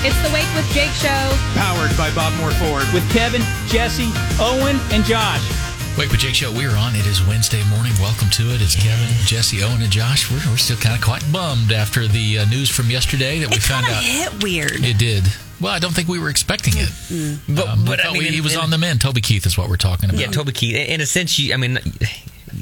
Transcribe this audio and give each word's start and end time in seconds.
It's 0.00 0.16
the 0.22 0.30
Wake 0.32 0.46
with 0.54 0.66
Jake 0.72 0.92
show. 0.92 1.22
Powered 1.58 1.94
by 1.96 2.14
Bob 2.14 2.32
Moore 2.38 2.52
Ford. 2.52 2.86
With 2.94 3.08
Kevin, 3.10 3.42
Jesse, 3.66 4.10
Owen, 4.40 4.78
and 4.92 5.04
Josh. 5.04 5.42
Wake 5.98 6.10
with 6.12 6.20
Jake 6.20 6.36
Show, 6.36 6.52
we're 6.52 6.76
on. 6.76 6.94
It 6.94 7.04
is 7.06 7.20
Wednesday 7.26 7.62
morning. 7.68 7.92
Welcome 7.98 8.30
to 8.30 8.54
it. 8.54 8.62
It's 8.62 8.76
Kevin, 8.76 9.08
Jesse, 9.26 9.64
Owen, 9.64 9.82
and 9.82 9.90
Josh. 9.90 10.30
We're, 10.30 10.38
we're 10.48 10.56
still 10.56 10.76
kind 10.76 10.94
of 10.94 11.02
quite 11.02 11.24
bummed 11.32 11.72
after 11.72 12.06
the 12.06 12.38
uh, 12.38 12.44
news 12.48 12.70
from 12.70 12.88
yesterday 12.88 13.40
that 13.40 13.50
we 13.50 13.56
It 13.56 13.62
found 13.62 13.86
kind 13.86 13.98
of 13.98 14.04
out. 14.04 14.32
hit 14.32 14.42
weird. 14.44 14.84
It 14.84 14.96
did. 14.98 15.24
Well, 15.60 15.72
I 15.72 15.80
don't 15.80 15.92
think 15.92 16.06
we 16.06 16.20
were 16.20 16.30
expecting 16.30 16.74
it. 16.76 16.90
But, 17.48 17.66
Um, 17.66 17.80
we 17.80 17.86
but 17.88 18.04
I 18.06 18.12
mean, 18.12 18.22
we- 18.22 18.28
he 18.28 18.40
was 18.40 18.54
in- 18.54 18.60
on 18.60 18.70
the 18.70 18.78
mend. 18.78 19.00
Toby 19.00 19.20
Keith 19.20 19.44
is 19.44 19.58
what 19.58 19.68
we're 19.68 19.76
talking 19.76 20.08
about. 20.08 20.20
Yeah, 20.20 20.28
Toby 20.28 20.52
Keith. 20.52 20.76
In 20.76 21.00
a 21.00 21.06
sense, 21.06 21.36
you, 21.40 21.52
I 21.52 21.56
mean, 21.56 21.80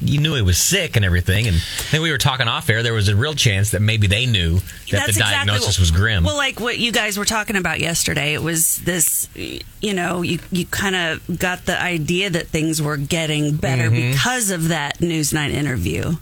you 0.02 0.20
knew 0.20 0.34
he 0.34 0.42
was 0.42 0.58
sick 0.58 0.96
and 0.96 1.04
everything, 1.04 1.46
and 1.48 1.56
then 1.90 2.02
we 2.02 2.10
were 2.10 2.18
talking 2.18 2.48
off 2.48 2.68
air. 2.70 2.82
There 2.82 2.94
was 2.94 3.08
a 3.08 3.16
real 3.16 3.34
chance 3.34 3.70
that 3.70 3.80
maybe 3.80 4.06
they 4.06 4.26
knew 4.26 4.54
that 4.58 4.62
That's 4.90 5.14
the 5.14 5.20
diagnosis 5.20 5.66
what- 5.76 5.80
was 5.80 5.90
grim. 5.90 6.24
Well, 6.24 6.36
like 6.36 6.60
what 6.60 6.78
you 6.78 6.92
guys 6.92 7.18
were 7.18 7.24
talking 7.24 7.56
about 7.56 7.80
yesterday, 7.80 8.34
it 8.34 8.42
was 8.42 8.78
this. 8.78 9.28
You 9.34 9.94
know, 9.94 10.22
you 10.22 10.38
you 10.50 10.66
kind 10.66 10.96
of 10.96 11.38
got 11.38 11.66
the 11.66 11.80
idea 11.80 12.30
that 12.30 12.48
things 12.48 12.80
were 12.82 12.96
getting 12.96 13.56
better 13.56 13.90
Mm-hmm. 13.90 14.12
because 14.12 14.50
of 14.50 14.68
that 14.68 14.98
Newsnight 14.98 15.50
interview, 15.50 16.16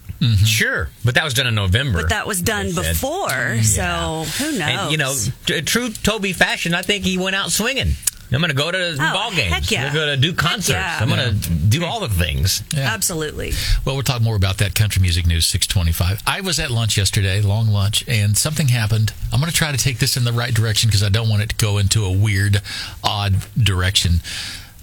Sure, 0.45 0.89
but 1.05 1.15
that 1.17 1.25
was 1.25 1.35
done 1.35 1.47
in 1.47 1.55
November. 1.55 2.01
but 2.01 2.09
that 2.11 2.27
was 2.27 2.41
done 2.41 2.75
before. 2.75 3.63
So 3.63 4.25
who 4.39 4.53
knows? 4.59 4.61
And 4.63 4.91
you 4.91 4.97
know, 4.97 5.15
t- 5.47 5.61
true 5.63 5.91
Toby 5.91 6.33
fashion, 6.33 6.73
I 6.75 6.83
think 6.83 7.05
he 7.05 7.19
went 7.19 7.37
out 7.37 7.51
swinging. 7.53 7.93
I'm 8.35 8.41
going 8.41 8.51
to 8.51 8.57
go 8.57 8.71
to 8.71 8.93
oh, 8.95 8.97
ball 9.13 9.31
games. 9.31 9.53
Oh, 9.53 9.55
heck 9.55 9.71
yeah. 9.71 9.87
I'm 9.87 9.95
going 9.95 10.09
to 10.09 10.17
do 10.17 10.33
concerts. 10.35 10.71
yeah. 10.71 10.99
I'm 11.01 11.09
going 11.09 11.41
to 11.41 11.51
do 11.51 11.85
all 11.85 12.01
the 12.01 12.09
things. 12.09 12.63
Yeah. 12.75 12.93
absolutely. 12.93 13.53
Well, 13.85 13.95
we'll 13.95 14.03
talk 14.03 14.21
more 14.23 14.37
about 14.37 14.59
that 14.59 14.75
country 14.75 15.01
music 15.01 15.27
news 15.27 15.47
625. 15.47 16.23
I 16.27 16.41
was 16.41 16.59
at 16.59 16.71
lunch 16.71 16.97
yesterday, 16.97 17.41
long 17.41 17.69
lunch, 17.69 18.05
and 18.09 18.37
something 18.37 18.69
happened. 18.69 19.13
I'm 19.33 19.41
going 19.41 19.51
to 19.51 19.57
try 19.57 19.73
to 19.73 19.79
take 19.79 19.99
this 19.99 20.17
in 20.17 20.25
the 20.25 20.33
right 20.33 20.53
direction 20.53 20.89
because 20.89 21.03
I 21.03 21.09
don't 21.09 21.29
want 21.29 21.43
it 21.43 21.51
to 21.51 21.57
go 21.57 21.79
into 21.79 22.05
a 22.05 22.13
weird, 22.13 22.61
odd 23.03 23.37
direction. 23.57 24.15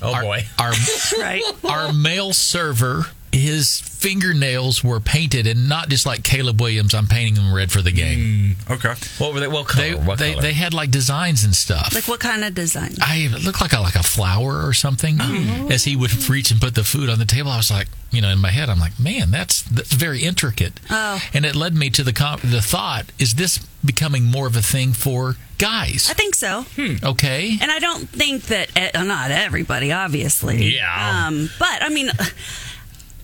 Oh 0.02 0.14
Our- 0.14 0.22
boy. 0.24 0.46
Our 0.58 0.72
Right. 1.20 1.44
our 1.64 1.94
mail 1.94 2.34
server, 2.34 3.06
his 3.32 3.80
fingernails 3.80 4.84
were 4.84 5.00
painted, 5.00 5.48
and 5.48 5.70
not 5.70 5.90
just 5.90 6.06
like 6.06 6.24
Caleb 6.24 6.60
Williams. 6.60 6.94
I'm 6.94 7.08
painting 7.08 7.36
them 7.36 7.54
red 7.54 7.72
for 7.72 7.82
the 7.82 7.92
game. 7.92 8.58
Okay. 8.70 8.94
What 9.20 9.34
were 9.34 9.40
they? 9.40 9.48
What 9.48 9.68
color? 9.68 9.84
They 9.84 9.96
what 9.96 10.20
they, 10.20 10.32
color? 10.32 10.42
they 10.42 10.54
had 10.54 10.74
like 10.74 10.92
designs 10.92 11.44
and 11.44 11.56
stuff. 11.56 11.94
Like 11.94 12.08
what 12.08 12.20
kind 12.20 12.44
of 12.44 12.54
design? 12.54 12.96
I 13.02 13.30
it 13.32 13.44
looked 13.44 13.62
like 13.62 13.74
a, 13.74 13.80
like 13.80 13.96
a 13.96 14.04
flower 14.04 14.66
or 14.66 14.74
something. 14.74 15.18
Oh. 15.20 15.70
As 15.72 15.86
he 15.86 15.96
would 15.96 16.12
reach 16.30 16.52
and 16.52 16.60
put 16.60 16.76
the 16.76 16.84
food 16.84 17.10
on 17.10 17.20
the 17.20 17.26
table, 17.26 17.52
I 17.52 17.58
was 17.58 17.72
like, 17.72 17.88
you 18.12 18.22
know, 18.22 18.30
in 18.30 18.40
my 18.40 18.50
head, 18.52 18.70
I'm 18.70 18.80
like, 18.80 19.00
man, 19.00 19.32
that's 19.32 19.62
that's 19.62 19.94
very 19.94 20.24
intricate. 20.24 20.74
Oh. 20.90 21.22
And 21.34 21.46
it 21.46 21.56
led 21.56 21.76
me 21.76 21.90
to 21.92 22.04
the 22.04 22.14
com- 22.14 22.42
the 22.44 22.62
thought: 22.62 23.12
is 23.20 23.36
this 23.36 23.60
becoming 23.84 24.26
more 24.26 24.48
of 24.48 24.56
a 24.56 24.62
thing 24.62 24.94
for 24.94 25.38
guys? 25.58 26.10
I 26.10 26.14
think 26.14 26.36
so. 26.36 26.66
Okay. 27.04 27.58
And 27.62 27.72
I 27.72 27.80
don't 27.80 28.10
think 28.10 28.44
that 28.44 28.96
uh, 28.96 29.04
not 29.04 29.32
everybody, 29.32 29.92
obviously. 29.92 30.76
Yeah. 30.76 31.28
Um, 31.28 31.50
but 31.60 31.82
I 31.82 31.90
mean, 31.90 32.10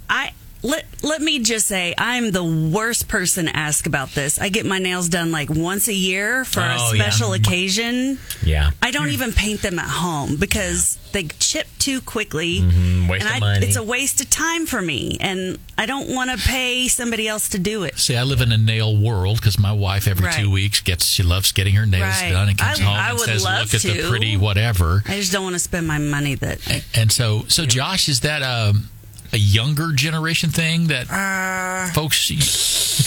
I 0.10 0.32
let 0.64 0.86
let 1.04 1.22
me 1.22 1.38
just 1.40 1.68
say 1.68 1.94
I'm 2.00 2.32
the 2.32 2.44
worst 2.44 3.08
person 3.08 3.46
to 3.46 3.56
ask 3.56 3.86
about 3.86 4.10
this. 4.12 4.40
I 4.42 4.50
get 4.50 4.66
my 4.66 4.80
nails 4.80 5.08
done 5.08 5.32
like 5.32 5.50
once 5.52 5.88
a 5.88 5.94
year 5.94 6.44
for 6.46 6.62
a 6.62 6.76
Oh, 6.80 6.94
yeah. 6.94 7.04
special 7.04 7.34
occasion. 7.34 8.18
yeah. 8.44 8.72
I 8.82 8.90
don't 8.92 9.10
even 9.10 9.34
paint 9.34 9.62
them 9.62 9.78
at 9.78 9.88
home 9.88 10.36
because 10.38 10.98
they 11.14 11.24
chip 11.40 11.68
too 11.78 12.02
quickly, 12.02 12.62
Mm-hmm. 12.62 13.08
waste 13.08 13.26
and 13.26 13.44
of 13.44 13.50
I, 13.50 13.56
it's 13.58 13.76
a 13.76 13.84
waste 13.84 14.20
of 14.20 14.30
time 14.32 14.66
for 14.66 14.82
me, 14.82 15.18
and 15.22 15.60
I 15.78 15.86
don't 15.86 16.10
want 16.10 16.32
to 16.32 16.38
pay 16.48 16.88
somebody 16.88 17.28
else 17.28 17.50
to 17.50 17.60
do 17.60 17.84
it. 17.84 17.98
See, 18.00 18.18
I 18.18 18.24
live 18.24 18.42
in 18.42 18.52
a 18.52 18.58
nail 18.58 18.98
world 18.98 19.38
because 19.38 19.60
my 19.60 19.72
wife 19.72 20.08
every 20.08 20.26
Right. 20.26 20.40
two 20.40 20.50
weeks 20.50 20.82
gets 20.82 21.06
she 21.06 21.22
loves 21.24 21.52
getting 21.52 21.76
her 21.76 21.86
nails 21.86 22.20
Right. 22.22 22.32
done 22.32 22.50
and 22.50 22.58
comes 22.58 22.80
I- 22.80 22.84
home 22.84 22.96
I 22.98 23.12
and 23.12 23.20
says, 23.20 23.44
"Look 23.44 23.74
at 23.76 23.82
the 23.84 24.10
pretty 24.10 24.36
whatever." 24.38 25.04
I 25.08 25.18
just 25.20 25.32
don't 25.32 25.44
want 25.44 25.54
to 25.56 25.60
spend 25.60 25.88
my 25.88 26.00
money 26.00 26.34
that. 26.36 26.60
And 26.96 27.12
so, 27.12 27.46
so 27.48 27.66
Josh, 27.68 28.10
is 28.10 28.22
that 28.22 28.42
um, 28.42 28.90
a 29.34 29.38
younger 29.38 29.92
generation 29.94 30.50
thing 30.50 30.88
that 30.88 31.10
Uh, 31.12 31.92
folks 31.94 32.30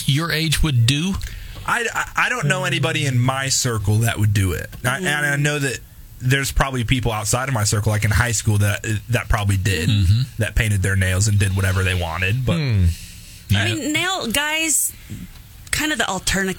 your 0.08 0.30
age 0.32 0.62
would 0.62 0.86
do? 0.86 1.14
I, 1.66 1.86
I- 1.94 2.26
I 2.26 2.28
don't 2.28 2.46
know 2.46 2.64
anybody 2.64 3.06
in 3.06 3.18
my 3.18 3.48
circle 3.48 3.98
that 3.98 4.18
would 4.18 4.32
do 4.34 4.52
it. 4.52 4.68
I, 4.84 4.98
and 4.98 5.08
I 5.26 5.36
know 5.36 5.58
that 5.58 5.78
there's 6.20 6.52
probably 6.52 6.84
people 6.84 7.12
outside 7.12 7.48
of 7.48 7.54
my 7.54 7.64
circle, 7.64 7.92
like 7.92 8.04
in 8.04 8.10
high 8.10 8.32
school, 8.32 8.58
that 8.58 8.84
that 9.08 9.28
probably 9.28 9.56
did 9.56 9.88
that 10.38 10.54
painted 10.54 10.82
their 10.82 10.96
nails 10.96 11.28
and 11.28 11.38
did 11.38 11.56
whatever 11.56 11.82
they 11.82 11.94
wanted. 11.94 12.44
But 12.44 12.56
I 12.56 13.64
mean, 13.64 13.92
nail 13.92 14.26
guys, 14.28 14.92
kind 15.70 15.92
of 15.92 15.98
the 15.98 16.04
alterna 16.04 16.54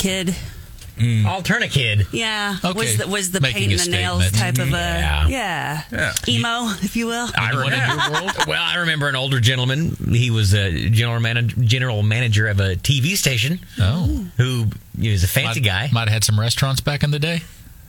Mm. 0.97 1.23
kid. 1.23 1.25
Alternate 1.25 1.71
kid. 1.71 2.07
Yeah, 2.11 2.57
Okay. 2.63 2.77
was 2.77 2.97
the, 2.97 3.07
was 3.07 3.31
the 3.31 3.41
Making 3.41 3.69
painting 3.69 3.79
a 3.79 3.83
the 3.83 3.89
nails 3.91 4.25
statement. 4.27 4.57
Mm-hmm. 4.57 4.63
type 4.63 4.67
of 4.67 4.73
a 4.73 4.99
Yeah. 4.99 5.27
yeah, 5.27 5.83
Yeah. 5.91 6.33
emo, 6.33 6.73
if 6.83 6.95
you 6.95 7.07
will. 7.07 7.29
I 7.37 7.49
remember. 7.51 8.19
your 8.19 8.31
well, 8.47 8.63
I 8.63 8.75
remember 8.77 9.07
an 9.07 9.15
older 9.15 9.39
gentleman. 9.39 9.95
He 10.11 10.29
was 10.31 10.53
a 10.53 10.89
general 10.89 11.19
manager, 11.19 11.55
general 11.61 12.03
manager 12.03 12.47
of 12.47 12.59
a 12.59 12.75
TV 12.75 13.15
station. 13.17 13.59
Oh, 13.79 14.25
Who 14.37 14.67
he 14.99 15.09
was 15.11 15.23
a 15.23 15.27
fancy 15.27 15.59
might, 15.61 15.65
guy. 15.65 15.89
Might 15.91 16.01
have 16.09 16.13
had 16.13 16.23
some 16.23 16.39
restaurants 16.39 16.81
back 16.81 17.03
in 17.03 17.11
the 17.11 17.19
day. 17.19 17.41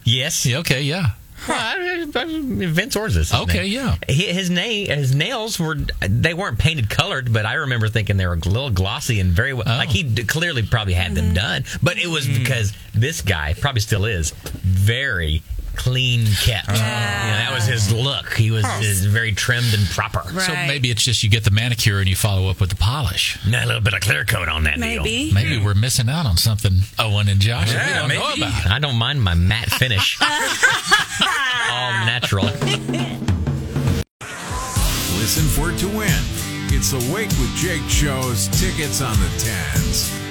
yes. 0.05 0.47
Yeah, 0.47 0.59
okay, 0.59 0.83
yeah. 0.83 1.11
Well, 1.49 1.59
I- 1.59 2.07
I- 2.15 2.67
Vince 2.67 2.95
Orza. 2.95 3.07
is 3.09 3.31
his 3.31 3.35
Okay, 3.35 3.63
name. 3.63 3.73
yeah. 3.73 3.97
He- 4.09 4.33
His 4.33 4.51
name, 4.51 4.87
his 4.89 5.15
nails 5.15 5.59
were 5.59 5.77
they 6.01 6.35
weren't 6.35 6.59
painted 6.59 6.89
colored, 6.89 7.33
but 7.33 7.47
I 7.47 7.55
remember 7.55 7.89
thinking 7.89 8.17
they 8.17 8.27
were 8.27 8.35
a 8.35 8.49
little 8.49 8.71
glossy 8.71 9.21
and 9.21 9.33
very 9.33 9.53
well. 9.53 9.65
Oh. 9.67 9.77
Like 9.77 9.91
he 9.91 10.05
oh. 10.05 10.09
d- 10.15 10.25
clearly 10.25 10.63
probably 10.63 10.95
had 10.95 11.15
them 11.15 11.27
mm-hmm. 11.27 11.35
done, 11.35 11.65
but 11.83 11.99
it 11.99 12.07
was 12.09 12.27
mm-hmm. 12.27 12.43
because 12.43 12.73
this 12.95 13.23
guy 13.23 13.55
probably 13.61 13.81
still 13.81 14.05
is 14.05 14.31
very 14.63 15.43
clean 15.77 16.27
kept. 16.43 16.67
Ah. 16.71 16.73
You 17.27 17.31
know, 17.33 17.37
that 17.39 17.53
was 17.55 17.65
his 17.67 17.93
look. 17.93 18.33
He 18.35 18.51
was 18.51 18.65
is 18.81 19.05
very 19.07 19.33
trimmed 19.33 19.73
and 19.75 19.87
proper. 19.89 20.23
So 20.41 20.53
maybe 20.53 20.91
it's 20.91 21.03
just 21.03 21.23
you 21.23 21.31
get 21.31 21.45
the 21.45 21.51
manicure 21.51 21.99
and 22.01 22.09
you 22.09 22.17
follow 22.17 22.49
up 22.49 22.61
with 22.61 22.71
the 22.71 22.77
polish. 22.77 23.39
Now, 23.49 23.65
a 23.65 23.67
little 23.67 23.81
bit 23.83 23.95
of 23.95 24.01
clear 24.01 24.25
coat 24.25 24.49
on 24.49 24.65
that 24.65 24.77
deal. 24.77 25.03
Maybe. 25.03 25.33
Maybe 25.33 25.59
we're 25.63 25.75
missing 25.75 26.09
out 26.09 26.27
on 26.27 26.37
something 26.37 26.81
Owen 26.99 27.29
and 27.29 27.41
Josh 27.41 27.73
that 27.73 27.87
we 28.07 28.15
Yeah, 28.15 28.21
don't 28.21 28.39
know 28.39 28.47
about. 28.47 28.67
I 28.71 28.79
don't 28.79 28.97
mind 28.97 29.23
my 29.23 29.35
matte 29.35 29.71
finish. 29.71 30.19
All 30.23 31.93
natural. 32.07 32.45
Listen 35.19 35.45
for 35.45 35.71
it 35.71 35.79
to 35.79 35.89
win. 35.89 36.13
It's 36.75 36.91
the 36.91 37.13
Wake 37.15 37.29
with 37.31 37.55
Jake 37.57 37.83
show's 37.89 38.49
tickets 38.61 39.01
on 39.01 39.15
the 39.21 39.29
tens. 39.39 40.22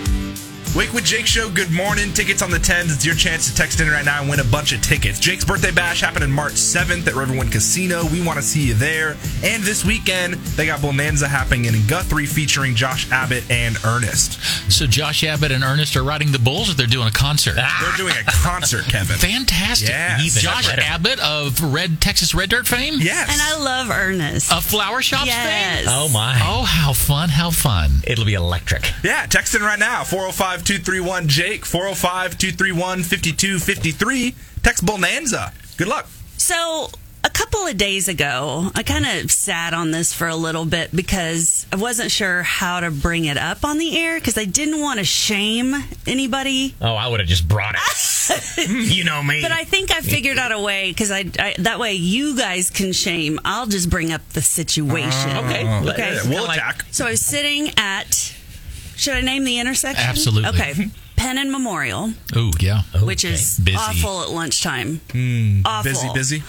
Wake 0.74 0.94
with 0.94 1.04
Jake 1.04 1.28
show. 1.28 1.50
Good 1.50 1.70
morning. 1.70 2.14
Tickets 2.14 2.42
on 2.42 2.50
the 2.50 2.58
tens. 2.58 2.94
It's 2.94 3.06
your 3.06 3.14
chance 3.14 3.50
to 3.50 3.54
text 3.54 3.82
in 3.82 3.90
right 3.90 4.06
now 4.06 4.22
and 4.22 4.30
win 4.30 4.40
a 4.40 4.44
bunch 4.46 4.72
of 4.72 4.82
tickets. 4.82 5.20
Jake's 5.20 5.44
birthday 5.44 5.72
bash 5.72 6.00
happening 6.00 6.32
March 6.32 6.54
7th 6.54 7.06
at 7.08 7.14
Riverwind 7.14 7.52
Casino. 7.52 8.06
We 8.06 8.26
want 8.26 8.38
to 8.38 8.42
see 8.42 8.68
you 8.68 8.74
there. 8.74 9.18
And 9.44 9.64
this 9.64 9.84
weekend 9.84 10.36
they 10.56 10.68
got 10.68 10.82
Bonanza 10.82 11.28
happening 11.28 11.66
in 11.66 11.86
Guthrie 11.88 12.26
featuring 12.26 12.74
Josh 12.74 13.12
Abbott 13.12 13.44
and 13.52 13.76
Ernest. 13.84 14.42
So 14.72 14.88
Josh 14.88 15.26
Abbott 15.26 15.52
and 15.52 15.62
Ernest 15.62 15.98
are 15.98 16.04
riding 16.04 16.32
the 16.32 16.40
bulls, 16.40 16.72
or 16.72 16.74
they're 16.74 16.88
doing 16.88 17.10
a 17.10 17.12
concert. 17.12 17.56
They're 17.56 17.98
doing 17.98 18.14
a 18.16 18.24
concert, 18.32 18.86
Kevin. 18.88 19.18
Fantastic. 19.18 19.90
Yes. 19.90 20.42
Josh 20.42 20.70
better. 20.70 20.84
Abbott 20.84 21.20
of 21.20 21.62
Red 21.62 22.00
Texas 22.00 22.34
Red 22.34 22.50
Dirt 22.50 22.66
fame. 22.66 22.96
Yes. 22.98 23.30
And 23.30 23.42
I 23.42 23.62
love 23.62 23.90
Ernest. 23.90 24.54
Of 24.54 24.64
Flower 24.64 25.02
Shops 25.02 25.26
yes. 25.26 25.82
fame. 25.82 25.90
Oh 25.90 26.08
my! 26.14 26.40
Oh, 26.42 26.64
how 26.64 26.94
fun! 26.94 27.28
How 27.28 27.52
fun! 27.52 27.92
It'll 28.08 28.24
be 28.24 28.36
electric. 28.36 28.90
Yeah, 29.04 29.26
text 29.26 29.54
in 29.54 29.62
right 29.62 29.78
now 29.78 30.06
405 30.06 30.61
231 30.62 31.28
Jake, 31.28 31.66
405 31.66 32.38
231 32.38 33.04
5253. 33.04 34.36
Text 34.64 34.86
Bonanza. 34.86 35.54
Good 35.78 35.88
luck. 35.88 36.08
So 36.38 36.90
a 37.24 37.30
couple 37.30 37.66
of 37.68 37.78
days 37.78 38.08
ago, 38.08 38.70
I 38.76 38.82
kind 38.84 39.06
of 39.06 39.32
sat 39.32 39.74
on 39.74 39.92
this 39.92 40.12
for 40.14 40.28
a 40.28 40.36
little 40.36 40.66
bit 40.66 40.96
because 40.96 41.68
I 41.72 41.76
wasn't 41.76 42.10
sure 42.12 42.42
how 42.44 42.80
to 42.80 42.90
bring 42.92 43.26
it 43.26 43.38
up 43.38 43.64
on 43.64 43.78
the 43.78 43.98
air 43.98 44.20
because 44.20 44.38
I 44.38 44.46
didn't 44.46 44.80
want 44.82 45.00
to 45.00 45.06
shame 45.06 45.76
anybody. 46.08 46.74
Oh, 46.82 46.96
I 46.96 47.08
would 47.08 47.20
have 47.20 47.30
just 47.30 47.48
brought 47.48 47.76
it. 47.76 48.70
you 48.70 49.04
know 49.04 49.22
me. 49.22 49.42
But 49.42 49.52
I 49.52 49.64
think 49.66 49.92
I 49.92 50.02
figured 50.02 50.38
out 50.38 50.52
a 50.52 50.60
way 50.60 50.90
because 50.92 51.12
I, 51.12 51.26
I 51.38 51.56
that 51.60 51.80
way 51.80 51.94
you 51.94 52.36
guys 52.38 52.70
can 52.70 52.92
shame. 52.94 53.40
I'll 53.46 53.68
just 53.68 53.90
bring 53.90 54.12
up 54.12 54.28
the 54.30 54.42
situation. 54.42 55.30
okay. 55.38 55.68
Okay. 55.92 56.10
It's 56.14 56.24
We'll 56.26 56.34
kinda 56.34 56.44
like- 56.48 56.58
attack. 56.58 56.86
So 56.92 57.06
I 57.08 57.12
was 57.12 57.22
sitting 57.22 57.72
at. 57.78 58.36
Should 59.02 59.16
I 59.16 59.22
name 59.22 59.44
the 59.46 59.58
intersection? 59.60 60.06
Absolutely. 60.08 60.50
Okay. 60.50 60.74
Penn 61.16 61.38
and 61.40 61.52
Memorial, 61.52 62.14
Oh 62.36 62.52
yeah. 62.60 62.82
which 63.02 63.24
is 63.26 63.60
Busy. 63.60 63.76
awful 63.78 64.22
at 64.22 64.30
lunchtime. 64.30 65.02
awful. 65.66 65.92
Busy, 65.92 66.10
busy. 66.14 66.44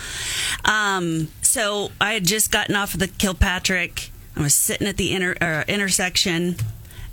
Um, 0.67 1.29
so 1.41 1.91
I 2.01 2.13
had 2.13 2.27
just 2.27 2.51
gotten 2.51 2.77
off 2.77 2.93
of 2.95 3.01
the 3.01 3.09
Kilpatrick. 3.09 4.11
I 4.37 4.41
was 4.43 4.55
sitting 4.55 4.87
at 4.87 4.99
the 4.99 5.13
inter, 5.15 5.35
uh, 5.41 5.65
intersection. 5.67 6.57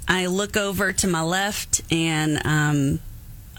I 0.09 0.25
look 0.25 0.57
over 0.57 0.91
to 0.91 1.07
my 1.07 1.21
left, 1.21 1.81
and 1.91 2.41
um, 2.45 2.99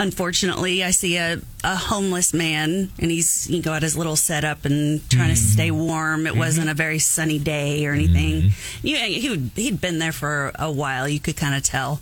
unfortunately, 0.00 0.82
I 0.82 0.90
see 0.90 1.18
a, 1.18 1.40
a 1.62 1.76
homeless 1.76 2.32
man, 2.32 2.90
and 2.98 3.10
he's 3.10 3.44
he 3.44 3.60
got 3.60 3.82
his 3.82 3.96
little 3.96 4.16
setup 4.16 4.64
and 4.64 5.08
trying 5.10 5.28
to 5.28 5.40
mm. 5.40 5.52
stay 5.52 5.70
warm. 5.70 6.26
It 6.26 6.36
wasn't 6.36 6.64
mm-hmm. 6.66 6.72
a 6.72 6.74
very 6.74 6.98
sunny 6.98 7.38
day 7.38 7.86
or 7.86 7.92
anything. 7.92 8.42
Mm-hmm. 8.42 8.86
You, 8.86 8.96
he 8.96 9.30
would, 9.30 9.50
he'd 9.54 9.80
been 9.80 9.98
there 9.98 10.12
for 10.12 10.52
a 10.54 10.72
while. 10.72 11.06
You 11.06 11.20
could 11.20 11.36
kind 11.36 11.54
of 11.54 11.62
tell. 11.62 12.00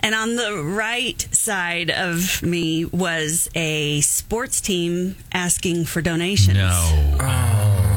And 0.00 0.14
on 0.14 0.36
the 0.36 0.62
right 0.62 1.18
side 1.34 1.90
of 1.90 2.42
me 2.42 2.84
was 2.84 3.48
a 3.54 4.02
sports 4.02 4.60
team 4.60 5.16
asking 5.32 5.86
for 5.86 6.02
donations. 6.02 6.58
No. 6.58 7.16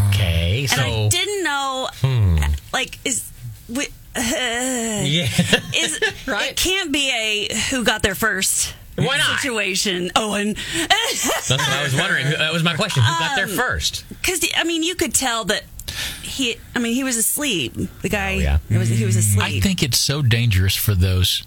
Okay, 0.08 0.62
And 0.62 0.70
so 0.70 0.82
I 0.82 1.10
didn't 1.10 1.44
know, 1.44 1.90
hmm. 1.96 2.38
like, 2.72 2.98
is. 3.04 3.30
wi- 3.68 3.92
yeah, 4.16 5.28
is 5.76 6.00
Right. 6.28 6.52
it 6.52 6.56
can't 6.56 6.94
be 6.94 7.12
a 7.12 7.54
who 7.70 7.84
got 7.84 8.04
there 8.04 8.16
first 8.16 8.74
Why 8.98 9.18
not? 9.18 9.40
situation 9.40 10.12
owen 10.16 10.54
that's 10.54 11.50
what 11.50 11.60
I 11.62 11.84
was 11.84 11.94
wondering. 11.96 12.30
That 12.32 12.52
was 12.52 12.64
my 12.64 12.76
question. 12.76 13.04
Who 13.04 13.10
got 13.20 13.32
Um, 13.32 13.36
there 13.38 13.48
first? 13.48 14.04
because 14.10 14.46
i 14.56 14.64
mean 14.64 14.84
you 14.84 14.96
could 14.96 15.14
tell 15.14 15.46
that 15.46 15.64
he 16.22 16.58
i 16.76 16.80
mean 16.80 16.94
he 16.94 17.04
was 17.04 17.16
asleep 17.18 17.74
the 18.02 18.10
guy 18.10 18.36
Oh, 18.36 18.40
yeah. 18.40 18.58
it 18.70 18.78
was, 18.78 18.90
he 18.90 19.06
was 19.06 19.16
asleep 19.16 19.44
I 19.44 19.60
think 19.60 19.82
it's 19.84 19.98
so 19.98 20.22
dangerous 20.22 20.76
for 20.76 20.94
those 20.96 21.44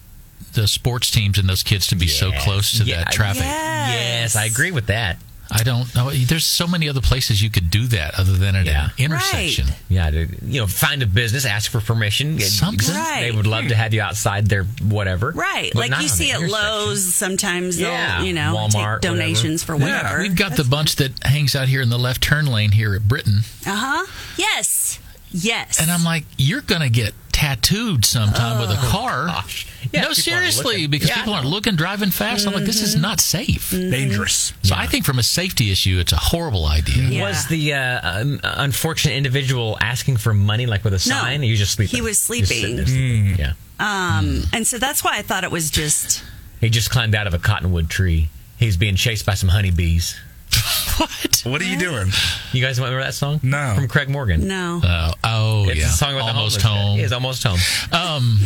the 0.55 0.67
sports 0.67 1.11
teams 1.11 1.38
and 1.38 1.49
those 1.49 1.62
kids 1.62 1.87
to 1.88 1.94
be 1.97 2.08
so 2.08 2.32
close 2.32 2.79
to 2.79 2.85
Yeah, 2.85 3.05
that 3.05 3.12
traffic. 3.12 3.43
Yes. 3.43 4.35
Yes, 4.35 4.37
I 4.37 4.47
agree 4.47 4.70
with 4.73 4.87
that. 4.87 5.19
I 5.52 5.62
don't 5.64 5.93
know. 5.94 6.11
There's 6.11 6.44
so 6.44 6.67
many 6.67 6.88
other 6.88 7.00
places 7.00 7.43
you 7.43 7.50
could 7.50 7.70
do 7.70 7.87
that 7.88 8.19
other 8.19 8.32
than 8.32 8.55
at 8.55 8.67
Yeah. 8.67 8.85
an 8.87 8.91
intersection. 8.99 9.67
Yeah, 9.88 10.11
to, 10.11 10.29
you 10.47 10.61
know, 10.61 10.67
find 10.67 11.02
a 11.02 11.06
business, 11.06 11.44
ask 11.44 11.70
for 11.70 11.81
permission. 11.81 12.37
Get- 12.37 12.49
Something. 12.50 12.94
Right. 12.94 13.23
They 13.23 13.32
would 13.37 13.47
love 13.47 13.67
to 13.69 13.75
have 13.75 13.93
you 13.93 14.00
outside 14.02 14.49
their 14.49 14.64
whatever. 14.82 15.32
right 15.32 15.70
but 15.75 15.91
like 15.91 16.00
you 16.02 16.08
see 16.08 16.26
the 16.26 16.31
at 16.32 16.41
intersection. 16.43 16.70
lowe's 16.70 17.14
sometimes 17.14 17.79
Yeah. 17.81 18.23
you 18.23 18.32
know 18.32 18.55
Walmart, 18.56 19.00
take 19.02 19.11
donations 19.11 19.62
for 19.64 19.76
Yeah. 19.76 20.02
whatever 20.02 20.23
We've 20.23 20.37
got 20.37 20.56
the 20.56 20.64
bunch 20.64 20.97
that 20.97 21.12
hangs 21.26 21.56
out 21.56 21.69
here 21.69 21.81
in 21.82 21.88
the 21.88 21.99
left 21.99 22.20
turn 22.23 22.47
lane 22.47 22.73
here 22.73 22.94
at 22.94 23.08
Britton, 23.08 23.41
uh-huh 23.67 24.06
yes 24.37 24.99
yes 25.32 25.81
and 25.81 25.91
I'm 25.91 26.05
like, 26.05 26.25
you're 26.37 26.61
going 26.61 26.81
to 26.82 26.88
get 26.91 27.14
tattooed 27.32 28.05
sometime 28.05 28.61
with 28.61 28.70
a 28.70 28.81
car. 28.88 29.26
Gosh. 29.26 29.67
Yeah, 29.93 30.03
no, 30.03 30.13
seriously, 30.13 30.87
because 30.87 31.09
Yeah, 31.09 31.17
people 31.17 31.33
aren't 31.35 31.47
looking, 31.49 31.75
driving 31.75 32.11
fast. 32.11 32.47
I'm 32.47 32.53
like, 32.55 32.65
this 32.65 32.81
is 32.81 32.95
not 32.95 33.19
safe. 33.19 33.71
Dangerous. 33.73 34.53
So 34.63 34.75
I 34.77 34.87
think 34.87 35.05
from 35.05 35.19
a 35.19 35.23
safety 35.25 35.73
issue, 35.73 35.99
it's 35.99 36.13
a 36.13 36.17
horrible 36.17 36.67
idea. 36.67 37.03
Yeah. 37.09 37.23
Was 37.29 37.47
the 37.49 37.75
uh, 37.75 38.21
un- 38.21 38.41
unfortunate 38.45 39.15
individual 39.15 39.77
asking 39.81 40.19
for 40.19 40.33
money, 40.33 40.67
like 40.67 40.85
with 40.85 40.93
a 40.93 40.97
No. 41.09 41.17
sign? 41.17 41.41
Or 41.41 41.45
you 41.45 41.57
just 41.57 41.73
sleeping? 41.73 41.97
He 41.97 42.03
was 42.03 42.13
Just 42.19 42.27
sleeping. 42.27 42.77
there 42.77 42.87
sleeping. 42.87 43.37
Yeah. 43.37 43.53
um 43.81 44.43
and 44.53 44.67
so 44.67 44.77
that's 44.79 45.03
why 45.03 45.17
i 45.17 45.23
thought 45.23 45.43
it 45.43 45.51
was 45.51 45.71
just 45.71 46.23
He 46.61 46.69
just 46.71 46.91
climbed 46.91 47.15
out 47.15 47.27
of 47.27 47.35
a 47.35 47.39
cottonwood 47.39 47.89
tree. 47.91 48.29
He 48.59 48.67
was 48.67 48.77
being 48.77 48.95
chased 48.95 49.25
by 49.27 49.35
some 49.35 49.49
honeybees. 49.49 50.15
What? 51.01 51.43
What 51.47 51.63
are 51.63 51.65
you 51.65 51.79
doing? 51.79 52.09
You 52.53 52.61
guys 52.63 52.79
remember 52.79 53.01
that 53.03 53.15
song? 53.15 53.41
No. 53.43 53.73
From 53.75 53.89
Craig 53.89 54.11
Morgan. 54.11 54.47
no 54.47 54.81
Uh, 54.85 55.13
oh, 55.25 55.69
It's 55.71 55.81
yeah. 55.81 55.87
a 55.87 55.89
song 55.89 56.15
about 56.15 56.35
almost 56.37 56.61
the 56.61 56.67
homeless 56.69 56.85
home. 56.87 56.99
He 56.99 57.05
is 57.05 57.13
almost 57.13 57.43
home. 57.43 57.59
Um, 57.91 58.39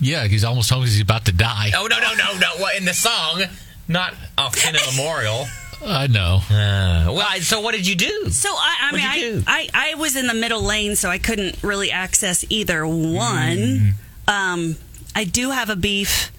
yeah, 0.00 0.26
he's 0.26 0.44
almost 0.44 0.70
home 0.70 0.80
because 0.80 0.94
he's 0.94 1.02
about 1.02 1.26
to 1.26 1.32
die. 1.32 1.72
Oh 1.76 1.86
no 1.86 1.98
no 1.98 2.14
no 2.14 2.38
no! 2.38 2.48
What 2.58 2.76
in 2.76 2.84
the 2.84 2.94
song? 2.94 3.42
Not 3.88 4.14
oh, 4.36 4.50
in 4.68 4.74
a 4.74 4.90
memorial. 4.90 5.46
I 5.84 6.06
know. 6.06 6.40
Uh, 6.50 7.12
well, 7.12 7.26
I, 7.28 7.40
so 7.40 7.60
what 7.60 7.74
did 7.74 7.86
you 7.86 7.94
do? 7.94 8.30
So 8.30 8.48
I, 8.50 8.76
I 8.80 8.92
mean, 8.92 9.02
What'd 9.02 9.22
you 9.22 9.32
do? 9.32 9.44
I, 9.46 9.68
I, 9.74 9.92
I 9.92 9.94
was 9.96 10.16
in 10.16 10.26
the 10.26 10.34
middle 10.34 10.62
lane, 10.62 10.96
so 10.96 11.10
I 11.10 11.18
couldn't 11.18 11.62
really 11.62 11.90
access 11.90 12.44
either 12.48 12.86
one. 12.86 13.56
Mm. 13.56 13.92
Um, 14.26 14.76
I 15.14 15.24
do 15.24 15.50
have 15.50 15.70
a 15.70 15.76
beef 15.76 16.32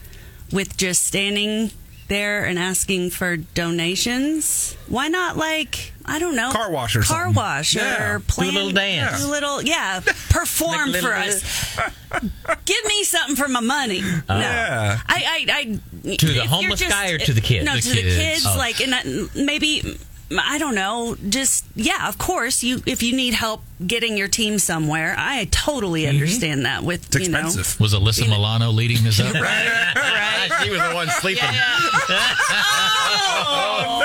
with 0.51 0.75
just 0.77 1.04
standing 1.04 1.71
there 2.07 2.45
and 2.45 2.57
asking 2.59 3.09
for 3.12 3.38
donations. 3.38 4.75
Why 4.88 5.07
not, 5.07 5.38
like 5.38 5.92
I 6.06 6.19
don't 6.19 6.36
know, 6.36 6.51
Car 6.51 6.71
wash 6.71 6.95
or 6.95 7.01
car 7.01 7.25
something. 7.25 7.36
wash 7.36 7.75
Yeah. 7.75 8.12
or 8.13 8.19
plan, 8.21 8.54
little 8.54 8.71
dance. 8.71 9.21
do 9.21 9.27
a 9.27 9.31
little 9.31 9.62
yeah, 9.62 10.00
perform 10.30 10.92
Make 10.92 11.01
a 11.04 11.06
for 11.06 11.13
us. 11.13 11.80
Give 12.65 12.86
me 12.86 13.04
something 13.04 13.36
for 13.36 13.48
my 13.50 13.59
money. 13.59 14.01
no, 14.01 14.39
Yeah. 14.39 15.00
I, 15.07 15.45
I, 15.50 15.54
I 15.54 15.63
To 15.63 15.77
the 16.01 16.13
if 16.13 16.24
you're 16.33 16.45
homeless 16.45 16.81
guy 16.88 17.12
or 17.12 17.18
to 17.18 17.33
the 17.33 17.42
kids? 17.42 17.65
No, 17.65 17.75
The 17.75 17.81
to 17.81 17.89
the 17.89 18.01
kids. 18.01 18.15
kids. 18.15 18.45
Oh. 18.48 18.56
Like, 18.57 18.80
and 18.81 18.94
uh, 18.94 19.27
maybe 19.36 19.98
I 20.38 20.57
don't 20.57 20.75
know. 20.75 21.15
Just 21.29 21.65
yeah, 21.75 22.09
of 22.09 22.18
course. 22.18 22.63
You 22.63 22.81
if 22.85 23.01
you 23.01 23.15
need 23.15 23.33
help 23.33 23.62
getting 23.85 24.18
your 24.18 24.27
team 24.27 24.59
somewhere, 24.59 25.15
I 25.18 25.45
totally 25.51 26.03
mm-hmm. 26.03 26.15
understand 26.15 26.65
that. 26.65 26.83
With 26.83 27.15
It's 27.15 27.27
you 27.27 27.31
know, 27.31 27.39
expensive. 27.39 27.79
Was 27.79 27.94
Alyssa 27.94 28.27
Milano 28.27 28.71
leading 28.71 29.03
this 29.03 29.19
up? 29.19 29.33
Right. 29.38 29.95
right. 29.95 30.50
She 30.63 30.69
was 30.69 30.81
the 30.81 30.94
one 30.94 31.07
sleeping. 31.09 31.44
Oh, 33.50 34.01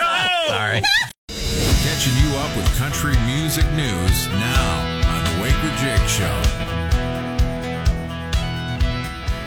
Sorry. 0.49 0.83
Catching 1.29 2.13
you 2.23 2.37
up 2.37 2.57
with 2.57 2.67
country 2.77 3.17
music 3.25 3.65
news 3.73 4.29
now 4.29 5.09
on 5.09 5.25
the 5.25 5.43
Wake 5.43 5.63
with 5.63 5.77
Jake 5.79 6.07
Show. 6.09 6.73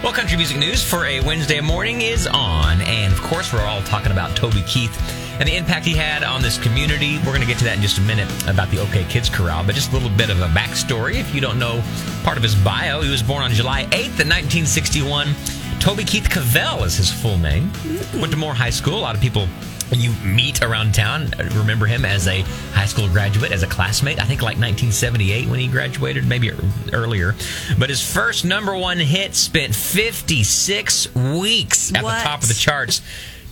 Well, 0.03 0.13
country 0.13 0.37
music 0.37 0.57
news 0.57 0.83
for 0.83 1.05
a 1.05 1.19
Wednesday 1.21 1.61
morning 1.61 2.01
is 2.01 2.27
on, 2.27 2.81
and 2.81 3.13
of 3.13 3.21
course, 3.21 3.53
we're 3.53 3.65
all 3.65 3.81
talking 3.83 4.11
about 4.11 4.35
Toby 4.35 4.63
Keith 4.67 4.95
and 5.39 5.47
the 5.47 5.55
impact 5.55 5.85
he 5.85 5.93
had 5.93 6.23
on 6.23 6.41
this 6.41 6.57
community. 6.57 7.17
We're 7.19 7.25
going 7.35 7.41
to 7.41 7.47
get 7.47 7.57
to 7.59 7.63
that 7.65 7.75
in 7.75 7.81
just 7.81 7.97
a 7.97 8.01
minute 8.01 8.29
about 8.47 8.69
the 8.71 8.79
OK 8.79 9.03
Kids 9.05 9.29
Corral, 9.29 9.63
but 9.65 9.75
just 9.75 9.91
a 9.91 9.93
little 9.93 10.09
bit 10.15 10.29
of 10.29 10.39
a 10.41 10.47
backstory. 10.47 11.15
If 11.15 11.33
you 11.35 11.41
don't 11.41 11.59
know 11.59 11.83
part 12.23 12.37
of 12.37 12.43
his 12.43 12.55
bio, 12.55 13.01
he 13.01 13.09
was 13.09 13.21
born 13.23 13.43
on 13.43 13.51
July 13.51 13.83
8th 13.85 14.19
in 14.21 14.29
1961. 14.29 15.33
Toby 15.79 16.03
Keith 16.03 16.29
Covel 16.29 16.83
is 16.85 16.95
his 16.95 17.11
full 17.11 17.37
name. 17.37 17.71
Went 18.15 18.31
to 18.31 18.37
Moore 18.37 18.53
High 18.53 18.69
School. 18.69 18.97
A 18.97 19.01
lot 19.01 19.13
of 19.15 19.21
people 19.21 19.47
you 19.91 20.11
meet 20.23 20.63
around 20.63 20.95
town 20.95 21.31
uh, 21.39 21.43
remember 21.53 21.85
him 21.85 22.05
as 22.05 22.27
a 22.27 22.41
high 22.73 22.87
school 22.87 23.07
graduate, 23.07 23.51
as 23.51 23.61
a 23.61 23.67
classmate. 23.67 24.19
I 24.19 24.25
think 24.25 24.41
like 24.41 24.57
1978 24.57 25.47
when 25.47 25.59
he 25.59 25.67
graduated, 25.67 26.25
maybe 26.27 26.51
earlier. 26.91 27.35
But 27.77 27.89
his 27.89 28.01
first 28.01 28.45
number 28.45 28.75
one 28.75 28.97
hit 28.97 29.35
spent 29.35 29.75
56 29.75 31.13
weeks 31.15 31.93
at 31.93 32.03
What? 32.03 32.17
the 32.17 32.23
top 32.23 32.41
of 32.41 32.47
the 32.47 32.55
charts. 32.55 33.01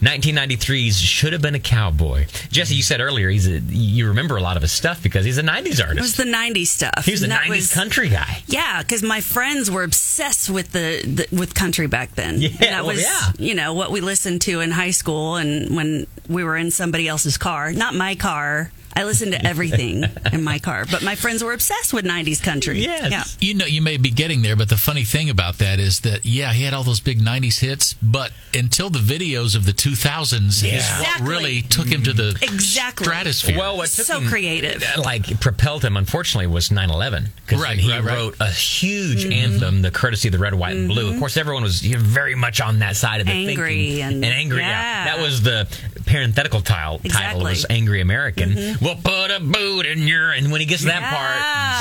1993's 0.04 1.00
should 1.00 1.34
have 1.34 1.42
been 1.42 1.56
a 1.56 1.60
cowboy. 1.60 2.26
Jesse, 2.52 2.76
you 2.76 2.84
said 2.84 3.00
earlier 3.02 3.30
he's 3.30 3.48
a, 3.48 3.60
you 3.60 4.08
remember 4.08 4.38
a 4.38 4.42
lot 4.42 4.56
of 4.56 4.62
his 4.62 4.72
stuff 4.72 5.02
because 5.02 5.26
he's 5.26 5.38
a 5.38 5.44
90s 5.44 5.82
artist. 5.82 5.98
it 5.98 6.02
was 6.02 6.16
the 6.18 6.24
'90s 6.24 6.68
stuff. 6.68 7.06
He 7.06 7.12
was 7.12 7.22
that 7.22 7.30
90s 7.44 7.50
was- 7.50 7.74
country 7.74 8.10
guy. 8.10 8.44
Yeah, 8.48 8.82
because 8.82 9.04
my 9.04 9.22
friends 9.22 9.70
were 9.72 9.84
obsessed 9.84 10.50
with 10.50 10.72
the, 10.72 11.02
the 11.06 11.36
with 11.36 11.54
country 11.56 11.88
back 11.88 12.16
then. 12.16 12.42
Yeah, 12.42 12.50
And 12.50 12.60
that 12.60 12.86
well, 12.86 12.96
was 12.96 13.02
yeah. 13.04 13.32
you 13.40 13.56
know 13.56 13.74
what 13.74 13.92
we 13.92 14.02
listened 14.02 14.42
to 14.44 14.60
in 14.60 14.72
high 14.72 14.92
school 14.92 15.36
and 15.36 15.76
when 15.76 16.08
we 16.28 16.44
were 16.44 16.58
in 16.58 16.72
somebody 16.72 17.08
else's 17.08 17.38
car, 17.38 17.72
not 17.74 17.94
my 17.96 18.16
car. 18.16 18.72
I 18.96 19.04
listened 19.06 19.32
to 19.34 19.46
everything 19.46 20.04
in 20.32 20.44
my 20.44 20.60
car, 20.60 20.86
but 20.90 21.02
my 21.04 21.16
friends 21.16 21.44
were 21.44 21.54
obsessed 21.54 21.94
with 21.94 22.06
'90s 22.06 22.42
country. 22.42 22.80
Yes. 22.80 23.12
Yeah. 23.12 23.24
You 23.48 23.54
know, 23.56 23.66
you 23.66 23.82
may 23.82 23.98
be 23.98 24.10
getting 24.12 24.42
there, 24.42 24.56
but 24.56 24.70
the 24.70 24.78
funny 24.78 25.04
thing 25.04 25.30
about 25.30 25.58
that 25.58 25.80
is 25.80 26.02
that, 26.02 26.26
yeah, 26.26 26.54
he 26.54 26.64
had 26.64 26.74
all 26.74 26.84
those 26.84 27.00
big 27.00 27.20
90s 27.20 27.60
hits, 27.60 27.94
but 28.02 28.32
until 28.54 28.90
the 28.90 29.00
videos 29.00 29.56
of 29.56 29.66
the 29.66 29.72
2000s 29.74 30.48
is 30.48 30.64
Yeah. 30.64 31.00
what 31.00 31.08
Exactly. 31.08 31.28
really 31.28 31.62
took 31.64 31.88
him 31.88 32.04
to 32.04 32.14
the 32.14 32.38
Exactly. 32.42 33.06
stratosphere. 33.06 33.58
Well, 33.58 33.78
what 33.78 33.90
took 33.90 34.06
So 34.06 34.20
him, 34.20 34.28
creative. 34.30 34.84
uh, 34.84 35.02
like 35.02 35.40
propelled 35.40 35.84
him, 35.84 35.98
unfortunately, 35.98 36.48
was 36.48 36.70
9/11 36.70 37.30
because 37.46 37.62
Right, 37.62 37.80
he 37.80 37.92
right, 37.92 38.04
right. 38.04 38.16
wrote 38.18 38.36
a 38.40 38.52
huge 38.52 39.24
Mm-hmm. 39.24 39.34
anthem, 39.34 39.82
the 39.82 39.92
courtesy 39.92 40.28
of 40.28 40.32
the 40.34 40.40
red, 40.40 40.54
white, 40.54 40.76
and 40.76 40.88
blue. 40.88 41.12
Of 41.14 41.20
course, 41.20 41.38
everyone 41.38 41.64
was 41.64 41.84
you 41.84 41.96
know, 41.96 42.00
very 42.04 42.36
much 42.36 42.62
on 42.62 42.80
that 42.80 42.96
side 42.96 43.22
of 43.22 43.28
the 43.28 43.34
Angry 43.34 43.98
thinking 43.98 44.02
and- 44.04 44.26
angry. 44.26 44.62
yeah. 44.62 45.06
that 45.06 45.20
was 45.20 45.42
the 45.42 45.68
parenthetical 46.06 46.62
tile, 46.62 46.98
title 47.00 47.06
Exactly. 47.06 47.44
was 47.46 47.66
"Angry 47.70 48.02
American." 48.02 48.76
We'll 48.84 48.96
put 48.96 49.32
a 49.32 49.40
boot 49.40 49.86
in 49.86 50.08
your, 50.08 50.32
and 50.32 50.52
when 50.52 50.60
he 50.62 50.66
gets 50.68 50.82
to 50.82 50.88
that 50.88 51.02
Yeah. 51.02 51.14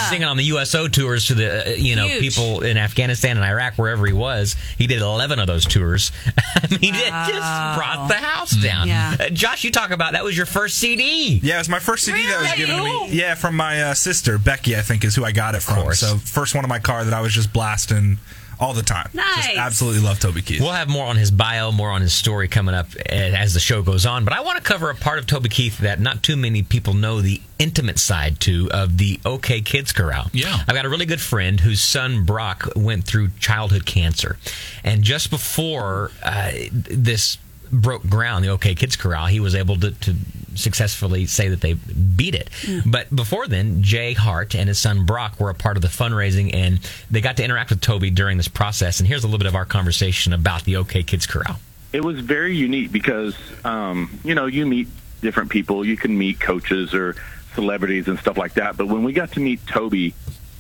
part, 0.03 0.11
singing 0.11 0.27
on 0.29 0.37
the 0.37 0.45
USO 0.45 0.89
tours 0.89 1.27
to 1.27 1.35
the 1.35 1.73
uh, 1.73 1.75
you 1.75 1.97
know 1.97 2.07
Huge. 2.07 2.21
people 2.21 2.61
in 2.63 2.77
Afghanistan 2.77 3.37
and 3.37 3.45
Iraq, 3.45 3.75
wherever 3.75 4.07
he 4.07 4.13
was, 4.13 4.57
he 4.79 4.87
did 4.87 5.03
11 5.03 5.39
of 5.39 5.47
those 5.47 5.65
tours. 5.67 6.13
I 6.27 6.69
mean, 6.81 6.95
it 6.95 7.09
just 7.11 7.77
brought 7.79 8.07
the 8.09 8.15
house 8.15 8.53
down. 8.53 8.89
Yeah. 8.89 9.17
Uh, 9.19 9.29
Josh, 9.31 9.65
you 9.65 9.71
talk 9.71 9.91
about 9.91 10.13
that 10.13 10.23
was 10.25 10.37
your 10.37 10.47
first 10.47 10.79
CD. 10.79 11.41
Yeah, 11.43 11.57
it 11.57 11.59
was 11.59 11.69
my 11.69 11.79
first 11.81 12.05
CD 12.05 12.25
that 12.27 12.41
was 12.43 12.53
given 12.55 12.77
to 12.77 12.83
me. 12.85 13.09
Yeah, 13.11 13.35
from 13.35 13.57
my 13.57 13.83
uh, 13.83 13.95
sister 13.95 14.39
Becky, 14.39 14.77
I 14.77 14.83
think 14.83 15.05
is 15.05 15.15
who 15.17 15.25
I 15.25 15.33
got 15.33 15.55
it 15.55 15.63
from. 15.63 15.77
course. 15.83 16.01
So 16.01 16.17
first 16.19 16.55
one 16.55 16.65
in 16.65 16.69
my 16.69 16.79
car 16.79 17.05
that 17.05 17.15
I 17.15 17.21
was 17.21 17.33
just 17.33 17.53
blasting 17.53 18.19
all 18.63 18.73
the 18.73 18.83
time. 18.83 19.11
Nice. 19.13 19.47
Just 19.47 19.57
absolutely 19.59 20.01
love 20.01 20.21
Toby 20.21 20.41
Keith. 20.41 20.61
We'll 20.61 20.71
have 20.71 20.89
more 20.89 21.05
on 21.05 21.17
his 21.17 21.33
bio, 21.33 21.73
more 21.73 21.91
on 21.91 22.01
his 22.01 22.13
story 22.13 22.47
coming 22.47 22.77
up 22.77 22.87
uh, 22.97 23.13
as 23.13 23.55
the 23.55 23.61
show 23.61 23.83
goes 23.83 24.07
on. 24.07 24.25
But 24.25 24.35
I 24.35 24.41
want 24.41 24.57
to 24.57 24.63
cover 24.63 24.89
a 24.89 24.95
part 24.95 25.19
of 25.19 25.27
Toby 25.27 25.49
Keith 25.49 25.79
that 25.79 25.99
not 25.99 26.23
too 26.23 26.37
many 26.37 26.63
people 26.63 26.95
know 26.95 27.21
the 27.21 27.41
intimate 27.59 27.99
side 27.99 28.39
to 28.41 28.71
of 28.71 28.99
the 28.99 29.19
OK 29.27 29.63
Kids 29.63 29.91
Corral. 29.93 30.31
Yeah. 30.33 30.57
I've 30.69 30.75
got 30.77 30.85
a 30.85 30.89
really 30.89 31.07
good 31.07 31.21
friend 31.21 31.59
whose 31.59 31.81
son 31.81 32.25
Brock 32.25 32.69
went 32.77 33.05
through 33.05 33.31
childhood 33.41 33.85
cancer, 33.85 34.39
and 34.85 35.03
just 35.03 35.29
before 35.31 36.13
uh, 36.23 36.53
this 36.71 37.39
broke 37.73 38.09
ground, 38.09 38.45
the 38.45 38.51
OK 38.51 38.77
Kids 38.77 38.95
Corral, 38.95 39.27
he 39.27 39.41
was 39.41 39.57
able 39.57 39.77
to. 39.81 39.91
to 39.91 40.15
successfully 40.55 41.27
say 41.27 41.49
that 41.49 41.61
they 41.61 41.75
beat 41.75 42.35
it. 42.35 42.51
But 42.87 43.15
before 43.15 43.47
then, 43.47 43.83
Jay 43.83 44.13
Hart 44.13 44.55
and 44.55 44.69
his 44.69 44.79
son 44.79 45.05
Brock 45.07 45.39
were 45.41 45.51
a 45.51 45.55
part 45.55 45.77
of 45.77 45.83
the 45.83 45.89
fundraising 45.89 46.55
and 46.55 46.81
they 47.11 47.21
got 47.21 47.37
to 47.39 47.45
interact 47.45 47.71
with 47.71 47.81
Toby 47.81 48.11
during 48.11 48.37
this 48.37 48.49
process. 48.49 49.01
And 49.01 49.09
here's 49.09 49.25
a 49.25 49.27
little 49.27 49.39
bit 49.39 49.47
of 49.47 49.55
our 49.55 49.65
conversation 49.65 50.33
about 50.33 50.65
the 50.65 50.77
OK 50.77 51.03
Kids 51.03 51.27
Corral. 51.27 51.59
it 51.93 52.03
was 52.05 52.21
very 52.21 52.57
unique 52.57 52.91
because 52.93 53.37
um, 53.65 54.19
you 54.25 54.35
know 54.35 54.47
you 54.47 54.67
meet 54.67 54.89
different 55.21 55.51
people 55.51 55.85
you 55.85 55.97
can 55.97 56.17
meet 56.17 56.41
coaches 56.41 56.95
or 56.95 57.15
celebrities 57.55 58.09
and 58.09 58.19
stuff 58.19 58.37
like 58.37 58.55
that 58.55 58.77
but 58.77 58.87
when 58.89 59.05
we 59.05 59.13
got 59.13 59.31
to 59.31 59.41
meet 59.41 59.65
toby 59.67 60.15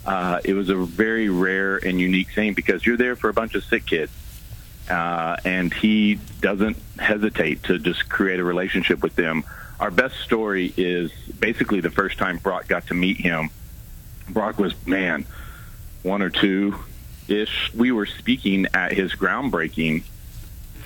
uh, 0.07 0.41
it 0.45 0.55
was 0.55 0.69
a 0.69 0.77
very 0.77 1.29
rare 1.29 1.79
and 1.79 1.99
unique 1.99 2.31
thing 2.33 2.53
because 2.55 2.85
you're 2.87 2.97
there 2.97 3.17
for 3.17 3.29
a 3.29 3.33
bunch 3.33 3.55
of 3.55 3.65
sick 3.65 3.87
kids 3.87 4.13
uh, 4.91 5.37
and 5.45 5.73
he 5.73 6.19
doesn't 6.41 6.77
hesitate 6.99 7.63
to 7.65 7.79
just 7.79 8.09
create 8.09 8.41
a 8.41 8.45
relationship 8.45 9.03
with 9.03 9.15
them. 9.17 9.45
Our 9.83 9.91
best 9.91 10.21
story 10.21 10.73
is 10.77 11.11
basically 11.41 11.81
the 11.81 11.91
first 11.91 12.17
time 12.17 12.39
Brock 12.39 12.69
got 12.69 12.87
to 12.87 12.95
meet 12.95 13.17
him. 13.17 13.51
Brock 14.29 14.57
was 14.57 14.75
man, 14.87 15.27
one 16.05 16.23
or 16.23 16.31
two 16.31 16.77
ish. 17.27 17.75
We 17.75 17.91
were 17.91 18.07
speaking 18.07 18.69
at 18.75 18.93
his 18.93 19.13
groundbreaking 19.15 20.05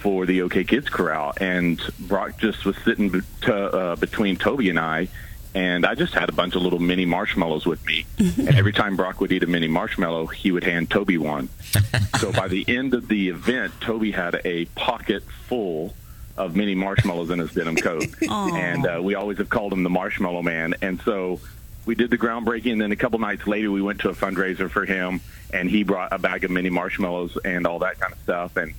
for 0.00 0.24
the 0.24 0.40
OK 0.40 0.64
Kids 0.64 0.88
Corral, 0.88 1.34
and 1.38 1.78
Brock 1.98 2.38
just 2.38 2.64
was 2.64 2.74
sitting 2.86 3.10
be- 3.10 3.20
to, 3.42 3.54
uh, 3.54 3.96
between 3.96 4.36
Toby 4.36 4.70
and 4.70 4.80
I, 4.80 5.08
and 5.54 5.84
I 5.84 5.94
just 5.94 6.14
had 6.14 6.30
a 6.30 6.32
bunch 6.32 6.54
of 6.54 6.62
little 6.62 6.78
mini 6.78 7.04
marshmallows 7.04 7.66
with 7.66 7.84
me. 7.84 8.06
and 8.18 8.56
every 8.56 8.72
time 8.72 8.96
Brock 8.96 9.20
would 9.20 9.30
eat 9.30 9.42
a 9.42 9.46
mini 9.46 9.68
marshmallow, 9.68 10.28
he 10.28 10.50
would 10.50 10.64
hand 10.64 10.88
Toby 10.88 11.18
one. 11.18 11.50
so 12.18 12.32
by 12.32 12.48
the 12.48 12.64
end 12.66 12.94
of 12.94 13.08
the 13.08 13.28
event, 13.28 13.78
Toby 13.78 14.12
had 14.12 14.40
a 14.46 14.64
pocket 14.74 15.22
full 15.48 15.94
of 16.36 16.54
mini 16.56 16.74
marshmallows 16.74 17.30
in 17.30 17.38
his 17.38 17.52
denim 17.52 17.76
coat, 17.76 18.06
and 18.30 18.86
uh, 18.86 19.00
we 19.02 19.14
always 19.14 19.38
have 19.38 19.48
called 19.48 19.72
him 19.72 19.82
the 19.82 19.90
Marshmallow 19.90 20.42
Man. 20.42 20.74
And 20.82 21.00
so 21.02 21.40
we 21.86 21.94
did 21.94 22.10
the 22.10 22.18
groundbreaking, 22.18 22.72
and 22.72 22.80
then 22.80 22.92
a 22.92 22.96
couple 22.96 23.18
nights 23.18 23.46
later, 23.46 23.70
we 23.70 23.80
went 23.82 24.00
to 24.00 24.10
a 24.10 24.14
fundraiser 24.14 24.70
for 24.70 24.84
him, 24.84 25.20
and 25.52 25.70
he 25.70 25.82
brought 25.82 26.12
a 26.12 26.18
bag 26.18 26.44
of 26.44 26.50
mini 26.50 26.70
marshmallows 26.70 27.38
and 27.44 27.66
all 27.66 27.78
that 27.80 27.98
kind 28.00 28.12
of 28.12 28.18
stuff. 28.20 28.56
And 28.56 28.74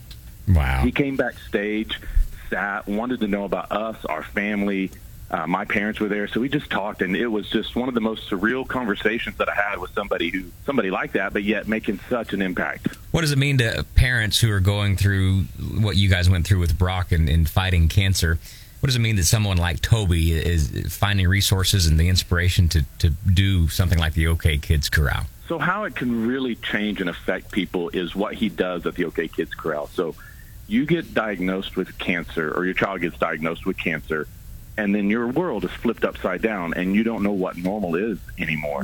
Wow. 0.48 0.82
he 0.84 0.92
came 0.92 1.16
backstage, 1.18 2.00
sat, 2.50 2.88
wanted 2.88 3.20
to 3.22 3.28
know 3.28 3.44
about 3.44 3.72
us, 3.72 4.04
our 4.06 4.24
family. 4.24 4.92
Uh, 5.30 5.46
my 5.46 5.66
parents 5.66 6.00
were 6.00 6.08
there, 6.08 6.28
so 6.28 6.40
we 6.40 6.48
just 6.48 6.70
talked, 6.70 7.02
and 7.02 7.16
it 7.16 7.28
was 7.28 7.50
just 7.50 7.76
one 7.76 7.90
of 7.90 7.94
the 7.94 8.02
most 8.02 8.30
surreal 8.30 8.66
conversations 8.66 9.36
that 9.38 9.50
I 9.50 9.56
had 9.56 9.78
with 9.78 9.92
somebody 9.92 10.30
who 10.30 10.46
somebody 10.66 10.90
like 10.90 11.12
that, 11.14 11.34
but 11.34 11.44
yet 11.44 11.68
making 11.68 12.00
such 12.10 12.32
an 12.32 12.42
impact. 12.42 12.88
What 13.12 13.22
does 13.22 13.34
it 13.34 13.38
mean 13.38 13.58
to 13.58 13.86
parents 13.96 14.40
who 14.40 14.50
are 14.52 14.62
going 14.62 14.96
through 14.96 15.42
what 15.82 15.98
you 15.98 16.10
guys 16.10 16.30
went 16.30 16.48
through 16.48 16.60
with 16.60 16.78
Brock 16.78 17.12
and, 17.12 17.28
and 17.28 17.50
fighting 17.50 17.90
cancer? 17.90 18.40
What 18.80 18.88
does 18.88 18.96
it 18.96 19.00
mean 19.00 19.16
that 19.18 19.26
someone 19.26 19.58
like 19.58 19.82
Toby 19.82 20.32
is 20.32 20.96
finding 20.96 21.28
resources 21.28 21.88
and 21.88 22.00
the 22.00 22.08
inspiration 22.08 22.70
to, 22.70 22.86
to 23.00 23.10
do 23.10 23.68
something 23.68 23.98
like 23.98 24.14
the 24.14 24.28
OK 24.28 24.60
Kids 24.60 24.88
Corral? 24.88 25.26
So 25.48 25.58
how 25.58 25.86
it 25.86 25.96
can 25.96 26.28
really 26.28 26.56
change 26.56 27.02
and 27.02 27.10
affect 27.10 27.52
people 27.52 27.90
is 27.90 28.16
what 28.16 28.36
he 28.36 28.50
does 28.50 28.86
at 28.86 28.96
the 28.96 29.06
OK 29.06 29.28
Kids 29.30 29.54
Corral. 29.54 29.88
So 29.88 30.16
you 30.68 30.86
get 30.86 31.14
diagnosed 31.14 31.76
with 31.76 31.98
cancer, 31.98 32.54
or 32.56 32.66
your 32.66 32.74
child 32.74 33.02
gets 33.02 33.18
diagnosed 33.18 33.66
with 33.66 33.78
cancer, 33.78 34.28
and 34.78 34.94
then 34.94 35.10
your 35.10 35.28
world 35.28 35.66
is 35.66 35.72
flipped 35.72 36.04
upside 36.04 36.42
down, 36.42 36.74
and 36.76 36.96
you 36.96 37.04
don't 37.04 37.24
know 37.24 37.32
what 37.32 37.58
normal 37.58 37.96
is 37.96 38.20
anymore. 38.38 38.82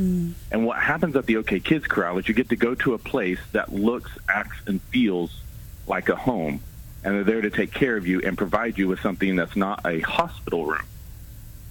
And 0.51 0.65
what 0.65 0.79
happens 0.79 1.15
at 1.15 1.25
the 1.27 1.37
OK 1.37 1.59
Kids 1.59 1.85
Corral 1.85 2.17
is 2.17 2.27
you 2.27 2.33
get 2.33 2.49
to 2.49 2.55
go 2.55 2.73
to 2.75 2.93
a 2.95 2.97
place 2.97 3.39
that 3.51 3.71
looks, 3.71 4.11
acts, 4.27 4.57
and 4.65 4.81
feels 4.83 5.39
like 5.85 6.09
a 6.09 6.15
home, 6.15 6.61
and 7.03 7.15
they're 7.15 7.23
there 7.23 7.41
to 7.41 7.49
take 7.49 7.71
care 7.73 7.95
of 7.95 8.07
you 8.07 8.21
and 8.21 8.37
provide 8.37 8.77
you 8.77 8.87
with 8.87 8.99
something 9.01 9.35
that's 9.35 9.55
not 9.55 9.85
a 9.85 9.99
hospital 9.99 10.65
room. 10.65 10.85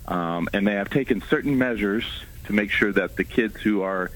Um, 0.06 0.48
and 0.52 0.66
they 0.66 0.74
have 0.74 0.90
taken 0.90 1.22
certain 1.22 1.58
measures 1.58 2.04
to 2.44 2.52
make 2.52 2.70
sure 2.70 2.92
that 2.92 3.16
the 3.16 3.24
kids 3.24 3.56
who 3.60 3.82
are 3.82 4.10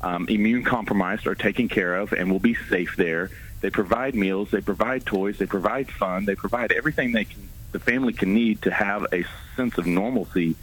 um, 0.00 0.28
immune 0.28 0.64
compromised 0.64 1.26
are 1.26 1.34
taken 1.34 1.68
care 1.68 1.96
of 1.96 2.12
and 2.12 2.30
will 2.30 2.40
be 2.40 2.54
safe 2.54 2.96
there. 2.96 3.30
They 3.60 3.70
provide 3.70 4.14
meals, 4.14 4.50
they 4.50 4.60
provide 4.60 5.06
toys, 5.06 5.38
they 5.38 5.46
provide 5.46 5.90
fun, 5.90 6.24
they 6.24 6.34
provide 6.34 6.72
everything 6.72 7.12
they 7.12 7.26
can, 7.26 7.48
the 7.72 7.80
family 7.80 8.12
can 8.12 8.34
need 8.34 8.62
to 8.62 8.70
have 8.70 9.06
a 9.12 9.24
sense 9.56 9.78
of 9.78 9.86
normalcy. 9.86 10.54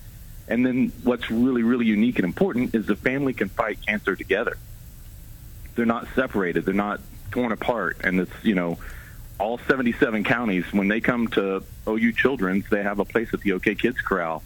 And 0.47 0.65
then 0.65 0.91
what's 1.03 1.29
really, 1.29 1.63
really 1.63 1.85
unique 1.85 2.17
and 2.17 2.25
important 2.25 2.73
is 2.73 2.85
the 2.85 2.95
family 2.95 3.33
can 3.33 3.49
fight 3.49 3.79
cancer 3.85 4.15
together. 4.15 4.57
They're 5.75 5.85
not 5.85 6.07
separated, 6.15 6.65
they're 6.65 6.73
not 6.73 7.01
torn 7.31 7.51
apart, 7.51 7.97
and 8.03 8.19
it's 8.19 8.43
you 8.43 8.55
know 8.55 8.79
all 9.39 9.57
77 9.57 10.23
counties 10.23 10.65
when 10.73 10.87
they 10.87 10.99
come 10.99 11.27
to 11.29 11.63
OU 11.87 12.11
Children's, 12.13 12.69
they 12.69 12.83
have 12.83 12.99
a 12.99 13.05
place 13.05 13.29
at 13.33 13.41
the 13.41 13.53
OK 13.53 13.75
Kids 13.75 14.01
Corral 14.01 14.43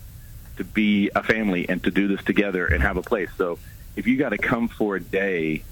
to 0.58 0.63
be 0.63 1.10
a 1.15 1.24
family 1.24 1.67
and 1.67 1.84
to 1.84 1.89
do 1.89 2.08
this 2.08 2.24
together 2.24 2.67
and 2.67 2.84
have 2.84 2.98
a 2.98 3.01
place. 3.01 3.29
So 3.38 3.58
if 3.96 4.05
you 4.05 4.17
got 4.17 4.29
to 4.29 4.38
come 4.38 4.67
for 4.67 4.96
a 4.96 5.00
day 5.00 5.63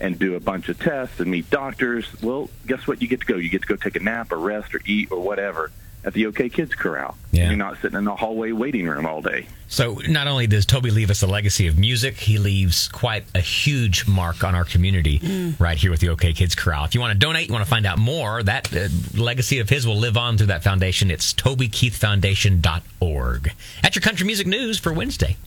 and 0.00 0.18
do 0.18 0.36
a 0.36 0.40
bunch 0.40 0.70
of 0.70 0.78
tests 0.78 1.20
and 1.20 1.30
meet 1.30 1.50
doctors, 1.50 2.06
well, 2.22 2.48
guess 2.66 2.86
what? 2.86 3.02
You 3.02 3.08
get 3.08 3.20
to 3.20 3.26
go. 3.26 3.36
You 3.36 3.50
get 3.50 3.60
to 3.60 3.68
go 3.68 3.76
take 3.76 3.96
a 3.96 4.00
nap 4.00 4.32
or 4.32 4.38
rest 4.38 4.74
or 4.74 4.80
eat 4.86 5.12
or 5.12 5.20
whatever 5.20 5.70
at 6.04 6.12
the 6.12 6.26
OK 6.26 6.48
Kids 6.48 6.74
Corral. 6.74 7.16
Yeah. 7.30 7.46
You're 7.48 7.56
not 7.56 7.80
sitting 7.80 7.96
in 7.98 8.04
the 8.04 8.16
hallway 8.16 8.52
waiting 8.52 8.86
room 8.86 9.06
all 9.06 9.22
day. 9.22 9.46
So 9.68 10.00
not 10.06 10.26
only 10.26 10.46
does 10.46 10.66
Toby 10.66 10.90
leave 10.90 11.10
us 11.10 11.22
a 11.22 11.26
legacy 11.26 11.66
of 11.66 11.78
music, 11.78 12.18
he 12.18 12.36
leaves 12.38 12.88
quite 12.88 13.24
a 13.34 13.40
huge 13.40 14.06
mark 14.06 14.44
on 14.44 14.54
our 14.54 14.64
community 14.64 15.54
right 15.58 15.78
here 15.78 15.90
with 15.90 16.00
the 16.00 16.10
OK 16.10 16.34
Kids 16.34 16.54
Corral. 16.54 16.84
If 16.84 16.94
you 16.94 17.00
want 17.00 17.12
to 17.12 17.18
donate, 17.18 17.48
you 17.48 17.54
want 17.54 17.64
to 17.64 17.70
find 17.70 17.86
out 17.86 17.96
more, 17.98 18.42
that 18.42 18.70
uh, 18.76 18.88
legacy 19.16 19.60
of 19.60 19.70
his 19.70 19.86
will 19.86 19.96
live 19.96 20.18
on 20.18 20.36
through 20.36 20.48
that 20.48 20.62
foundation. 20.62 21.10
It's 21.10 21.32
tobykeithfoundation.org. 21.32 23.52
At 23.82 23.94
your 23.94 24.02
country 24.02 24.26
music 24.26 24.46
news 24.46 24.78
for 24.78 24.92
Wednesday. 24.92 25.38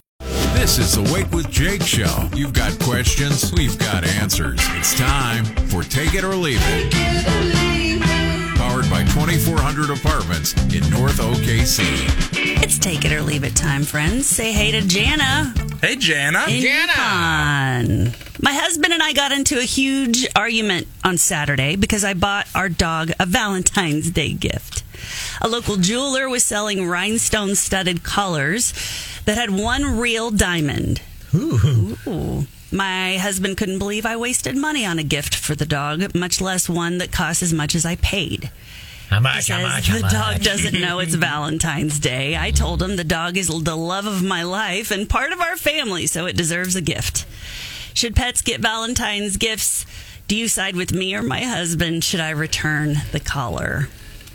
This 0.56 0.80
is 0.80 0.96
the 0.96 1.04
Wake 1.14 1.30
with 1.32 1.52
Jake 1.52 1.84
show. 1.84 2.30
You've 2.34 2.54
got 2.54 2.80
questions, 2.80 3.54
we've 3.54 3.78
got 3.78 4.04
answers. 4.06 4.60
It's 4.72 4.98
time 4.98 5.46
for 5.68 5.84
Take 5.84 6.16
It 6.16 6.24
or 6.24 6.36
Leave 6.36 6.62
It. 6.62 7.65
Powered 9.36 9.48
by 9.48 9.62
2400 9.74 9.98
Apartments 9.98 10.54
in 10.74 10.90
North 10.90 11.18
OKC. 11.20 11.84
It's 12.64 12.80
take 12.80 13.04
it 13.04 13.12
or 13.12 13.22
leave 13.22 13.44
it 13.44 13.56
time, 13.56 13.84
friends. 13.84 14.28
Say 14.28 14.54
hey 14.54 14.72
to 14.72 14.82
Jana. 14.88 15.54
Hey, 15.82 15.98
Jana. 15.98 16.46
in 16.48 16.62
Yukon. 16.62 18.14
My 18.42 18.54
husband 18.54 18.94
and 18.94 19.04
I 19.04 19.12
got 19.14 19.32
into 19.34 19.58
a 19.60 19.64
huge 19.64 20.26
argument 20.36 20.88
on 21.04 21.18
Saturday 21.18 21.76
because 21.76 22.04
I 22.06 22.14
bought 22.14 22.48
our 22.56 22.70
dog 22.70 23.12
a 23.20 23.26
Valentine's 23.26 24.10
Day 24.10 24.32
gift. 24.34 24.84
A 25.42 25.50
local 25.50 25.76
jeweler 25.78 26.30
was 26.30 26.44
selling 26.44 26.88
rhinestone 26.88 27.56
studded 27.56 28.04
collars 28.04 28.74
that 29.26 29.38
had 29.38 29.50
one 29.50 29.98
real 29.98 30.32
diamond. 30.32 31.02
Ooh. 31.34 32.48
My 32.72 33.18
husband 33.18 33.58
couldn't 33.58 33.80
believe 33.80 34.06
I 34.06 34.16
wasted 34.18 34.56
money 34.58 34.86
on 34.86 35.00
a 35.00 35.04
gift 35.04 35.36
for 35.36 35.56
the 35.56 35.66
dog, 35.66 36.16
much 36.16 36.42
less 36.42 36.68
one 36.70 36.98
that 37.00 37.12
cost 37.12 37.42
as 37.42 37.54
much 37.54 37.76
as 37.76 37.86
I 37.86 37.96
paid. 37.98 38.50
How 39.10 39.20
much? 39.20 39.48
How 39.48 39.62
much? 39.62 39.88
the 39.88 40.08
dog 40.12 40.42
doesn't 40.42 40.80
know 40.80 41.00
it's 41.00 41.16
Valentine's 41.16 42.00
Day. 42.00 42.36
I 42.38 42.52
told 42.52 42.82
him 42.82 42.96
the 42.96 43.04
dog 43.04 43.38
is 43.38 43.48
the 43.48 43.76
love 43.78 44.06
of 44.06 44.24
my 44.24 44.44
life 44.44 44.92
and 44.92 45.08
part 45.10 45.32
of 45.32 45.40
our 45.40 45.56
family, 45.58 46.08
so 46.08 46.26
it 46.26 46.36
deserves 46.36 46.76
a 46.76 46.82
gift. 46.82 47.26
Should 47.94 48.16
pets 48.16 48.42
get 48.42 48.60
Valentine's 48.62 49.38
gifts? 49.38 49.86
Do 50.28 50.36
you 50.36 50.48
side 50.48 50.76
with 50.76 50.92
me 50.92 51.16
or 51.16 51.22
my 51.22 51.42
husband? 51.44 52.04
Should 52.04 52.20
I 52.20 52.32
return 52.32 52.96
the 53.12 53.20
collar? 53.20 53.90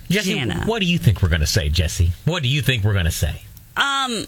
Jesse, 0.08 0.34
Jana. 0.34 0.64
what 0.66 0.80
do 0.80 0.86
you 0.86 0.98
think 0.98 1.22
we're 1.22 1.28
going 1.28 1.40
to 1.40 1.46
say, 1.46 1.68
Jesse? 1.68 2.12
What 2.24 2.42
do 2.42 2.48
you 2.48 2.62
think 2.62 2.84
we're 2.84 2.94
going 2.94 3.04
to 3.04 3.10
say? 3.10 3.42
Um, 3.76 4.26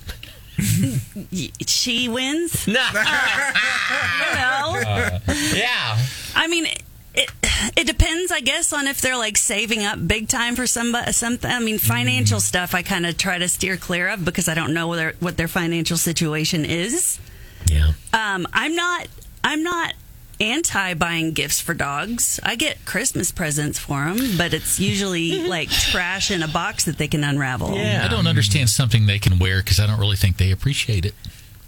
she 1.67 2.09
wins. 2.09 2.67
No. 2.67 2.87
You 2.93 4.35
know? 4.35 5.19
yeah. 5.55 5.99
I 6.35 6.47
mean, 6.49 6.67
it 7.15 7.31
it 7.77 7.87
depends, 7.87 8.33
I 8.33 8.41
guess, 8.41 8.73
on 8.73 8.87
if 8.87 9.01
they're 9.01 9.17
like 9.17 9.37
saving 9.37 9.85
up 9.85 10.07
big 10.07 10.29
time 10.29 10.57
for 10.57 10.67
somebody, 10.67 11.13
something. 11.13 11.51
I 11.51 11.61
mean, 11.61 11.79
financial 11.79 12.41
stuff 12.41 12.75
I 12.75 12.83
kind 12.83 13.07
of 13.07 13.17
try 13.19 13.39
to 13.39 13.49
steer 13.49 13.77
clear 13.77 14.09
of 14.09 14.25
because 14.25 14.49
I 14.49 14.55
don't 14.55 14.73
know 14.75 14.89
what 14.89 14.97
their, 14.97 15.13
what 15.21 15.37
their 15.37 15.49
financial 15.49 15.97
situation 15.97 16.65
is. 16.65 17.19
Yeah. 17.67 17.93
Um, 18.13 18.47
I'm 18.53 18.75
not. 18.75 19.09
I'm 19.45 19.63
not 19.63 19.95
anti 20.41 20.95
buying 20.95 21.33
gifts 21.33 21.61
for 21.61 21.75
dogs. 21.75 22.41
I 22.43 22.57
get 22.57 22.85
Christmas 22.85 23.31
presents 23.31 23.79
for 23.79 24.05
them, 24.05 24.37
but 24.37 24.55
it's 24.55 24.81
usually 24.81 25.47
like 25.47 25.71
trash 25.71 26.31
in 26.31 26.43
a 26.43 26.49
box 26.49 26.85
that 26.87 26.99
they 26.99 27.09
can 27.09 27.23
unravel. 27.25 27.75
Yeah. 27.77 28.03
I 28.05 28.09
don't 28.09 28.27
understand 28.27 28.71
something 28.71 29.07
they 29.07 29.19
can 29.19 29.39
wear 29.39 29.59
because 29.63 29.79
I 29.79 29.87
don't 29.87 30.01
really 30.01 30.17
think 30.17 30.39
they 30.39 30.51
appreciate 30.51 31.05
it. 31.05 31.15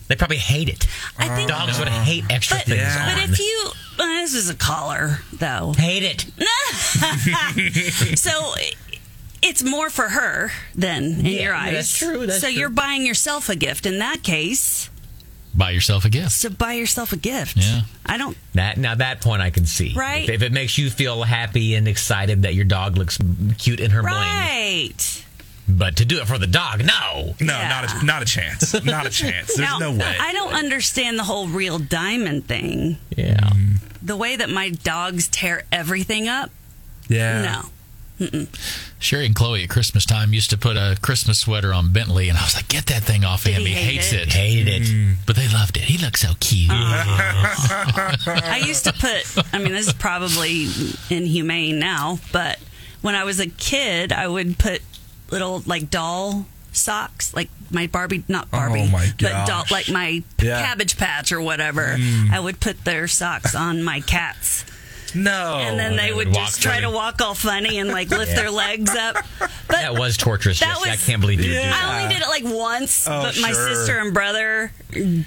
They 0.08 0.16
probably 0.16 0.36
hate 0.36 0.68
it. 0.68 0.86
I 1.18 1.28
think. 1.34 1.48
Dogs 1.48 1.78
would 1.78 1.88
hate 1.88 2.24
extra 2.30 2.58
But, 2.58 2.66
things 2.66 2.78
Yeah. 2.80 3.14
but 3.22 3.30
if 3.30 3.38
you, 3.38 3.70
this 4.24 4.34
is 4.34 4.48
a 4.48 4.54
collar 4.54 5.18
though. 5.34 5.74
hate 5.76 6.02
it. 6.02 6.26
so 8.18 8.54
it's 9.42 9.62
more 9.62 9.90
for 9.90 10.08
her 10.08 10.50
than 10.74 11.04
in 11.20 11.26
Yeah, 11.26 11.42
your 11.42 11.54
eyes. 11.54 11.72
that's 11.74 11.98
true, 11.98 12.26
that's 12.26 12.40
so 12.40 12.48
true. 12.48 12.58
you're 12.58 12.68
buying 12.70 13.04
yourself 13.04 13.48
a 13.50 13.56
gift 13.56 13.84
in 13.86 13.98
that 13.98 14.22
case. 14.22 14.88
Buy 15.54 15.70
yourself 15.70 16.04
a 16.04 16.08
gift. 16.08 16.32
So 16.32 16.48
buy 16.50 16.72
yourself 16.72 17.12
a 17.12 17.16
gift. 17.16 17.58
Yeah. 17.58 17.82
I 18.04 18.16
don't. 18.16 18.36
That 18.54 18.76
now 18.78 18.94
that 18.96 19.20
point 19.20 19.40
I 19.42 19.50
can 19.50 19.66
see. 19.66 19.92
Right. 19.94 20.24
If, 20.28 20.36
if 20.36 20.42
it 20.42 20.52
makes 20.52 20.78
you 20.78 20.90
feel 20.90 21.22
happy 21.22 21.74
and 21.74 21.86
excited 21.86 22.42
that 22.42 22.54
your 22.54 22.64
dog 22.64 22.96
looks 22.96 23.18
cute 23.58 23.78
in 23.78 23.90
her 23.92 24.00
bling, 24.02 24.14
Right. 24.14 25.23
But 25.68 25.96
to 25.96 26.04
do 26.04 26.18
it 26.20 26.26
for 26.26 26.38
the 26.38 26.46
dog, 26.46 26.84
no. 26.84 27.34
No, 27.40 27.58
Yeah. 27.58 27.68
not 27.68 28.02
a, 28.02 28.06
not 28.06 28.22
a 28.22 28.26
chance. 28.26 28.74
Not 28.84 29.06
a 29.06 29.10
chance. 29.22 29.54
There's 29.54 29.58
now, 29.68 29.78
no 29.78 29.92
way. 29.92 30.16
I 30.20 30.32
don't 30.32 30.52
understand 30.54 31.18
the 31.18 31.24
whole 31.24 31.48
real 31.48 31.78
diamond 31.78 32.46
thing. 32.46 32.98
Yeah. 33.16 33.50
The 34.02 34.16
way 34.16 34.36
that 34.36 34.50
my 34.50 34.70
dogs 34.70 35.28
tear 35.28 35.64
everything 35.72 36.28
up. 36.28 36.50
yeah. 37.08 37.42
No. 37.42 37.68
Sherry 39.00 39.26
and 39.26 39.34
Chloe 39.34 39.64
at 39.64 39.68
Christmas 39.68 40.06
time 40.06 40.32
used 40.32 40.50
to 40.50 40.56
put 40.56 40.76
a 40.76 40.96
Christmas 41.02 41.40
sweater 41.40 41.74
on 41.74 41.92
Bentley, 41.92 42.28
and 42.28 42.38
I 42.38 42.44
was 42.44 42.54
like, 42.54 42.68
"Get 42.68 42.86
that 42.86 43.02
thing 43.02 43.24
off 43.24 43.44
him! 43.44 43.60
he 43.62 43.68
He, 43.68 43.72
hate 43.74 43.94
hates 43.96 44.12
it? 44.12 44.20
it." 44.28 44.32
Hated 44.32 44.68
it. 44.68 44.82
Mm. 44.82 45.14
But 45.26 45.34
they 45.34 45.48
loved 45.48 45.76
it. 45.76 45.82
He 45.82 45.98
looks 45.98 46.20
so 46.20 46.32
cute. 46.38 46.70
Oh. 46.72 46.74
I 48.26 48.62
used 48.64 48.84
to 48.84 48.92
put, 48.92 49.44
I 49.52 49.58
mean, 49.58 49.72
this 49.72 49.88
is 49.88 49.92
probably 49.94 50.68
inhumane 51.10 51.80
now, 51.80 52.20
but 52.32 52.60
when 53.02 53.16
I 53.16 53.24
was 53.24 53.40
a 53.40 53.48
kid, 53.48 54.12
I 54.12 54.28
would 54.28 54.58
put 54.58 54.80
little 55.30 55.62
like 55.66 55.90
doll 55.90 56.46
socks, 56.72 57.32
like 57.34 57.48
my 57.70 57.86
Barbie, 57.86 58.24
not 58.28 58.44
oh 58.52 58.56
Barbie, 58.58 58.82
Oh, 58.82 58.86
my 58.88 59.06
but 59.20 59.46
doll, 59.46 59.64
like 59.70 59.88
my 59.88 60.22
Yeah. 60.40 60.60
Cabbage 60.66 60.96
Patch 60.96 61.32
or 61.32 61.40
whatever. 61.40 61.96
Mm. 61.98 62.30
I 62.32 62.40
would 62.40 62.60
put 62.60 62.84
their 62.84 63.06
socks 63.08 63.54
on 63.54 63.82
my 63.82 64.00
cats, 64.00 64.64
No. 65.14 65.58
and 65.60 65.78
then 65.78 65.96
they 65.96 66.08
they 66.08 66.12
would 66.12 66.28
would 66.28 66.34
just 66.34 66.60
try 66.62 66.74
funny. 66.80 66.86
to 66.86 66.90
walk 66.90 67.20
all 67.22 67.34
funny 67.34 67.78
and 67.78 67.90
like 67.90 68.10
lift 68.10 68.34
their 68.34 68.50
legs 68.50 68.94
up. 68.94 69.16
But 69.66 69.76
That 69.76 69.94
was 69.98 70.16
torturous. 70.18 70.60
That 70.60 70.76
was, 70.78 70.88
I 70.90 70.96
can't 70.96 71.22
believe 71.22 71.40
you 71.40 71.48
did 71.48 71.54
Yeah. 71.62 71.70
that. 71.70 71.84
I 71.84 72.02
only 72.02 72.14
did 72.14 72.22
it 72.22 72.28
like 72.28 72.44
once, 72.44 73.08
Oh, 73.08 73.22
but 73.22 73.40
my 73.40 73.50
sure. 73.50 73.68
sister 73.74 73.98
and 73.98 74.12
brother 74.12 74.72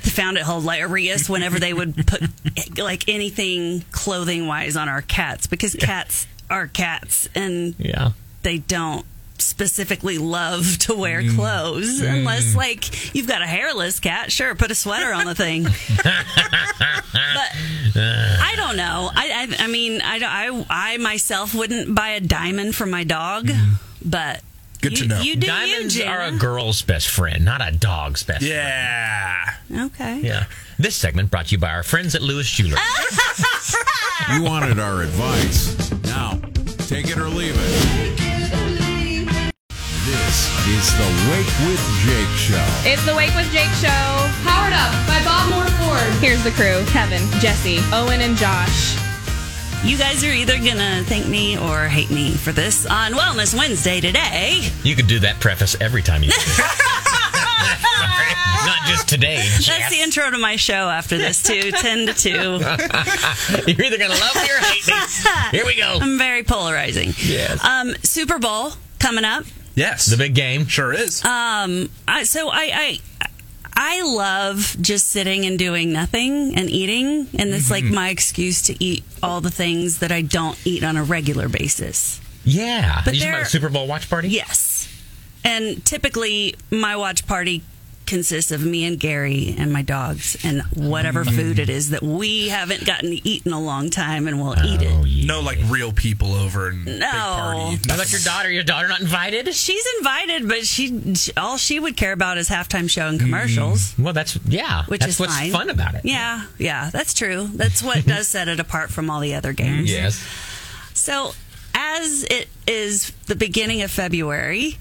found 0.01 0.38
it 0.38 0.46
hilarious 0.46 1.27
whenever 1.27 1.60
they 1.60 1.74
would 1.74 2.06
put 2.06 2.22
like 2.77 3.10
anything 3.10 3.84
clothing 3.92 4.46
wise 4.48 4.75
on 4.77 4.89
our 4.89 5.01
cats 5.01 5.48
because 5.48 5.74
cats 5.75 6.27
are 6.51 6.68
cats 6.68 7.27
and 7.34 7.74
Yeah. 7.80 8.12
they 8.44 8.60
don't 8.60 9.06
specifically 9.39 10.17
love 10.17 10.77
to 10.79 10.94
wear 10.96 11.22
Mm. 11.22 11.36
clothes 11.36 12.00
unless 12.01 12.56
like 12.56 13.13
you've 13.15 13.27
got 13.27 13.41
a 13.41 13.46
hairless 13.48 14.00
cat 14.00 14.32
sure 14.32 14.56
put 14.56 14.72
a 14.72 14.75
sweater 14.75 15.13
on 15.13 15.25
the 15.25 15.36
thing 15.36 15.63
but 15.63 15.74
i 17.96 18.53
don't 18.56 18.75
know 18.77 19.10
i 19.13 19.48
i, 19.60 19.63
I 19.63 19.67
mean 19.67 20.01
I, 20.03 20.20
I 20.24 20.65
i 20.94 20.98
myself 20.98 21.53
wouldn't 21.56 21.94
buy 21.94 22.10
a 22.10 22.20
diamond 22.22 22.75
for 22.75 22.86
my 22.86 23.03
dog 23.03 23.50
but 24.03 24.41
Mm. 24.77 24.79
Good 24.79 24.96
to 24.98 25.08
know. 25.08 25.20
you 25.22 25.36
do 25.38 25.48
Diamonds 25.48 25.98
you, 25.98 26.06
are 26.06 26.22
a 26.22 26.32
girl's 26.32 26.84
best 26.84 27.08
friend, 27.10 27.44
not 27.44 27.67
a 27.67 27.72
dog's 27.75 28.22
best 28.24 28.46
friend. 28.46 28.53
Yeah. 28.53 29.86
okay 29.88 30.20
Yeah. 30.22 30.46
This 30.77 30.96
segment 30.96 31.32
brought 31.32 31.48
to 31.48 31.53
you 31.53 31.58
by 31.58 31.72
our 31.72 31.82
friends 31.82 32.13
at 32.13 32.22
Lewis 32.22 32.48
Jewelry. 32.50 32.79
You 34.34 34.44
wanted 34.44 34.77
our 34.79 35.01
advice. 35.03 35.91
Now, 36.03 36.39
take 36.88 37.08
it 37.08 37.17
or 37.17 37.27
leave 37.29 37.56
it. 37.58 38.17
This 40.08 40.48
is 40.68 40.88
the 40.96 41.08
Wake 41.32 41.52
with 41.68 41.82
Jake 42.06 42.32
Show. 42.38 42.64
It's 42.90 43.04
the 43.06 43.14
Wake 43.14 43.36
with 43.36 43.52
Jake 43.52 43.68
show. 43.76 44.32
Powered 44.48 44.72
up 44.72 44.92
by 45.06 45.20
Bob 45.26 45.50
Moore 45.50 45.68
Ford. 45.84 46.00
Here's 46.24 46.42
the 46.46 46.52
crew 46.52 46.86
Kevin, 46.88 47.22
Jesse, 47.42 47.80
Owen, 47.92 48.22
and 48.22 48.38
Josh. 48.38 48.96
you 49.84 49.98
guys 49.98 50.24
are 50.24 50.32
either 50.32 50.58
gonna 50.60 51.04
thank 51.06 51.28
me 51.28 51.58
or 51.58 51.88
hate 51.90 52.10
me 52.10 52.32
for 52.32 52.52
this 52.54 52.86
on 52.86 53.12
wellness 53.14 53.54
wednesday 53.58 54.00
today 54.02 54.62
You 54.84 54.96
could 54.96 55.08
do 55.08 55.20
that 55.20 55.40
preface 55.42 55.76
every 55.82 56.02
time 56.02 56.24
you. 56.24 56.30
Not 58.66 58.80
just 58.88 59.08
today. 59.10 59.38
that's 59.66 59.90
the 59.90 60.00
intro 60.02 60.30
to 60.32 60.38
my 60.38 60.56
show 60.56 60.74
after 60.90 61.18
this 61.18 61.44
too 61.44 61.72
10 61.76 62.08
to 62.08 62.14
2 62.14 62.30
You're 62.32 63.86
either 63.86 63.98
gonna 63.98 64.16
love 64.20 64.36
me 64.36 64.50
or 64.50 64.60
hate 64.60 64.88
me. 64.88 64.94
Here 65.52 65.66
we 65.66 65.76
go. 65.76 66.00
i'm 66.02 66.18
very 66.18 66.44
polarizing 66.44 67.14
Yes. 67.18 67.64
um 67.64 67.94
super 68.04 68.40
bowl 68.40 68.72
coming 69.00 69.26
up 69.26 69.44
Yes. 69.77 70.07
The 70.07 70.17
big 70.17 70.34
game. 70.34 70.65
sure 70.65 70.91
is. 70.91 71.24
Um, 71.24 71.89
I, 72.07 72.24
so 72.24 72.50
I, 72.50 72.72
I 72.74 73.00
I 73.79 74.01
love 74.01 74.75
just 74.81 75.07
sitting 75.10 75.46
and 75.46 75.60
doing 75.60 75.93
nothing 75.93 76.55
and 76.55 76.67
eating, 76.67 77.27
and 77.38 77.53
it's 77.53 77.69
like 77.69 77.84
my 77.84 78.10
excuse 78.10 78.63
to 78.63 78.84
eat 78.84 79.03
all 79.22 79.39
the 79.39 79.51
things 79.51 80.00
that 80.00 80.12
I 80.12 80.24
don't 80.24 80.57
eat 80.65 80.84
on 80.84 80.98
a 80.98 81.03
regular 81.03 81.48
basis. 81.48 82.19
Yeah. 82.43 83.03
But 83.05 83.13
you 83.13 83.22
talk 83.22 83.29
about 83.29 83.39
the 83.43 83.46
Super 83.46 83.69
Bowl 83.69 83.86
watch 83.86 84.10
party? 84.10 84.29
Yes, 84.29 84.89
and 85.43 85.86
typically 85.86 86.55
my 86.72 86.96
watch 86.96 87.27
party 87.27 87.62
consists 88.08 88.52
of 88.52 88.64
me 88.66 88.86
and 88.86 89.00
Gary 89.00 89.54
and 89.58 89.72
my 89.72 89.82
dogs 89.82 90.38
and 90.44 90.62
whatever 90.74 91.24
mm. 91.24 91.36
food 91.36 91.60
it 91.60 91.70
is 91.70 91.90
that 91.92 92.02
we 92.02 92.48
haven't 92.50 92.86
gotten 92.86 93.12
to 93.12 93.28
eat 93.28 93.46
in 93.46 93.54
a 93.54 93.60
long 93.62 93.90
time, 93.90 94.28
and 94.28 94.42
we'll 94.42 94.54
eat 94.66 94.82
Oh, 94.82 95.04
it. 95.04 95.08
yeah. 95.08 95.26
no, 95.26 95.42
like 95.42 95.60
real 95.68 95.92
people 95.92 96.34
over 96.34 96.70
and 96.70 96.86
big 96.86 97.00
No. 97.00 97.10
party. 97.12 97.80
How 97.88 97.96
about 97.96 98.12
your 98.12 98.22
daughter? 98.22 98.50
Your 98.50 98.64
daughter 98.64 98.88
not 98.88 99.02
invited? 99.02 99.54
She's 99.54 99.86
invited, 100.00 100.48
but 100.48 100.66
she, 100.66 101.14
she 101.16 101.32
all 101.38 101.58
she 101.58 101.80
would 101.80 101.96
care 101.98 102.14
about 102.14 102.38
is 102.38 102.50
halftime 102.50 102.90
show 102.90 103.08
and 103.08 103.20
commercials. 103.20 103.94
Mm. 103.94 104.04
Well, 104.06 104.14
that's 104.14 104.40
yeah. 104.48 104.86
which 104.86 105.02
that's 105.02 105.14
is 105.14 105.20
what's 105.20 105.36
fine. 105.38 105.52
fun 105.52 105.70
about 105.70 105.96
it. 105.96 106.02
Yeah, 106.06 106.46
yeah, 106.58 106.90
that's 106.92 107.14
true. 107.14 107.48
That's 107.53 107.84
what 107.84 108.05
does 108.08 108.27
set 108.27 108.48
it 108.48 108.60
apart 108.60 108.90
from 108.90 109.10
all 109.10 109.20
the 109.20 109.36
other 109.36 109.53
games. 109.53 109.92
Yes. 109.92 110.25
So, 110.94 111.34
as 111.74 112.24
it 112.24 112.48
is 112.66 113.12
the 113.27 113.36
beginning 113.36 113.81
of 113.84 113.92
February, 113.92 114.77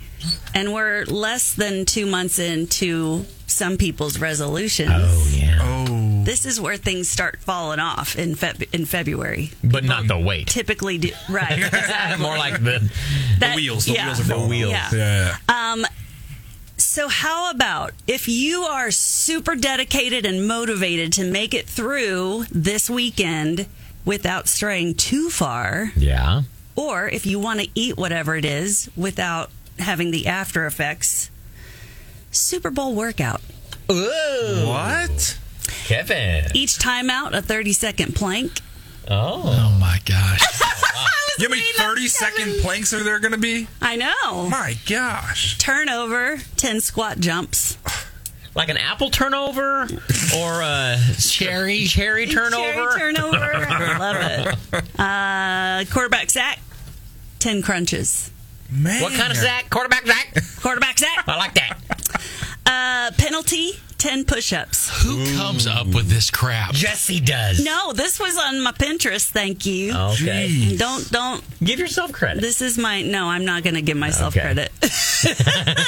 and 0.54 0.72
we're 0.72 1.04
less 1.06 1.54
than 1.54 1.84
two 1.84 2.06
months 2.06 2.38
into 2.38 3.24
some 3.46 3.76
people's 3.76 4.18
resolutions, 4.18 4.90
Oh 4.92 5.28
yeah. 5.32 5.58
Oh. 5.62 6.24
this 6.24 6.44
is 6.46 6.60
where 6.60 6.76
things 6.76 7.08
start 7.08 7.40
falling 7.40 7.78
off 7.80 8.16
in 8.16 8.34
Feb- 8.34 8.72
in 8.74 8.84
February. 8.86 9.52
But 9.62 9.84
not 9.84 10.08
the 10.08 10.18
weight. 10.18 10.48
Typically, 10.48 10.98
do, 10.98 11.10
right? 11.30 11.58
Exactly. 11.62 12.22
More 12.22 12.36
like 12.36 12.62
the 12.62 12.90
That- 13.38 13.56
wheels. 13.56 13.86
The 13.86 13.92
yeah. 13.92 14.06
wheels 14.06 14.20
are 14.20 14.24
falling 14.24 14.48
wheels. 14.50 14.72
off. 14.74 14.92
Yeah. 14.92 15.36
Yeah. 15.48 15.84
So, 16.78 17.08
how 17.08 17.50
about 17.50 17.92
if 18.06 18.28
you 18.28 18.62
are 18.62 18.90
super 18.90 19.54
dedicated 19.54 20.26
and 20.26 20.46
motivated 20.46 21.12
to 21.14 21.24
make 21.30 21.54
it 21.54 21.66
through 21.66 22.44
this 22.50 22.88
weekend 22.90 23.66
without 24.04 24.46
straying 24.48 24.94
too 24.94 25.30
far, 25.30 25.92
yeah. 25.96 26.42
or 26.74 27.08
if 27.08 27.24
you 27.26 27.38
want 27.38 27.60
to 27.60 27.68
eat 27.74 27.96
whatever 27.96 28.34
it 28.36 28.44
is 28.44 28.90
without 28.96 29.50
having 29.78 30.10
the 30.10 30.26
after 30.26 30.66
effects, 30.66 31.30
Super 32.30 32.70
Bowl 32.70 32.94
workout. 32.94 33.40
Ooh. 33.90 34.64
What? 34.66 35.38
Kevin. 35.84 36.46
Each 36.54 36.78
timeout, 36.78 37.32
a 37.36 37.42
30 37.42 37.72
second 37.72 38.14
plank. 38.14 38.52
Oh. 39.08 39.42
Oh 39.44 39.76
my 39.80 40.00
gosh. 40.04 40.42
You 41.38 41.50
know 41.50 41.54
how 41.54 41.60
many 41.60 41.72
30 42.00 42.08
second 42.08 42.60
planks 42.62 42.94
are 42.94 43.04
there 43.04 43.18
going 43.18 43.32
to 43.32 43.38
be? 43.38 43.68
I 43.82 43.96
know. 43.96 44.48
My 44.48 44.74
gosh. 44.88 45.58
Turnover, 45.58 46.38
10 46.56 46.80
squat 46.80 47.20
jumps. 47.20 47.76
Like 48.54 48.70
an 48.70 48.78
apple 48.78 49.10
turnover 49.10 49.82
or 50.34 50.62
a 50.62 50.96
Cherry. 51.20 51.84
cherry 51.84 52.26
turnover. 52.26 52.96
Cherry 52.96 53.12
turnover. 53.12 53.36
I 53.36 53.98
love 53.98 54.56
it. 54.72 54.98
Uh, 54.98 55.92
quarterback 55.92 56.30
sack, 56.30 56.58
10 57.40 57.60
crunches. 57.60 58.30
Man. 58.70 59.02
What 59.02 59.12
kind 59.14 59.30
of 59.30 59.36
sack? 59.38 59.70
Quarterback 59.70 60.06
sack? 60.06 60.34
Quarterback 60.62 60.98
sack, 60.98 61.24
I 61.26 61.36
like 61.36 61.54
that. 61.54 61.78
uh, 62.66 63.10
penalty, 63.16 63.72
10 63.98 64.24
push 64.24 64.52
ups. 64.52 65.02
Who 65.04 65.24
comes 65.36 65.66
up 65.66 65.86
with 65.88 66.08
this 66.08 66.30
crap? 66.30 66.72
Jesse 66.72 67.20
does. 67.20 67.64
No, 67.64 67.92
this 67.92 68.18
was 68.20 68.36
on 68.36 68.60
my 68.62 68.72
Pinterest. 68.72 69.28
Thank 69.30 69.64
you. 69.66 69.90
Okay. 69.92 70.48
Jeez. 70.48 70.78
Don't 70.78 71.10
don't. 71.10 71.42
Give 71.64 71.78
yourself 71.78 72.12
credit. 72.12 72.40
This 72.40 72.60
is 72.60 72.76
my 72.78 73.02
no. 73.02 73.26
I'm 73.28 73.44
not 73.44 73.62
going 73.62 73.74
to 73.74 73.82
give 73.82 73.96
myself 73.96 74.36
Okay. 74.36 74.42
credit. 74.42 74.72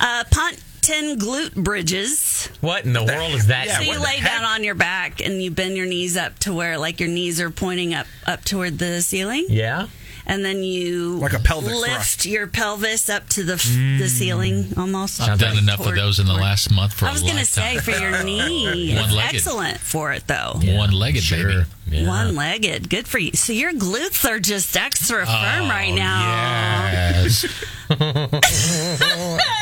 uh, 0.00 0.24
punt 0.30 0.62
ten 0.80 1.18
glute 1.18 1.54
bridges. 1.54 2.48
what 2.60 2.84
in 2.84 2.92
the 2.92 3.04
world 3.04 3.32
is 3.34 3.46
that? 3.48 3.66
Yeah, 3.66 3.76
so 3.78 3.82
you 3.82 4.00
lay 4.02 4.20
down 4.20 4.44
on 4.44 4.64
your 4.64 4.74
back 4.74 5.20
and 5.20 5.42
you 5.42 5.50
bend 5.50 5.76
your 5.76 5.86
knees 5.86 6.16
up 6.16 6.38
to 6.40 6.52
where 6.54 6.76
like 6.78 6.98
your 7.00 7.08
knees 7.08 7.40
are 7.40 7.50
pointing 7.50 7.94
up 7.94 8.06
up 8.26 8.44
toward 8.44 8.78
the 8.78 9.00
ceiling, 9.02 9.46
Yeah. 9.48 9.86
And 10.26 10.44
then 10.44 10.62
you 10.62 11.16
Like 11.18 11.32
a 11.32 11.38
pelvic 11.38 11.72
lift 11.72 11.84
thrust. 11.92 12.26
your 12.26 12.46
pelvis 12.46 13.08
up 13.10 13.28
to 13.30 13.42
the 13.42 13.52
the 13.56 14.04
mm. 14.04 14.08
ceiling 14.08 14.72
almost. 14.76 15.20
I've 15.20 15.38
done 15.38 15.58
enough 15.58 15.84
of 15.86 15.94
those 15.94 16.18
in 16.18 16.26
the 16.26 16.32
toward- 16.32 16.42
last 16.42 16.70
month 16.72 16.92
for 16.94 17.06
I 17.06 17.12
was 17.12 17.22
going 17.22 17.36
to 17.36 17.44
say 17.44 17.78
for 17.78 17.90
your 17.92 18.22
knee, 18.24 18.94
One-legged. 18.96 19.34
excellent 19.36 19.78
for 19.78 20.12
it 20.12 20.26
though. 20.26 20.54
One-legged, 20.62 21.22
sure. 21.22 21.48
baby. 21.48 21.64
Yeah. 21.88 22.06
One 22.08 22.34
legged. 22.36 22.88
Good 22.88 23.06
for 23.06 23.18
you. 23.18 23.32
So 23.32 23.52
your 23.52 23.72
glutes 23.72 24.24
are 24.28 24.38
just 24.40 24.76
extra 24.76 25.26
firm 25.26 25.34
oh, 25.64 25.68
right 25.68 25.92
Oh, 25.92 25.96
now. 25.96 26.90
Yes. 26.92 27.44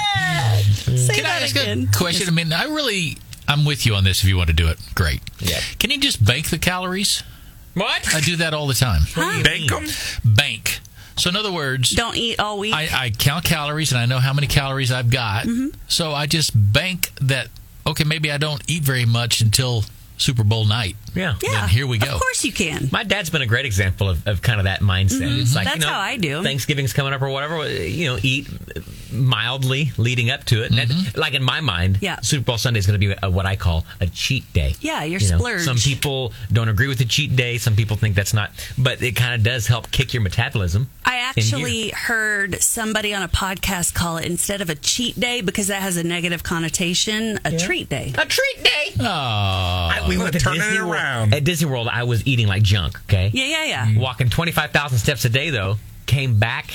Say 0.90 1.14
Can 1.16 1.26
I 1.26 1.40
ask 1.42 1.56
again. 1.56 1.88
a 1.92 1.96
question? 1.96 2.28
I 2.28 2.30
mean, 2.32 2.52
I 2.52 2.64
really, 2.64 3.16
I'm 3.48 3.64
with 3.64 3.86
you 3.86 3.94
on 3.94 4.04
this. 4.04 4.22
If 4.22 4.28
you 4.28 4.36
want 4.36 4.48
to 4.48 4.54
do 4.54 4.68
it, 4.68 4.78
great. 4.94 5.20
Yeah. 5.38 5.60
Can 5.78 5.90
you 5.90 5.98
just 5.98 6.24
bank 6.24 6.50
the 6.50 6.58
calories? 6.58 7.22
What? 7.74 8.14
I 8.14 8.20
do 8.20 8.36
that 8.36 8.54
all 8.54 8.66
the 8.66 8.74
time. 8.74 9.02
Bank 9.14 9.70
them? 9.70 9.86
Bank. 10.24 10.80
So 11.16 11.28
in 11.28 11.36
other 11.36 11.52
words, 11.52 11.90
Don't 11.90 12.16
eat 12.16 12.40
all 12.40 12.58
week. 12.58 12.74
I, 12.74 12.88
I 12.92 13.10
count 13.10 13.44
calories 13.44 13.92
and 13.92 14.00
I 14.00 14.06
know 14.06 14.18
how 14.18 14.32
many 14.32 14.46
calories 14.46 14.90
I've 14.90 15.10
got. 15.10 15.44
Mm-hmm. 15.44 15.76
So 15.86 16.12
I 16.12 16.26
just 16.26 16.52
bank 16.54 17.12
that. 17.20 17.48
Okay, 17.86 18.04
maybe 18.04 18.30
I 18.32 18.38
don't 18.38 18.62
eat 18.68 18.82
very 18.82 19.04
much 19.04 19.40
until 19.40 19.84
Super 20.20 20.44
Bowl 20.44 20.64
night. 20.66 20.96
Yeah. 21.14 21.34
yeah. 21.42 21.60
then 21.60 21.68
here 21.68 21.86
we 21.86 21.98
go. 21.98 22.12
Of 22.14 22.20
course 22.20 22.44
you 22.44 22.52
can. 22.52 22.88
My 22.92 23.02
dad's 23.04 23.30
been 23.30 23.42
a 23.42 23.46
great 23.46 23.64
example 23.66 24.08
of, 24.08 24.26
of 24.28 24.42
kind 24.42 24.60
of 24.60 24.64
that 24.64 24.80
mindset. 24.80 25.40
It's 25.40 25.54
like 25.54 25.66
Mm-hmm. 25.66 25.70
That's 25.70 25.76
you 25.76 25.80
know, 25.80 25.92
how 25.92 26.00
I 26.00 26.16
do. 26.16 26.42
Thanksgiving's 26.42 26.92
coming 26.92 27.12
up 27.12 27.22
or 27.22 27.28
whatever. 27.30 27.68
You 27.68 28.06
know, 28.12 28.18
eat 28.22 28.48
mildly 29.12 29.92
leading 29.96 30.30
up 30.30 30.44
to 30.44 30.62
it. 30.62 30.70
And 30.70 30.78
that, 30.78 31.16
like 31.16 31.34
in 31.34 31.42
my 31.42 31.60
mind, 31.60 31.80
Mm-hmm. 31.80 32.04
Yeah. 32.04 32.20
Super 32.20 32.44
Bowl 32.44 32.58
Sunday 32.58 32.78
is 32.78 32.86
going 32.86 33.00
to 33.00 33.06
be 33.06 33.14
a, 33.22 33.30
what 33.30 33.46
I 33.46 33.56
call 33.56 33.84
a 34.00 34.06
cheat 34.06 34.50
day. 34.52 34.74
Yeah, 34.80 35.02
your 35.04 35.20
You 35.20 35.30
know, 35.30 35.38
splurge. 35.38 35.62
Some 35.62 35.76
people 35.78 36.32
don't 36.52 36.68
agree 36.68 36.88
with 36.88 36.98
the 36.98 37.04
cheat 37.06 37.34
day. 37.34 37.56
Some 37.58 37.74
people 37.74 37.96
think 37.96 38.14
that's 38.14 38.34
not, 38.34 38.50
but 38.76 39.02
it 39.02 39.16
kind 39.16 39.34
of 39.34 39.42
does 39.42 39.66
help 39.66 39.90
kick 39.90 40.12
your 40.12 40.22
metabolism. 40.22 40.90
I 41.04 41.16
actually 41.16 41.90
heard 41.90 42.60
somebody 42.62 43.14
on 43.14 43.22
a 43.22 43.28
podcast 43.28 43.94
call 43.94 44.18
it 44.18 44.26
instead 44.26 44.60
of 44.60 44.68
a 44.70 44.74
cheat 44.74 45.18
day 45.18 45.40
because 45.40 45.68
that 45.68 45.80
has 45.82 45.96
a 45.96 46.04
negative 46.04 46.42
connotation, 46.42 47.38
a 47.44 47.56
treat 47.56 47.88
day. 47.88 48.12
a 48.16 48.26
treat 48.26 48.62
day. 48.62 48.92
Oh, 49.00 49.04
I, 49.06 50.04
we 50.16 50.22
went 50.22 50.32
to 50.34 50.38
Turning 50.40 50.60
it 50.60 50.64
Disney 50.64 50.80
World. 50.80 50.92
around. 50.92 51.34
At 51.34 51.44
Disney 51.44 51.68
World, 51.70 51.88
I 51.88 52.04
was 52.04 52.26
eating 52.26 52.46
like 52.46 52.62
junk. 52.62 52.98
Okay. 53.08 53.30
Yeah, 53.32 53.46
yeah, 53.46 53.64
yeah. 53.64 53.98
Walking 53.98 54.28
twenty 54.28 54.52
five 54.52 54.70
thousand 54.72 54.98
steps 54.98 55.24
a 55.24 55.28
day 55.28 55.50
though 55.50 55.76
came 56.06 56.38
back 56.38 56.74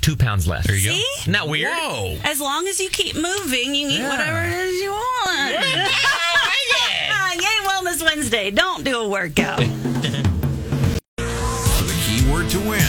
two 0.00 0.16
pounds 0.16 0.46
less. 0.46 0.66
There 0.66 0.76
you 0.76 0.90
go. 0.90 0.94
See? 0.94 1.30
Isn't 1.30 1.48
weird? 1.50 1.70
Whoa. 1.72 2.16
As 2.24 2.40
long 2.40 2.66
as 2.68 2.78
you 2.78 2.88
keep 2.90 3.16
moving, 3.16 3.74
you 3.74 3.88
can 3.88 4.00
eat 4.00 4.02
whatever 4.08 4.42
it 4.44 4.52
is 4.52 4.80
you 4.82 4.90
want. 4.90 5.56
Ah, 5.56 7.32
Yay, 7.34 7.66
Wellness 7.66 8.02
Wednesday. 8.04 8.50
Don't 8.50 8.84
do 8.84 9.00
a 9.00 9.08
workout. 9.08 9.58
For 9.60 9.64
the 11.16 11.96
keyword 12.06 12.48
to 12.50 12.58
win, 12.60 12.80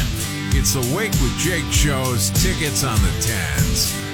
it's 0.54 0.74
the 0.74 0.82
Wake 0.96 1.12
with 1.14 1.36
Jake 1.40 1.64
show's 1.72 2.30
tickets 2.32 2.84
on 2.84 2.98
the 3.02 3.12
tens. 3.22 4.05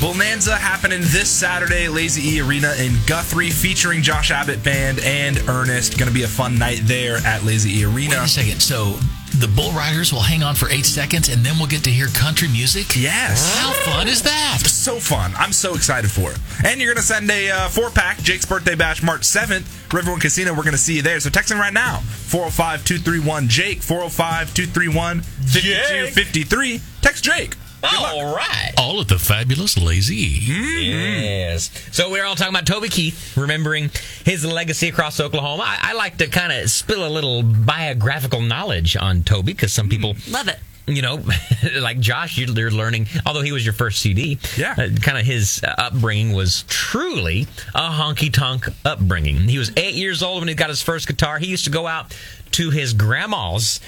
Bonanza 0.00 0.54
happening 0.54 1.00
this 1.00 1.28
Saturday, 1.28 1.88
Lazy 1.88 2.36
E 2.36 2.40
Arena 2.40 2.72
in 2.78 2.92
Guthrie, 3.06 3.50
featuring 3.50 4.00
Josh 4.00 4.30
Abbott 4.30 4.62
Band 4.62 5.00
and 5.00 5.38
Ernest. 5.48 5.98
Going 5.98 6.08
to 6.08 6.14
be 6.14 6.22
a 6.22 6.28
fun 6.28 6.56
night 6.56 6.80
there 6.84 7.16
at 7.18 7.42
Lazy 7.42 7.80
E 7.80 7.84
Arena. 7.84 8.10
Wait 8.10 8.24
a 8.24 8.28
second. 8.28 8.60
So 8.62 8.96
the 9.40 9.48
bull 9.48 9.72
riders 9.72 10.12
will 10.12 10.20
hang 10.20 10.44
on 10.44 10.54
for 10.54 10.68
eight 10.70 10.86
seconds, 10.86 11.28
and 11.28 11.44
then 11.44 11.58
we'll 11.58 11.66
get 11.66 11.82
to 11.84 11.90
hear 11.90 12.06
country 12.08 12.46
music. 12.46 12.94
Yes. 12.96 13.58
How 13.58 13.72
fun 13.72 14.06
is 14.06 14.22
that? 14.22 14.60
So 14.64 15.00
fun. 15.00 15.32
I'm 15.36 15.52
so 15.52 15.74
excited 15.74 16.10
for 16.10 16.30
it. 16.30 16.38
And 16.64 16.80
you're 16.80 16.94
going 16.94 17.02
to 17.02 17.06
send 17.06 17.28
a 17.30 17.50
uh, 17.50 17.68
four 17.68 17.90
pack, 17.90 18.18
Jake's 18.18 18.46
Birthday 18.46 18.76
Bash, 18.76 19.02
March 19.02 19.22
7th, 19.22 19.62
Riverwind 19.88 20.20
Casino. 20.20 20.52
We're 20.52 20.62
going 20.62 20.72
to 20.72 20.78
see 20.78 20.96
you 20.96 21.02
there. 21.02 21.18
So 21.18 21.28
text 21.28 21.50
him 21.50 21.58
right 21.58 21.72
now 21.72 21.98
405 21.98 22.84
231 22.84 23.48
Jake, 23.48 23.82
405 23.82 24.54
231 24.54 25.22
5253. 25.22 26.80
Text 27.02 27.24
Jake. 27.24 27.56
All 27.82 28.34
right. 28.34 28.72
All 28.76 28.98
of 29.00 29.08
the 29.08 29.18
fabulous 29.18 29.78
Lazy 29.78 30.16
E. 30.16 30.90
Yes. 30.90 31.70
So 31.92 32.10
we're 32.10 32.24
all 32.24 32.34
talking 32.34 32.52
about 32.54 32.66
Toby 32.66 32.88
Keith, 32.88 33.36
remembering 33.36 33.90
his 34.24 34.44
legacy 34.44 34.88
across 34.88 35.20
Oklahoma. 35.20 35.62
I, 35.66 35.90
I 35.90 35.92
like 35.94 36.16
to 36.18 36.26
kind 36.26 36.52
of 36.52 36.70
spill 36.70 37.06
a 37.06 37.08
little 37.10 37.42
biographical 37.42 38.40
knowledge 38.40 38.96
on 38.96 39.22
Toby 39.22 39.52
because 39.52 39.72
some 39.72 39.88
people 39.88 40.16
Love 40.28 40.48
it. 40.48 40.58
you 40.86 41.02
know, 41.02 41.20
like 41.80 42.00
Josh, 42.00 42.36
you're 42.38 42.48
you're 42.50 42.70
learning, 42.72 43.06
although 43.24 43.42
he 43.42 43.52
was 43.52 43.64
your 43.64 43.74
first 43.74 44.00
CD, 44.00 44.38
Yeah. 44.56 44.72
uh, 44.72 44.88
kind 45.00 45.16
of 45.18 45.24
his 45.24 45.62
uh, 45.62 45.74
upbringing 45.78 46.32
was 46.32 46.64
truly 46.68 47.46
a 47.74 47.90
honky 47.90 48.32
tonk 48.32 48.66
upbringing. 48.84 49.36
He 49.48 49.58
was 49.58 49.70
eight 49.76 49.94
years 49.94 50.22
old 50.22 50.40
when 50.40 50.48
he 50.48 50.54
got 50.54 50.68
his 50.68 50.82
first 50.82 51.06
guitar. 51.06 51.38
He 51.38 51.46
used 51.46 51.64
to 51.64 51.70
go 51.70 51.86
out 51.86 52.16
to 52.52 52.70
his 52.70 52.92
grandma's 52.92 53.80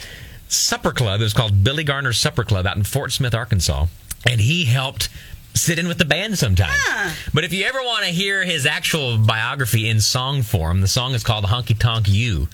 supper 0.52 0.92
club. 0.92 1.20
It 1.20 1.24
was 1.24 1.32
called 1.34 1.64
Billy 1.64 1.84
Garner's 1.84 2.18
Supper 2.18 2.44
Club 2.44 2.66
out 2.66 2.76
in 2.76 2.84
Fort 2.84 3.12
Smith, 3.12 3.34
Arkansas. 3.34 3.86
And 4.28 4.40
he 4.40 4.64
helped 4.66 5.08
sit 5.54 5.78
in 5.78 5.88
with 5.88 5.98
the 5.98 6.04
band 6.04 6.38
sometimes. 6.38 6.78
But 7.34 7.44
if 7.44 7.52
you 7.52 7.64
ever 7.64 7.78
want 7.78 8.04
to 8.04 8.10
hear 8.10 8.44
his 8.44 8.66
actual 8.66 9.18
biography 9.18 9.88
in 9.88 10.00
song 10.00 10.42
form, 10.42 10.80
the 10.80 10.88
song 10.88 11.14
is 11.14 11.24
called 11.24 11.44
Honkytonk 11.46 12.08
U. 12.08 12.48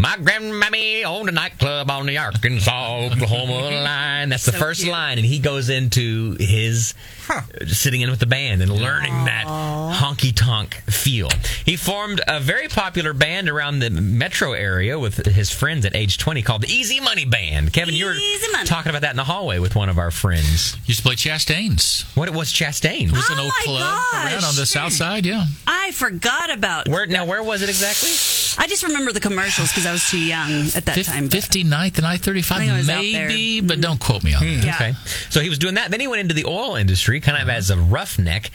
My 0.00 0.16
grandmammy 0.16 1.04
owned 1.04 1.28
a 1.28 1.32
nightclub 1.32 1.90
on 1.90 2.06
the 2.06 2.16
Arkansas 2.16 3.00
Oklahoma 3.12 3.52
line. 3.84 4.30
That's 4.30 4.46
the 4.46 4.52
So 4.52 4.58
first 4.58 4.80
cute. 4.80 4.92
line, 4.92 5.18
and 5.18 5.26
he 5.26 5.38
goes 5.38 5.68
into 5.68 6.36
his 6.40 6.94
uh, 7.28 7.42
sitting 7.66 8.00
in 8.00 8.08
with 8.08 8.18
the 8.18 8.24
band 8.26 8.62
and 8.62 8.72
learning 8.72 9.12
that 9.26 9.44
honky 9.46 10.34
tonk 10.34 10.76
feel. 10.86 11.28
He 11.66 11.76
formed 11.76 12.22
a 12.26 12.40
very 12.40 12.66
popular 12.66 13.12
band 13.12 13.50
around 13.50 13.80
the 13.80 13.90
metro 13.90 14.54
area 14.54 14.98
with 14.98 15.26
his 15.26 15.50
friends 15.50 15.84
at 15.84 15.94
age 15.94 16.16
20 16.16 16.40
called 16.40 16.62
the 16.62 16.72
Easy 16.72 16.98
Money 16.98 17.26
Band. 17.26 17.70
Kevin, 17.74 17.94
you 17.94 18.06
were 18.06 18.16
Money. 18.52 18.66
talking 18.66 18.88
about 18.88 19.02
that 19.02 19.10
in 19.10 19.16
the 19.16 19.24
hallway 19.24 19.58
with 19.58 19.76
one 19.76 19.90
of 19.90 19.98
our 19.98 20.10
friends. 20.10 20.78
Used 20.86 21.00
to 21.00 21.06
play 21.06 21.16
Chastain's. 21.16 22.06
What 22.16 22.26
it 22.26 22.34
was 22.34 22.50
Chastain? 22.50 23.08
It 23.08 23.12
was 23.12 23.28
an 23.28 23.38
Oh 23.38 23.42
old 23.44 23.52
club 23.52 23.80
gosh. 23.80 24.32
around 24.32 24.44
on 24.44 24.54
the 24.56 24.64
south 24.64 24.92
hmm. 24.92 24.96
side. 24.96 25.26
Yeah. 25.26 25.44
I 25.66 25.90
forgot 25.92 26.50
about. 26.50 26.88
Where 26.88 27.06
now? 27.06 27.26
Where 27.26 27.42
was 27.42 27.60
it 27.60 27.68
exactly? 27.68 28.08
I 28.58 28.66
just 28.66 28.82
remember 28.82 29.12
the 29.12 29.20
commercials 29.20 29.68
because 29.68 29.86
I 29.90 29.92
was 29.92 30.08
too 30.08 30.18
young 30.20 30.66
at 30.74 30.84
that 30.86 30.94
Fif- 30.94 31.06
time. 31.06 31.28
but- 31.28 31.38
59th 31.38 31.98
and 31.98 32.06
I 32.06 32.10
I 32.10 32.16
35, 32.16 32.58
think 32.58 32.72
it 32.72 32.76
was 32.76 32.90
out 32.90 33.02
there. 33.02 33.28
maybe, 33.28 33.60
but 33.60 33.74
mm-hmm. 33.74 33.80
don't 33.82 34.00
quote 34.00 34.24
me 34.24 34.34
on 34.34 34.42
that. 34.42 34.64
Yeah. 34.64 34.74
Okay. 34.74 34.94
So 35.30 35.40
he 35.40 35.48
was 35.48 35.58
doing 35.58 35.74
that. 35.74 35.90
Then 35.92 36.00
he 36.00 36.08
went 36.08 36.20
into 36.20 36.34
the 36.34 36.44
oil 36.44 36.74
industry, 36.74 37.20
kind 37.20 37.40
of 37.40 37.48
as 37.48 37.70
a 37.70 37.76
roughneck. 37.76 38.48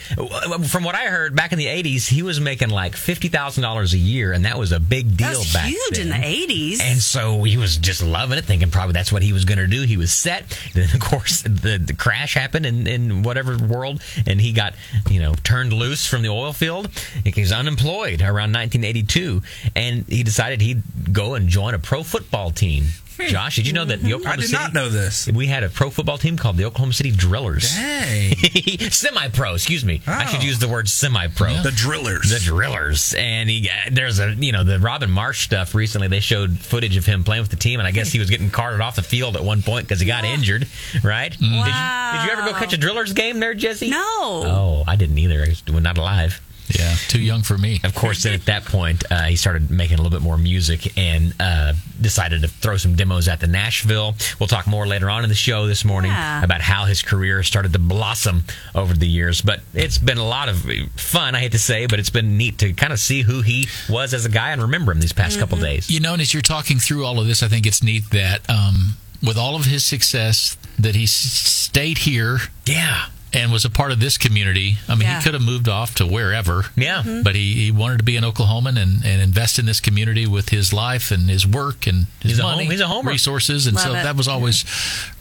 From 0.67 0.83
what 0.83 0.93
I 0.93 1.05
heard, 1.05 1.35
back 1.35 1.53
in 1.53 1.57
the 1.57 1.67
'80s, 1.67 2.07
he 2.07 2.21
was 2.21 2.41
making 2.41 2.69
like 2.69 2.95
fifty 2.97 3.29
thousand 3.29 3.63
dollars 3.63 3.93
a 3.93 3.97
year, 3.97 4.33
and 4.33 4.43
that 4.45 4.57
was 4.57 4.73
a 4.73 4.79
big 4.79 5.15
deal 5.15 5.29
that 5.29 5.37
was 5.37 5.53
back 5.53 5.67
huge 5.67 5.97
then. 5.97 6.07
in 6.07 6.09
the 6.09 6.27
'80s. 6.27 6.81
And 6.81 6.99
so 6.99 7.43
he 7.43 7.55
was 7.55 7.77
just 7.77 8.03
loving 8.03 8.37
it, 8.37 8.43
thinking 8.45 8.71
probably 8.71 8.93
that's 8.93 9.11
what 9.11 9.23
he 9.23 9.31
was 9.31 9.45
going 9.45 9.57
to 9.59 9.67
do. 9.67 9.83
He 9.83 9.95
was 9.97 10.11
set. 10.11 10.43
Then, 10.73 10.89
of 10.93 10.99
course, 10.99 11.41
the, 11.43 11.81
the 11.83 11.95
crash 11.97 12.33
happened 12.33 12.65
in, 12.65 12.87
in 12.87 13.23
whatever 13.23 13.57
world, 13.57 14.01
and 14.27 14.41
he 14.41 14.51
got, 14.51 14.73
you 15.09 15.21
know, 15.21 15.33
turned 15.43 15.71
loose 15.71 16.05
from 16.05 16.21
the 16.21 16.29
oil 16.29 16.51
field. 16.51 16.89
He 17.23 17.39
was 17.39 17.51
unemployed 17.53 18.21
around 18.21 18.53
1982, 18.53 19.41
and 19.75 20.05
he 20.07 20.23
decided 20.23 20.61
he'd 20.61 20.83
go 21.15 21.33
and 21.35 21.47
join 21.49 21.73
a 21.73 21.79
pro 21.79 22.03
football 22.03 22.51
team. 22.51 22.85
Hmm. 23.17 23.27
Josh, 23.27 23.55
did 23.55 23.65
you 23.65 23.71
know 23.71 23.85
that 23.85 24.01
the 24.01 24.13
Oklahoma 24.13 24.33
I 24.33 24.41
did 24.41 24.49
City, 24.49 24.61
not 24.61 24.73
know 24.73 24.89
this. 24.89 25.25
we 25.27 25.47
had 25.47 25.63
a 25.63 25.69
pro 25.69 25.89
football 25.89 26.17
team 26.17 26.35
called 26.35 26.57
the 26.57 26.65
Oklahoma 26.65 26.91
City 26.91 27.11
Drillers. 27.11 27.73
Dang. 27.73 28.35
semi 28.91 29.29
pro, 29.29 29.53
excuse 29.53 29.85
me. 29.85 30.01
I 30.05 30.25
should 30.25 30.41
Oh. 30.41 30.43
use 30.43 30.59
the 30.59 30.67
word 30.67 30.89
semi 30.89 31.27
pro. 31.27 31.53
The 31.63 31.71
Drillers. 31.71 32.29
The 32.29 32.39
Drillers, 32.39 33.13
and 33.17 33.49
he 33.49 33.69
uh, 33.69 33.89
there's 33.89 34.19
a 34.19 34.33
you 34.33 34.51
know 34.51 34.65
the 34.65 34.79
Robin 34.79 35.09
Marsh 35.09 35.45
stuff. 35.45 35.73
Recently, 35.73 36.09
they 36.09 36.19
showed 36.19 36.59
footage 36.59 36.97
of 36.97 37.05
him 37.05 37.23
playing 37.23 37.43
with 37.43 37.51
the 37.51 37.55
team, 37.55 37.79
and 37.79 37.87
I 37.87 37.91
guess 37.91 38.11
he 38.11 38.19
was 38.19 38.29
getting 38.29 38.49
carted 38.49 38.81
off 38.81 38.97
the 38.97 39.01
field 39.01 39.37
at 39.37 39.43
one 39.45 39.61
point 39.61 39.87
because 39.87 40.01
he 40.01 40.05
got 40.05 40.25
injured. 40.25 40.67
Right? 41.01 41.31
Did, 41.31 41.39
you, 41.41 41.47
did 41.55 42.25
you 42.25 42.31
ever 42.31 42.41
go 42.41 42.53
catch 42.53 42.73
a 42.73 42.77
Drillers 42.77 43.13
game 43.15 43.39
there, 43.39 43.53
Jesse? 43.53 43.89
no. 43.89 43.97
Oh, 44.01 44.83
I 44.87 44.97
didn't 44.97 45.17
either. 45.17 45.41
I 45.41 45.47
was 45.71 45.83
not 45.83 45.97
alive. 45.97 46.41
Yeah, 46.69 46.95
too 47.07 47.19
young 47.21 47.41
for 47.43 47.57
me. 47.57 47.79
Of 47.83 47.93
course, 47.93 48.23
then 48.23 48.33
at 48.33 48.45
that 48.45 48.65
point, 48.65 49.03
uh, 49.11 49.23
he 49.23 49.35
started 49.35 49.69
making 49.69 49.99
a 49.99 50.01
little 50.01 50.17
bit 50.17 50.23
more 50.23 50.37
music 50.37 50.97
and 50.97 51.33
uh, 51.39 51.73
decided 52.01 52.41
to 52.41 52.47
throw 52.47 52.77
some 52.77 52.95
demos 52.95 53.27
at 53.27 53.39
the 53.39 53.47
Nashville. 53.47 54.15
We'll 54.39 54.47
talk 54.47 54.65
more 54.67 54.87
later 54.87 55.09
on 55.09 55.23
in 55.23 55.29
the 55.29 55.35
show 55.35 55.67
this 55.67 55.85
morning 55.85 56.11
Yeah. 56.11 56.43
about 56.43 56.61
how 56.61 56.85
his 56.85 57.01
career 57.01 57.43
started 57.43 57.73
to 57.73 57.79
blossom 57.79 58.43
over 58.73 58.93
the 58.93 59.07
years. 59.07 59.41
But 59.41 59.61
it's 59.73 59.97
been 59.97 60.17
a 60.17 60.25
lot 60.27 60.49
of 60.49 60.57
fun, 60.95 61.35
I 61.35 61.39
hate 61.39 61.51
to 61.51 61.59
say, 61.59 61.85
but 61.85 61.99
it's 61.99 62.09
been 62.09 62.37
neat 62.37 62.57
to 62.59 62.73
kind 62.73 62.91
of 62.93 62.99
see 62.99 63.21
who 63.21 63.41
he 63.41 63.67
was 63.89 64.13
as 64.13 64.25
a 64.25 64.29
guy 64.29 64.51
and 64.51 64.61
remember 64.61 64.91
him 64.91 64.99
these 65.01 65.13
past 65.13 65.39
couple 65.39 65.57
days. 65.59 65.89
You 65.89 65.99
know, 65.99 66.13
and 66.13 66.21
as 66.21 66.33
you're 66.33 66.41
talking 66.41 66.79
through 66.79 67.05
all 67.05 67.19
of 67.19 67.27
this, 67.27 67.43
I 67.43 67.47
think 67.47 67.65
it's 67.65 67.83
neat 67.83 68.09
that 68.11 68.49
um, 68.49 68.97
with 69.21 69.37
all 69.37 69.55
of 69.55 69.65
his 69.65 69.85
success, 69.85 70.57
that 70.79 70.95
he 70.95 71.05
stayed 71.05 71.99
here 71.99 72.39
Yeah. 72.65 73.05
And 73.35 73.51
was 73.51 73.65
a 73.65 73.69
part 73.69 73.91
of 73.91 73.99
this 73.99 74.17
community. 74.17 74.77
I 74.87 74.93
mean, 74.95 75.01
Yeah. 75.01 75.17
he 75.19 75.23
could 75.23 75.33
have 75.33 75.43
moved 75.43 75.67
off 75.67 75.95
to 75.95 76.07
wherever. 76.07 76.65
Yeah. 76.75 77.01
Mm-hmm. 77.03 77.23
But 77.23 77.35
he, 77.35 77.53
he 77.53 77.71
wanted 77.71 77.97
to 77.97 78.03
be 78.03 78.15
an 78.17 78.23
Oklahoman 78.23 78.81
and, 78.81 79.03
and 79.05 79.21
invest 79.21 79.59
in 79.59 79.65
this 79.65 79.79
community 79.79 80.25
with 80.25 80.49
his 80.49 80.71
life 80.73 81.11
and 81.11 81.29
his 81.29 81.45
work 81.45 81.85
and 81.85 82.07
his 82.21 82.31
He's 82.31 82.39
a 82.39 82.43
home- 82.43 82.59
he's 82.71 82.81
a 82.81 82.87
homer. 82.87 83.11
resources, 83.11 83.67
and 83.67 83.75
Love 83.75 83.83
so 83.85 83.91
it. 83.91 84.03
that 84.03 84.15
was 84.15 84.27
always 84.27 84.63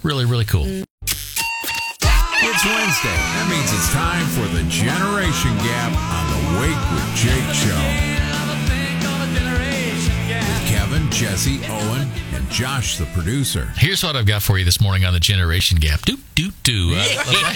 really 0.02 0.24
really 0.24 0.44
cool. 0.44 0.64
Mm. 0.64 0.84
It's 2.46 2.64
Wednesday. 2.64 3.08
That 3.08 3.46
means 3.50 3.72
it's 3.72 3.90
time 3.92 4.26
for 4.36 4.46
the 4.54 4.62
Generation 4.70 5.56
Gap 5.64 5.92
on 5.96 6.24
the 6.30 6.60
Wake 6.60 6.84
with 6.92 7.08
Jake 7.16 7.54
show. 7.54 8.13
Jesse, 11.14 11.60
Owen, 11.68 12.10
and 12.32 12.50
Josh, 12.50 12.98
the 12.98 13.06
producer. 13.06 13.72
Here's 13.76 14.02
what 14.02 14.16
I've 14.16 14.26
got 14.26 14.42
for 14.42 14.58
you 14.58 14.64
this 14.64 14.80
morning 14.80 15.04
on 15.04 15.12
the 15.12 15.20
generation 15.20 15.78
gap. 15.78 16.02
Doot 16.02 16.18
doot 16.34 16.54
doo. 16.64 16.92
Uh, 16.96 17.04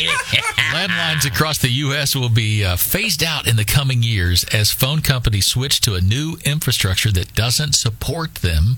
landlines 0.73 1.27
across 1.27 1.59
the 1.59 1.69
U.S. 1.69 2.15
will 2.15 2.29
be 2.29 2.65
uh, 2.65 2.77
phased 2.77 3.25
out 3.25 3.49
in 3.49 3.57
the 3.57 3.65
coming 3.65 4.01
years 4.01 4.45
as 4.53 4.71
phone 4.71 5.03
companies 5.03 5.47
switch 5.47 5.81
to 5.81 5.97
a 5.97 6.01
new 6.01 6.37
infrastructure 6.45 7.11
that 7.11 7.35
doesn't 7.35 7.75
support 7.75 8.37
them. 8.37 8.77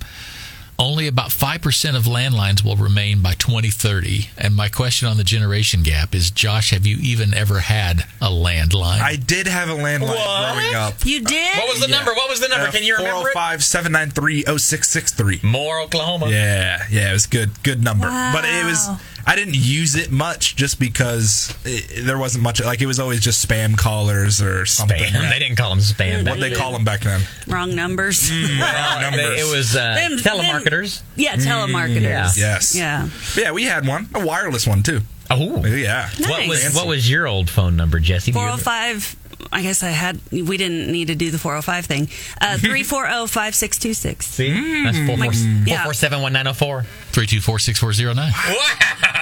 Only 0.81 1.07
about 1.09 1.29
5% 1.29 1.95
of 1.95 2.05
landlines 2.05 2.65
will 2.65 2.75
remain 2.77 3.21
by 3.21 3.35
2030. 3.35 4.31
And 4.39 4.57
my 4.57 4.69
question 4.71 5.09
on 5.09 5.19
the 5.19 5.25
generation 5.25 5.83
gap 5.83 6.15
is 6.15 6.31
Josh, 6.31 6.71
have 6.71 6.87
you 6.87 6.97
even 7.03 7.35
ever 7.35 7.61
had 7.61 8.07
a 8.21 8.29
landline? 8.31 8.99
I 9.01 9.17
did 9.17 9.47
have 9.47 9.69
a 9.69 9.75
landline 9.75 10.09
What? 10.09 10.55
growing 10.57 10.75
up. 10.75 11.05
you 11.05 11.21
did. 11.21 11.59
What 11.59 11.69
was 11.69 11.81
the 11.83 11.89
number? 11.89 12.13
What 12.15 12.31
was 12.31 12.41
the 12.41 12.49
number? 12.49 12.69
Uh, 12.69 12.71
Can 12.73 12.83
you 12.83 12.97
remember 12.97 13.29
it? 13.29 13.33
405 13.35 13.63
793 13.63 14.45
0663. 14.45 15.41
More 15.43 15.81
Oklahoma. 15.83 16.29
Yeah, 16.31 16.83
yeah, 16.91 17.11
it 17.11 17.13
was 17.13 17.27
good, 17.27 17.63
good 17.63 17.85
number. 17.85 18.07
But 18.07 18.47
it 18.47 18.65
was, 18.65 18.87
Wow. 18.89 18.99
I 19.27 19.37
didn't 19.37 19.57
use 19.57 19.95
it 19.95 20.11
much 20.11 20.57
just 20.57 20.79
because 20.79 21.55
it, 21.65 22.05
there 22.05 22.19
wasn't 22.19 22.45
much. 22.45 22.63
Like 22.63 22.81
it 22.81 22.87
was 22.87 22.99
always 22.99 23.21
just 23.21 23.47
spam 23.47 23.77
callers 23.77 24.41
or 24.43 24.67
something. 24.67 24.99
Spam. 25.03 25.31
They 25.31 25.39
didn't 25.39 25.57
call 25.57 25.71
them 25.71 25.79
spam. 25.79 26.29
What 26.29 26.41
they 26.41 26.53
call 26.55 26.73
them 26.73 26.85
back 26.85 27.01
then? 27.01 27.21
Wrong 27.47 27.75
numbers. 27.75 28.31
Mm, 28.31 28.61
wrong 28.61 29.01
numbers. 29.03 29.41
It 29.41 29.57
was 29.57 29.77
uh, 29.77 29.95
them, 29.95 30.13
telemarketers. 30.13 31.01
Them, 31.01 31.07
yeah, 31.17 31.37
telemarketers. 31.37 32.35
Mm. 32.35 32.39
Yes. 32.39 32.75
Yeah. 32.75 33.09
Yeah, 33.37 33.53
we 33.53 33.65
had 33.65 33.87
one, 33.87 34.09
a 34.15 34.25
wireless 34.25 34.67
one 34.67 34.83
too. 34.83 35.01
Oh 35.31 35.65
yeah. 35.65 36.11
Nice. 36.19 36.29
What 36.29 36.49
was 36.49 36.75
what 36.75 36.87
was 36.89 37.11
your 37.11 37.27
old 37.27 37.49
phone 37.49 37.77
number, 37.77 38.01
Jesse? 38.01 38.33
405 38.33 39.17
I 39.53 39.63
guess 39.63 39.83
I 39.83 39.91
had. 39.91 40.21
We 40.31 40.57
didn't 40.57 40.91
need 40.91 41.09
to 41.09 41.15
do 41.15 41.31
the 41.31 41.39
four 41.39 41.53
hundred 41.53 41.63
five 41.63 41.87
thing. 41.87 42.09
Uh, 42.41 42.59
Three 42.59 42.83
four 42.83 43.09
zero 43.09 43.27
five 43.27 43.55
six 43.55 43.79
two 43.79 43.95
six. 43.95 44.27
See, 44.27 44.53
that's 44.85 44.99
four 45.07 45.17
four 45.17 45.33
yeah. 45.67 45.77
four 45.77 45.85
four 45.87 45.95
seven 45.95 46.23
one 46.23 46.33
nine 46.33 46.45
zero 46.45 46.55
four. 46.55 46.83
324 47.13 47.59
6409. 47.59 48.33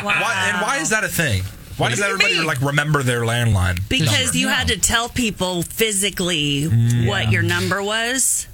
Why, 0.04 0.50
and 0.52 0.62
why 0.62 0.78
is 0.78 0.90
that 0.90 1.04
a 1.04 1.08
thing? 1.08 1.42
Why 1.78 1.90
does 1.90 1.98
do 1.98 2.04
you 2.04 2.10
everybody 2.10 2.38
mean? 2.38 2.46
like 2.46 2.60
remember 2.60 3.02
their 3.02 3.22
landline? 3.22 3.80
Because 3.88 4.26
number? 4.26 4.38
you 4.38 4.48
had 4.48 4.68
to 4.68 4.78
tell 4.78 5.08
people 5.08 5.62
physically 5.62 6.64
what 7.06 7.30
your 7.30 7.42
number 7.42 7.82
was. 7.82 8.46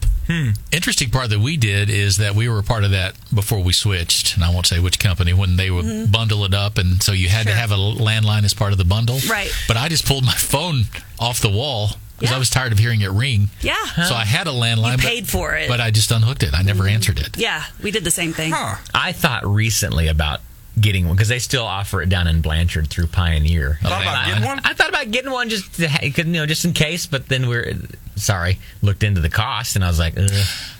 Interesting 0.72 1.10
part 1.10 1.30
that 1.30 1.40
we 1.40 1.56
did 1.56 1.90
is 1.90 2.16
that 2.18 2.34
we 2.34 2.48
were 2.48 2.58
a 2.58 2.62
part 2.62 2.84
of 2.84 2.90
that 2.90 3.14
before 3.32 3.60
we 3.60 3.72
switched, 3.72 4.34
and 4.34 4.44
I 4.44 4.52
won't 4.52 4.66
say 4.66 4.78
which 4.80 4.98
company 4.98 5.32
when 5.32 5.56
they 5.56 5.70
would 5.70 5.84
mm-hmm. 5.84 6.10
bundle 6.10 6.44
it 6.44 6.54
up, 6.54 6.78
and 6.78 7.02
so 7.02 7.12
you 7.12 7.28
had 7.28 7.46
to 7.46 7.52
have 7.52 7.70
a 7.70 7.76
landline 7.76 8.44
as 8.44 8.54
part 8.54 8.72
of 8.72 8.78
the 8.78 8.84
bundle. 8.84 9.18
Right. 9.28 9.50
But 9.68 9.76
I 9.76 9.88
just 9.88 10.06
pulled 10.06 10.24
my 10.24 10.32
phone 10.32 10.84
off 11.18 11.40
the 11.40 11.50
wall 11.50 11.90
because 12.16 12.30
Yeah. 12.30 12.36
I 12.36 12.38
was 12.38 12.50
tired 12.50 12.72
of 12.72 12.78
hearing 12.78 13.00
it 13.00 13.10
ring. 13.10 13.50
Yeah. 13.60 13.74
So 14.08 14.14
I 14.14 14.24
had 14.24 14.46
a 14.46 14.50
landline. 14.50 14.92
You 14.92 14.96
but- 14.98 15.06
paid 15.06 15.28
for 15.28 15.54
it. 15.54 15.68
but 15.68 15.80
I 15.80 15.90
just 15.90 16.10
unhooked 16.10 16.42
it. 16.42 16.54
I 16.54 16.62
never 16.62 16.84
mm-hmm. 16.84 16.94
answered 16.94 17.18
it. 17.18 17.36
Yeah, 17.36 17.64
we 17.82 17.90
did 17.90 18.04
the 18.04 18.10
same 18.10 18.32
thing. 18.32 18.52
Huh. 18.52 18.76
I 18.94 19.12
thought 19.12 19.46
recently 19.46 20.08
about 20.08 20.40
getting 20.80 21.06
one 21.06 21.14
because 21.16 21.28
they 21.28 21.38
still 21.38 21.64
offer 21.64 22.02
it 22.02 22.08
down 22.08 22.26
in 22.26 22.40
Blanchard 22.40 22.88
through 22.88 23.06
Pioneer. 23.08 23.78
Thought 23.82 24.02
about 24.02 24.16
I- 24.16 24.26
getting 24.28 24.44
one? 24.44 24.60
I 24.64 24.74
thought 24.74 24.88
about 24.88 25.10
getting 25.10 25.30
one 25.30 25.48
just 25.48 25.74
to, 25.76 25.88
you 26.02 26.24
know 26.24 26.46
just 26.46 26.64
in 26.64 26.72
case, 26.72 27.06
but 27.06 27.28
then 27.28 27.48
we're 27.48 27.74
sorry 28.16 28.60
looked 28.80 29.02
into 29.02 29.20
the 29.20 29.28
cost 29.28 29.74
and 29.74 29.84
I 29.84 29.88
was 29.88 29.98
like, 29.98 30.14
Ugh, 30.16 30.30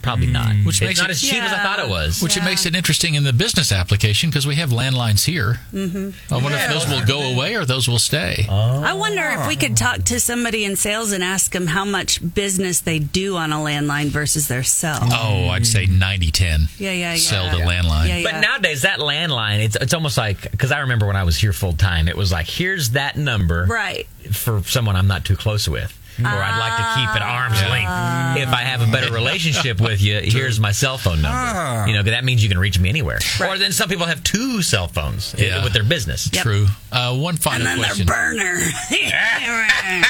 probably 0.02 0.28
not. 0.28 0.54
Which 0.64 0.76
it's 0.76 0.80
makes 0.82 1.00
not 1.00 1.10
it- 1.10 1.12
as 1.14 1.20
cheap 1.22 1.42
as 1.42 1.52
I 1.52 1.62
thought 1.62 1.78
it 1.80 1.88
was. 1.88 2.22
Which 2.22 2.36
it 2.36 2.44
makes 2.44 2.66
it 2.66 2.74
interesting 2.76 3.14
in 3.14 3.24
the 3.24 3.32
business 3.32 3.72
application 3.72 4.30
because 4.30 4.46
we 4.46 4.54
have 4.56 4.70
landlines 4.70 5.24
here. 5.24 5.60
Mm-hmm. 5.72 6.32
I 6.34 6.38
wonder 6.38 6.58
if 6.58 6.68
those 6.68 6.88
will 6.88 7.04
go 7.06 7.32
away 7.34 7.56
or 7.56 7.64
those 7.64 7.88
will 7.88 7.98
stay. 7.98 8.46
I 8.48 8.92
wonder 8.94 9.22
if 9.38 9.46
we 9.48 9.56
could 9.56 9.76
talk 9.76 10.04
to 10.04 10.20
somebody 10.20 10.64
in 10.64 10.76
sales 10.76 11.12
and 11.12 11.22
ask 11.24 11.52
them 11.52 11.66
how 11.66 11.84
much 11.84 12.20
business 12.34 12.80
they 12.80 12.98
do 12.98 13.36
on 13.36 13.52
a 13.52 13.56
landline 13.56 14.06
versus 14.06 14.48
their 14.48 14.62
cell. 14.62 14.98
oh, 15.02 15.48
I'd 15.48 15.66
say 15.66 15.86
90 15.86 16.30
10. 16.30 16.68
Yeah, 16.78 16.90
yeah, 16.92 17.12
yeah. 17.12 17.16
Sell 17.18 17.50
the 17.50 17.64
landline. 17.64 18.08
Yeah, 18.08 18.16
yeah. 18.18 18.30
But 18.32 18.40
nowadays, 18.40 18.82
that 18.82 18.98
landline, 19.00 19.60
it's 19.64 19.76
it's 19.84 19.94
almost 19.94 20.16
like 20.18 20.50
because 20.50 20.72
I 20.72 20.80
remember 20.80 21.06
when 21.06 21.16
I 21.16 21.22
was 21.24 21.36
here 21.36 21.52
full 21.52 21.74
time, 21.74 22.08
it 22.08 22.16
was 22.16 22.32
like 22.32 22.46
here's 22.48 22.90
that 22.90 23.16
number 23.16 23.66
Right. 23.68 24.06
for 24.32 24.62
someone 24.64 24.96
I'm 24.96 25.06
not 25.06 25.24
too 25.24 25.36
close 25.36 25.68
with, 25.68 25.96
or 26.18 26.26
I'd 26.26 26.58
like 26.58 26.76
to 26.76 27.00
keep 27.00 27.08
at 27.14 27.22
arm's 27.22 27.60
length. 27.70 28.42
If 28.42 28.48
I 28.48 28.62
have 28.62 28.80
a 28.86 28.90
better 28.90 29.12
relationship 29.12 29.80
with 29.80 30.00
you, 30.02 30.20
here's 30.24 30.58
my 30.58 30.72
cell 30.72 30.96
phone 30.98 31.22
number. 31.22 31.36
Ah. 31.38 31.86
You 31.86 31.92
know, 31.92 32.02
'cause 32.02 32.10
that 32.12 32.24
means 32.24 32.42
you 32.42 32.48
can 32.48 32.58
reach 32.58 32.78
me 32.78 32.88
anywhere. 32.88 33.18
Or 33.40 33.58
then 33.58 33.72
some 33.72 33.88
people 33.88 34.06
have 34.06 34.22
two 34.22 34.62
cell 34.62 34.88
phones 34.88 35.34
i- 35.38 35.42
Yeah. 35.42 35.62
with 35.64 35.72
their 35.74 35.84
business. 35.84 36.30
Yep. 36.32 36.42
True. 36.42 36.66
Uh, 36.90 37.14
one 37.14 37.34
and 37.34 37.42
final 37.42 37.66
then 37.66 37.78
question. 37.78 38.06
their 38.06 38.34
burner. 38.34 38.60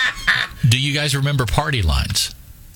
Do 0.69 0.79
you 0.81 0.95
guys 0.95 1.15
remember 1.15 1.45
party 1.47 1.83
lines? 1.83 2.35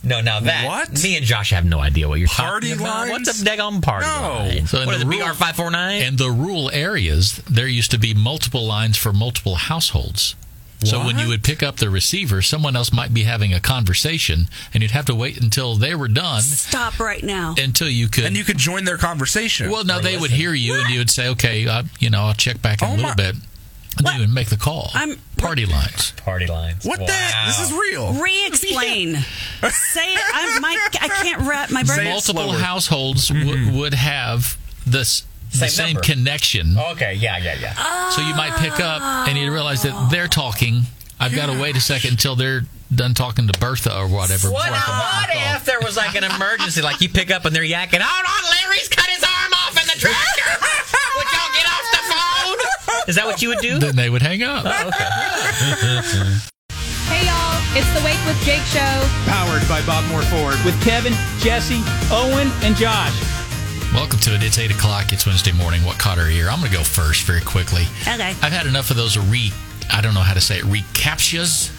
No, 0.08 0.20
now 0.20 0.40
that 0.40 0.66
What? 0.66 1.02
me 1.02 1.16
and 1.16 1.24
Josh 1.26 1.50
have 1.50 1.64
no 1.64 1.78
idea 1.80 2.08
what 2.08 2.18
you're 2.18 2.28
Party 2.28 2.70
talking 2.70 2.84
about. 2.84 3.08
lines? 3.08 3.26
What's 3.28 3.42
a 3.42 3.44
daggone 3.44 3.82
party 3.82 4.06
No. 4.06 4.22
line? 4.48 4.66
So 4.66 4.80
in 4.80 4.88
the 4.88 5.00
it? 5.16 5.20
BR 5.20 5.34
five 5.34 5.54
four 5.56 5.70
nine. 5.70 6.02
In 6.02 6.16
the 6.16 6.30
rural 6.30 6.70
areas, 6.72 7.40
there 7.48 7.66
used 7.68 7.90
to 7.92 7.98
be 7.98 8.14
multiple 8.14 8.66
lines 8.66 8.96
for 8.96 9.12
multiple 9.12 9.56
households. 9.56 10.34
So 10.84 11.04
when 11.04 11.18
you 11.18 11.26
would 11.26 11.42
pick 11.42 11.60
up 11.60 11.78
the 11.78 11.90
receiver, 11.90 12.40
someone 12.40 12.76
else 12.76 12.92
might 12.92 13.12
be 13.12 13.24
having 13.24 13.52
a 13.52 13.58
conversation, 13.58 14.48
and 14.72 14.80
you'd 14.80 14.92
have 14.92 15.06
to 15.06 15.14
wait 15.14 15.36
until 15.40 15.74
they 15.74 15.92
were 15.96 16.06
done 16.06 16.40
Stop 16.42 17.00
right 17.00 17.24
now. 17.24 17.56
until 17.58 17.88
you 17.88 18.06
could. 18.06 18.26
And 18.26 18.36
you 18.36 18.44
could 18.44 18.58
join 18.58 18.84
their 18.84 18.96
conversation. 18.96 19.70
well, 19.72 19.82
no, 19.84 20.00
they 20.00 20.16
would 20.16 20.30
hear 20.30 20.54
you, 20.54 20.74
and 20.80 20.88
you 20.88 21.00
would 21.00 21.10
say, 21.10 21.26
"Okay, 21.30 21.66
uh, 21.66 21.82
you 21.98 22.10
know, 22.10 22.26
I'll 22.26 22.34
check 22.34 22.62
back 22.62 22.80
in 22.80 22.86
Oh 22.86 22.92
a 22.92 22.94
little 22.94 23.08
my- 23.08 23.14
bit." 23.16 23.34
And 23.98 24.06
then 24.06 24.14
you 24.16 24.20
would 24.22 24.34
make 24.34 24.48
the 24.48 24.56
call. 24.56 24.90
I'm- 24.94 25.18
Party 25.36 25.66
lines. 25.66 26.12
Party 26.24 26.46
lines. 26.48 26.84
what 26.84 26.98
Wow. 26.98 27.06
the? 27.06 27.46
This 27.46 27.60
is 27.60 27.72
real. 27.72 28.12
Re-explain. 28.14 29.14
Say 29.70 30.12
it. 30.14 30.20
I'm, 30.34 30.60
my, 30.60 30.88
I 31.00 31.08
can't 31.22 31.42
wrap 31.42 31.70
my 31.70 31.84
brain. 31.84 31.96
Say 31.96 32.06
it 32.08 32.10
Multiple 32.10 32.42
slower. 32.48 32.58
households 32.58 33.28
w- 33.28 33.46
mm-hmm. 33.54 33.76
would 33.78 33.94
have 33.94 34.58
this 34.86 35.22
the 35.52 35.58
Same 35.58 35.68
same 35.68 35.86
number. 35.94 36.00
connection. 36.02 36.74
Oh, 36.76 36.92
okay, 36.92 37.14
yeah, 37.14 37.38
yeah, 37.38 37.54
yeah. 37.60 38.10
So 38.10 38.20
you 38.22 38.34
might 38.34 38.52
pick 38.58 38.80
up 38.80 39.00
and 39.28 39.38
you 39.38 39.50
realize 39.52 39.82
that 39.82 40.08
they're 40.10 40.28
talking. 40.28 40.82
I've 41.20 41.34
got 41.34 41.46
to 41.46 41.58
wait 41.60 41.76
a 41.76 41.80
second 41.80 42.10
until 42.12 42.36
they're 42.36 42.62
done 42.94 43.14
talking 43.14 43.46
to 43.48 43.58
Bertha 43.58 43.96
or 43.96 44.08
whatever. 44.08 44.50
What, 44.50 44.66
before 44.68 44.74
I 44.74 44.80
can 44.84 44.98
make 44.98 45.28
what 45.28 45.28
my 45.28 45.34
call. 45.46 45.56
if 45.56 45.64
there 45.64 45.80
was 45.80 45.96
like 45.96 46.14
an 46.16 46.24
emergency, 46.24 46.82
like 46.82 47.00
you 47.00 47.08
pick 47.08 47.30
up 47.30 47.44
and 47.46 47.54
they're 47.56 47.62
yakking, 47.62 48.00
oh, 48.00 48.04
hold 48.04 48.26
on, 48.26 48.44
Larry's 48.68 48.88
cut 48.88 49.06
his 49.06 49.22
arm 49.24 49.52
off 49.54 49.72
in 49.80 49.86
the 49.86 49.96
tractor. 49.96 50.50
would 51.16 51.28
y'all 51.32 51.52
get 51.56 51.66
off 51.70 51.86
the 51.96 52.02
phone? 52.12 52.58
Is 53.08 53.16
that 53.16 53.24
what 53.24 53.40
you 53.40 53.48
would 53.48 53.60
do? 53.60 53.78
Then 53.78 53.96
they 53.96 54.10
would 54.10 54.20
hang 54.20 54.42
up. 54.42 54.64
Oh, 54.66 54.88
okay. 54.88 55.08
Hey 57.08 57.24
y'all, 57.24 57.56
it's 57.72 57.88
the 57.96 58.04
Wake 58.04 58.20
with 58.28 58.36
Jake 58.44 58.60
show. 58.68 59.08
Powered 59.24 59.66
by 59.66 59.80
Bob 59.86 60.04
Moore 60.10 60.20
Ford. 60.24 60.56
With 60.62 60.78
Kevin, 60.84 61.14
Jesse, 61.38 61.80
Owen, 62.12 62.52
and 62.60 62.76
Josh. 62.76 63.16
Welcome 63.94 64.18
to 64.20 64.34
it. 64.34 64.42
It's 64.42 64.58
8 64.58 64.72
o'clock. 64.72 65.10
It's 65.14 65.24
Wednesday 65.24 65.52
morning. 65.52 65.86
What 65.86 65.98
caught 65.98 66.18
our 66.18 66.28
ear? 66.28 66.50
I'm 66.50 66.58
going 66.58 66.70
to 66.70 66.76
go 66.76 66.84
first 66.84 67.24
very 67.24 67.40
quickly. 67.40 67.84
Okay. 68.02 68.36
I've 68.42 68.52
had 68.52 68.66
enough 68.66 68.90
of 68.90 68.98
those 68.98 69.16
re, 69.16 69.52
I 69.90 70.02
don't 70.02 70.12
know 70.12 70.20
how 70.20 70.34
to 70.34 70.40
say 70.42 70.58
it, 70.58 70.64
recaptchas, 70.64 71.70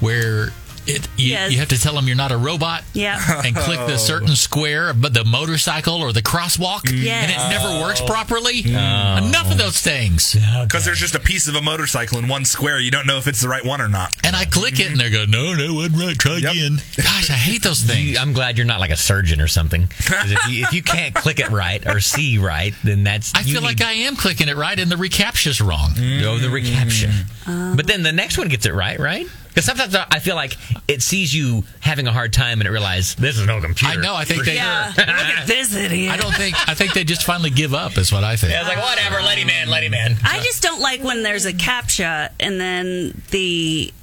where 0.00 0.48
it 0.86 1.06
you, 1.16 1.30
Yes. 1.32 1.52
you 1.52 1.58
have 1.58 1.68
to 1.68 1.80
tell 1.80 1.94
them 1.94 2.06
you're 2.06 2.16
not 2.16 2.32
a 2.32 2.36
robot. 2.36 2.82
Yeah. 2.92 3.42
And 3.44 3.54
click 3.56 3.78
the 3.86 3.96
certain 4.12 4.36
square, 4.36 4.92
but 4.94 5.12
the 5.14 5.24
motorcycle 5.24 5.94
or 5.96 6.12
the 6.12 6.22
crosswalk, 6.22 6.82
Yes. 6.92 7.22
and 7.22 7.32
it 7.32 7.58
never 7.58 7.80
works 7.82 8.00
properly. 8.00 8.60
Enough 8.64 9.50
of 9.50 9.58
those 9.58 9.80
things. 9.80 10.34
Because 10.62 10.84
there's 10.84 11.00
just 11.00 11.14
a 11.14 11.20
piece 11.20 11.48
of 11.48 11.54
a 11.54 11.62
motorcycle 11.62 12.18
in 12.18 12.28
one 12.28 12.44
square. 12.44 12.78
You 12.80 12.90
don't 12.90 13.06
know 13.06 13.18
if 13.18 13.26
it's 13.26 13.40
the 13.40 13.48
right 13.48 13.64
one 13.64 13.80
or 13.80 13.88
not. 13.88 14.12
And 14.24 14.34
I 14.36 14.44
click 14.44 14.78
it, 14.80 14.90
and 14.90 14.98
they 15.00 15.10
go, 15.10 15.24
"No, 15.24 15.54
no, 15.54 15.74
wasn't 15.74 15.96
right. 16.00 16.18
Try 16.18 16.36
Yep. 16.38 16.52
again." 16.52 16.82
Gosh, 16.96 17.30
I 17.30 17.34
hate 17.34 17.62
those 17.62 17.82
things. 17.82 18.16
I'm 18.18 18.32
glad 18.32 18.56
you're 18.56 18.66
not 18.66 18.80
like 18.80 18.90
a 18.90 18.96
surgeon 18.96 19.40
or 19.40 19.48
something. 19.48 19.88
if 19.98 20.48
you, 20.48 20.64
if 20.64 20.72
you 20.72 20.82
can't 20.82 21.14
click 21.14 21.38
it 21.40 21.50
right 21.50 21.86
or 21.86 22.00
see 22.00 22.38
right, 22.38 22.74
then 22.84 23.04
that's. 23.04 23.34
I 23.34 23.40
you 23.40 23.54
feel 23.54 23.62
like 23.62 23.80
I 23.82 23.92
am 23.92 24.16
clicking 24.16 24.48
it 24.48 24.56
right, 24.56 24.78
and 24.78 24.90
the 24.90 24.96
recaptcha's 24.96 25.60
wrong. 25.60 25.92
Oh, 26.24 26.38
the 26.38 26.50
recapture. 26.50 27.12
Mm. 27.44 27.76
but 27.76 27.86
then 27.86 28.02
the 28.02 28.12
next 28.12 28.38
one 28.38 28.48
gets 28.48 28.66
it 28.66 28.74
right, 28.74 28.98
right? 28.98 29.26
Because 29.56 29.64
sometimes 29.64 29.94
I 29.94 30.18
feel 30.18 30.36
like 30.36 30.54
it 30.86 31.00
sees 31.00 31.34
you 31.34 31.64
having 31.80 32.06
a 32.06 32.12
hard 32.12 32.34
time 32.34 32.60
and 32.60 32.68
it 32.68 32.70
realizes 32.70 33.14
this 33.14 33.38
is 33.38 33.46
no 33.46 33.58
computer. 33.58 33.98
I 33.98 34.02
know. 34.02 34.14
I 34.14 34.26
think 34.26 34.40
For 34.40 34.50
they. 34.50 34.56
Yeah. 34.56 34.92
Look 34.94 35.08
at 35.08 35.46
this 35.46 35.74
idiot. 35.74 36.12
I 36.12 36.18
don't 36.18 36.34
think. 36.34 36.68
I 36.68 36.74
think 36.74 36.92
they 36.92 37.04
just 37.04 37.24
finally 37.24 37.48
give 37.48 37.72
up. 37.72 37.96
Is 37.96 38.12
what 38.12 38.22
I 38.22 38.36
think. 38.36 38.52
Yeah, 38.52 38.60
it's 38.60 38.68
like 38.68 38.84
whatever, 38.84 39.22
let 39.22 39.38
him 39.38 39.48
in, 39.48 39.70
let 39.70 39.82
him 39.82 39.94
in. 39.94 40.14
I 40.22 40.40
just 40.40 40.62
don't 40.62 40.82
like 40.82 41.02
when 41.02 41.22
there's 41.22 41.46
a 41.46 41.54
captcha 41.54 42.32
and 42.38 42.60
then 42.60 43.22
the 43.30 43.94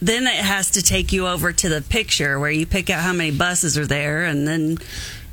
then 0.00 0.26
it 0.26 0.36
has 0.36 0.70
to 0.70 0.82
take 0.82 1.12
you 1.12 1.26
over 1.26 1.52
to 1.52 1.68
the 1.68 1.82
picture 1.82 2.40
where 2.40 2.50
you 2.50 2.64
pick 2.64 2.88
out 2.88 3.02
how 3.02 3.12
many 3.12 3.30
buses 3.30 3.76
are 3.76 3.86
there 3.86 4.24
and 4.24 4.48
then 4.48 4.78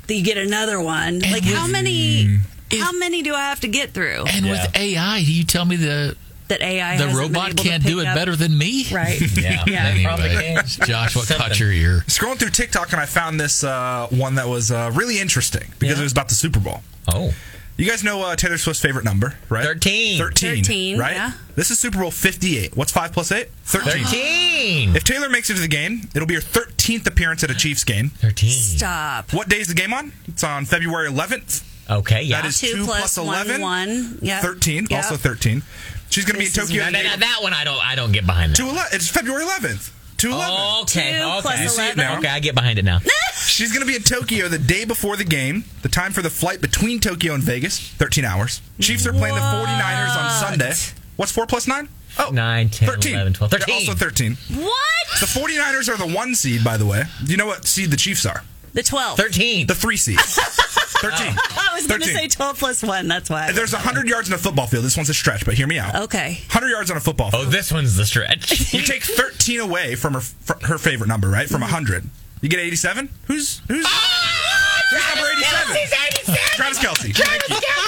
you 0.06 0.22
get 0.22 0.36
another 0.36 0.82
one. 0.82 1.20
like 1.20 1.44
how 1.44 1.66
many 1.66 2.24
mm. 2.26 2.40
how 2.78 2.92
many 2.92 3.22
do 3.22 3.34
I 3.34 3.40
have 3.40 3.60
to 3.60 3.68
get 3.68 3.92
through 3.94 4.24
And 4.28 4.44
Yeah. 4.44 4.66
with 4.66 4.76
AI, 4.76 5.24
do 5.24 5.32
you 5.32 5.44
tell 5.44 5.64
me 5.64 5.76
the 5.76 6.14
that 6.52 6.62
AI 6.62 6.96
the 6.96 7.04
hasn't 7.04 7.10
been 7.10 7.18
robot 7.34 7.50
able 7.50 7.62
can't 7.64 7.82
do 7.82 7.96
pick 7.96 8.04
it 8.06 8.08
up? 8.08 8.14
better 8.16 8.36
than 8.36 8.56
me? 8.56 8.86
Right. 8.92 9.20
Yeah. 9.42 9.64
Yeah. 9.66 9.86
Anyway, 9.86 10.56
can. 10.56 10.86
Josh, 10.86 11.16
what 11.16 11.28
caught 11.28 11.58
your 11.58 11.72
ear? 11.72 12.04
Scrolling 12.06 12.38
through 12.38 12.50
TikTok 12.50 12.92
and 12.92 13.00
I 13.00 13.06
found 13.06 13.40
this 13.40 13.64
uh, 13.64 14.06
one 14.10 14.34
that 14.36 14.48
was 14.48 14.70
uh, 14.70 14.90
really 14.94 15.18
interesting 15.20 15.72
because 15.78 15.98
it 15.98 16.02
was 16.02 16.12
about 16.12 16.28
the 16.28 16.34
Super 16.34 16.60
Bowl. 16.60 16.80
Oh. 17.08 17.32
You 17.78 17.88
guys 17.88 18.04
know 18.04 18.22
uh, 18.22 18.36
Taylor 18.36 18.58
Swift's 18.58 18.82
favorite 18.82 19.04
number, 19.04 19.34
right? 19.48 19.64
13. 19.64 20.18
13. 20.18 20.56
13, 20.62 20.98
right? 20.98 21.14
yeah. 21.14 21.32
This 21.56 21.70
is 21.70 21.78
Super 21.80 21.98
Bowl 22.00 22.10
58. 22.10 22.76
What's 22.76 22.92
5 22.92 23.12
plus 23.12 23.32
8? 23.32 23.48
13. 23.64 24.04
13. 24.04 24.96
If 24.96 25.04
Taylor 25.04 25.28
makes 25.30 25.48
it 25.50 25.54
to 25.54 25.60
the 25.60 25.68
game, 25.68 26.08
it'll 26.14 26.28
be 26.28 26.34
her 26.34 26.40
13th 26.40 27.06
appearance 27.06 27.42
at 27.42 27.50
a 27.50 27.54
Chiefs 27.54 27.82
game. 27.82 28.10
13. 28.10 28.50
Stop. 28.50 29.32
What 29.32 29.48
day 29.48 29.56
is 29.60 29.68
the 29.68 29.74
game 29.74 29.92
on? 29.94 30.12
It's 30.28 30.44
on 30.44 30.66
February 30.66 31.08
11th. 31.10 31.64
Okay, 31.90 32.22
yeah. 32.22 32.42
That 32.42 32.48
is 32.48 32.60
Two 32.60 32.76
2 32.76 32.84
plus 32.84 33.14
plus 33.14 33.18
11. 33.18 33.60
one. 33.60 34.18
Yeah. 34.22 34.40
13. 34.40 34.86
Yeah. 34.90 34.98
Also 34.98 35.16
13. 35.16 35.62
She's 36.12 36.24
going 36.24 36.34
to 36.34 36.38
be 36.40 36.46
in 36.46 36.52
Tokyo. 36.52 36.82
Now, 36.84 36.90
the 36.90 36.92
day- 36.98 37.02
that, 37.04 37.20
that 37.20 37.38
one 37.42 37.52
I 37.54 37.64
don't 37.64 37.80
I 37.84 37.94
don't 37.94 38.12
get 38.12 38.26
behind 38.26 38.52
that. 38.52 38.56
Two 38.56 38.68
ele- 38.68 38.86
It's 38.92 39.08
February 39.08 39.44
11th. 39.44 39.90
2 40.18 40.28
11. 40.30 40.54
Okay, 40.82 41.18
Two 41.18 41.24
okay. 41.24 41.40
plus 41.40 41.60
You 41.62 41.68
see 41.68 41.88
it 41.88 41.96
now? 41.96 42.18
Okay, 42.18 42.28
I 42.28 42.38
get 42.38 42.54
behind 42.54 42.78
it 42.78 42.84
now. 42.84 43.00
She's 43.46 43.72
going 43.72 43.80
to 43.80 43.86
be 43.90 43.96
in 43.96 44.02
Tokyo 44.02 44.46
the 44.48 44.58
day 44.58 44.84
before 44.84 45.16
the 45.16 45.24
game. 45.24 45.64
The 45.82 45.88
time 45.88 46.12
for 46.12 46.22
the 46.22 46.30
flight 46.30 46.60
between 46.60 47.00
Tokyo 47.00 47.34
and 47.34 47.42
Vegas, 47.42 47.80
13 47.80 48.24
hours. 48.24 48.60
Chiefs 48.80 49.04
are 49.06 49.12
playing 49.12 49.34
the 49.34 49.40
49ers 49.40 50.16
on 50.16 50.30
Sunday. 50.48 50.72
What's 51.16 51.32
4 51.32 51.46
plus 51.46 51.66
9? 51.66 51.88
Oh, 52.18 52.30
9, 52.30 52.68
10, 52.68 52.88
13. 52.88 53.14
11, 53.14 53.32
12, 53.32 53.50
They're 53.50 53.60
also 53.74 53.94
13. 53.94 54.36
What? 54.54 54.76
The 55.20 55.26
49ers 55.26 55.88
are 55.88 55.96
the 55.96 56.14
one 56.14 56.34
seed, 56.34 56.62
by 56.62 56.76
the 56.76 56.86
way. 56.86 57.02
Do 57.24 57.30
you 57.32 57.36
know 57.38 57.46
what 57.46 57.66
seed 57.66 57.90
the 57.90 57.96
Chiefs 57.96 58.24
are? 58.26 58.44
The 58.74 58.82
12. 58.82 59.16
13. 59.18 59.66
The 59.66 59.74
three 59.74 59.96
seed. 59.96 60.18
13. 61.02 61.26
I 61.36 61.70
was 61.74 61.86
going 61.86 62.00
to 62.00 62.06
13. 62.06 62.22
say 62.22 62.28
12 62.28 62.58
plus 62.58 62.82
1. 62.82 63.08
That's 63.08 63.28
why. 63.28 63.50
There's 63.52 63.72
100 63.72 64.08
yards 64.08 64.28
in 64.28 64.34
a 64.34 64.38
football 64.38 64.66
field. 64.66 64.84
This 64.84 64.96
one's 64.96 65.08
a 65.10 65.14
stretch, 65.14 65.44
but 65.44 65.54
hear 65.54 65.66
me 65.66 65.78
out. 65.78 65.94
Okay. 66.04 66.38
100 66.46 66.68
yards 66.68 66.90
on 66.90 66.96
a 66.96 67.00
football 67.00 67.30
Oh, 67.34 67.44
this 67.44 67.72
one's 67.72 67.96
the 67.96 68.06
stretch. 68.06 68.72
You 68.72 68.80
take 68.82 69.02
13 69.02 69.60
away 69.60 69.96
from 69.96 70.14
her 70.14 70.20
from 70.20 70.60
her 70.60 70.78
favorite 70.78 71.08
number, 71.08 71.28
right? 71.28 71.48
From 71.48 71.60
100. 71.60 72.02
Mm-hmm. 72.04 72.08
You 72.40 72.48
get 72.48 72.60
87? 72.60 73.08
Who's 73.26 73.60
who's 73.68 73.84
ah! 73.86 74.82
who's 74.90 75.02
number 75.14 75.30
87? 75.30 76.34
Travis 76.56 76.78
Kelce. 76.78 77.14
Thank 77.14 77.48
you. 77.48 77.81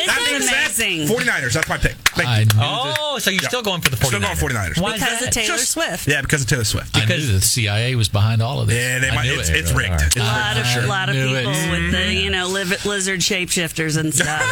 This 0.00 0.06
That 0.06 0.24
being 0.26 0.40
is 0.40 0.48
said, 0.78 0.88
amazing. 1.04 1.16
49ers. 1.16 1.52
That's 1.52 1.68
my 1.68 1.76
pick. 1.78 1.92
Thank 2.16 2.28
I 2.28 2.38
you. 2.40 2.44
knew, 2.46 2.50
Oh, 2.60 3.18
so 3.18 3.30
you're 3.30 3.42
still 3.42 3.62
going 3.62 3.80
for 3.82 3.90
the 3.90 3.96
49ers. 3.96 4.06
Still 4.06 4.20
going 4.20 4.36
49ers. 4.36 4.80
Why 4.80 4.94
is 4.94 5.00
because 5.00 5.18
that? 5.20 5.28
of 5.28 5.34
Taylor 5.34 5.46
Just- 5.58 5.70
Swift. 5.72 6.08
Yeah, 6.08 6.20
because 6.22 6.42
of 6.42 6.48
Taylor 6.48 6.64
Swift. 6.64 6.96
I 6.96 7.00
knew 7.00 7.06
because- 7.06 7.30
the 7.32 7.40
CIA 7.40 7.94
was 7.94 8.08
behind 8.08 8.40
all 8.42 8.60
of 8.60 8.68
this. 8.68 8.76
Yeah, 8.76 8.98
they 8.98 9.10
I 9.10 9.14
might. 9.14 9.24
knew 9.26 9.38
It's, 9.38 9.48
it. 9.50 9.56
it's 9.56 9.72
rigged. 9.72 10.00
It's 10.02 10.16
A 10.16 10.20
lot 10.20 10.56
of, 10.56 10.84
lot 10.86 11.08
of 11.10 11.14
Knew 11.16 11.36
people 11.36 11.52
it. 11.52 11.70
with 11.70 11.92
the 11.92 12.14
you 12.14 12.30
know 12.30 12.48
liv- 12.48 12.84
lizard 12.86 13.20
shapeshifters 13.20 13.96
and 13.96 14.12
stuff. 14.14 14.42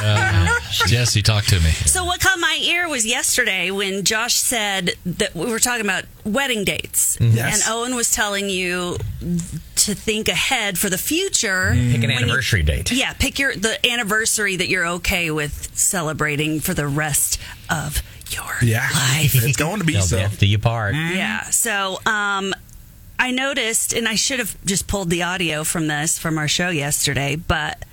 Jesse, 0.86 1.22
talk 1.22 1.44
to 1.46 1.58
me. 1.60 1.70
So 1.70 2.04
what 2.04 2.20
caught 2.20 2.38
my 2.38 2.58
ear 2.62 2.88
was 2.88 3.06
yesterday 3.06 3.70
when 3.70 4.04
Josh 4.04 4.34
said 4.34 4.92
that 5.06 5.34
we 5.34 5.46
were 5.46 5.58
talking 5.58 5.82
about 5.84 6.04
wedding 6.28 6.64
dates, 6.64 7.16
Yes. 7.20 7.66
and 7.66 7.74
Owen 7.74 7.94
was 7.94 8.10
telling 8.10 8.48
you 8.48 8.96
to 9.76 9.94
think 9.94 10.28
ahead 10.28 10.78
for 10.78 10.88
the 10.90 10.98
future. 10.98 11.70
Pick 11.72 11.94
an 11.96 12.00
when 12.02 12.10
you- 12.10 12.16
anniversary 12.16 12.62
date. 12.62 12.90
yeah, 12.92 13.12
pick 13.14 13.38
your 13.38 13.54
the 13.56 13.84
anniversary 13.90 14.56
that 14.56 14.68
you're 14.68 14.86
okay 14.86 15.30
with 15.30 15.70
celebrating 15.74 16.60
for 16.60 16.74
the 16.74 16.86
rest 16.86 17.38
of 17.70 18.02
your 18.30 18.56
Yeah. 18.62 18.88
life. 18.92 19.34
It's 19.44 19.56
going 19.56 19.80
to 19.80 19.86
be 19.86 19.94
Till 19.94 20.02
so. 20.02 20.16
death 20.18 20.38
do 20.38 20.46
you 20.46 20.58
part. 20.58 20.94
Yeah. 20.94 21.48
So, 21.50 22.00
um, 22.06 22.54
I 23.18 23.30
noticed, 23.32 23.92
and 23.92 24.06
I 24.06 24.14
should 24.14 24.38
have 24.38 24.56
just 24.64 24.86
pulled 24.86 25.10
the 25.10 25.22
audio 25.24 25.64
from 25.64 25.88
this 25.88 26.18
from 26.18 26.38
our 26.38 26.46
show 26.48 26.68
yesterday, 26.68 27.34
but 27.36 27.84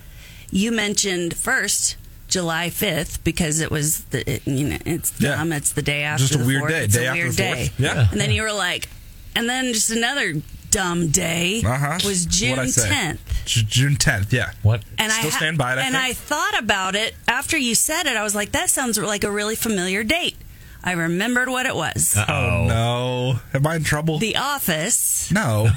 you 0.52 0.70
mentioned 0.70 1.36
first 1.36 1.96
July 2.36 2.68
5th 2.68 3.24
because 3.24 3.60
it 3.60 3.70
was 3.70 4.00
the, 4.10 4.30
it, 4.30 4.46
you 4.46 4.68
know, 4.68 4.76
it's 4.84 5.12
Yeah. 5.18 5.36
dumb. 5.36 5.52
It's 5.52 5.72
the 5.72 5.80
day 5.82 6.02
after 6.02 6.24
Just 6.24 6.34
a 6.34 6.38
the 6.38 6.44
weird 6.44 6.64
4th. 6.64 6.68
day, 6.68 6.84
It's 6.84 6.94
day 6.94 7.06
a 7.06 7.08
after 7.10 7.22
weird 7.22 7.32
the 7.32 7.36
day. 7.36 7.70
Yeah. 7.78 8.08
And 8.12 8.20
then 8.20 8.30
you 8.30 8.42
were 8.42 8.52
like, 8.52 8.88
and 9.34 9.48
then 9.48 9.72
just 9.72 9.90
another 9.90 10.34
dumb 10.70 11.08
day 11.08 11.62
Uh-huh. 11.64 11.98
was 12.04 12.26
June 12.26 12.50
What'd 12.58 12.64
I 12.66 12.70
say? 12.70 12.88
10th. 12.90 13.18
June 13.46 13.96
10th, 13.96 14.32
yeah. 14.32 14.50
What? 14.62 14.82
And 14.98 15.10
Still 15.10 15.28
I 15.28 15.30
ha- 15.30 15.36
stand 15.38 15.56
by 15.56 15.72
it, 15.72 15.78
I 15.78 15.82
and 15.86 15.94
think. 15.94 16.04
I 16.04 16.12
thought 16.12 16.58
about 16.58 16.94
it 16.94 17.14
after 17.26 17.56
you 17.56 17.74
said 17.74 18.04
it. 18.06 18.16
I 18.16 18.22
was 18.22 18.34
like, 18.34 18.52
that 18.52 18.68
sounds 18.68 18.98
like 18.98 19.24
a 19.24 19.30
really 19.30 19.56
familiar 19.56 20.04
date. 20.04 20.36
I 20.84 20.92
remembered 20.92 21.48
what 21.48 21.64
it 21.66 21.74
was. 21.74 22.14
Oh, 22.28 22.64
no. 22.68 23.40
Am 23.54 23.66
I 23.66 23.76
in 23.76 23.84
trouble? 23.84 24.18
The 24.18 24.36
Office. 24.36 25.30
no. 25.32 25.70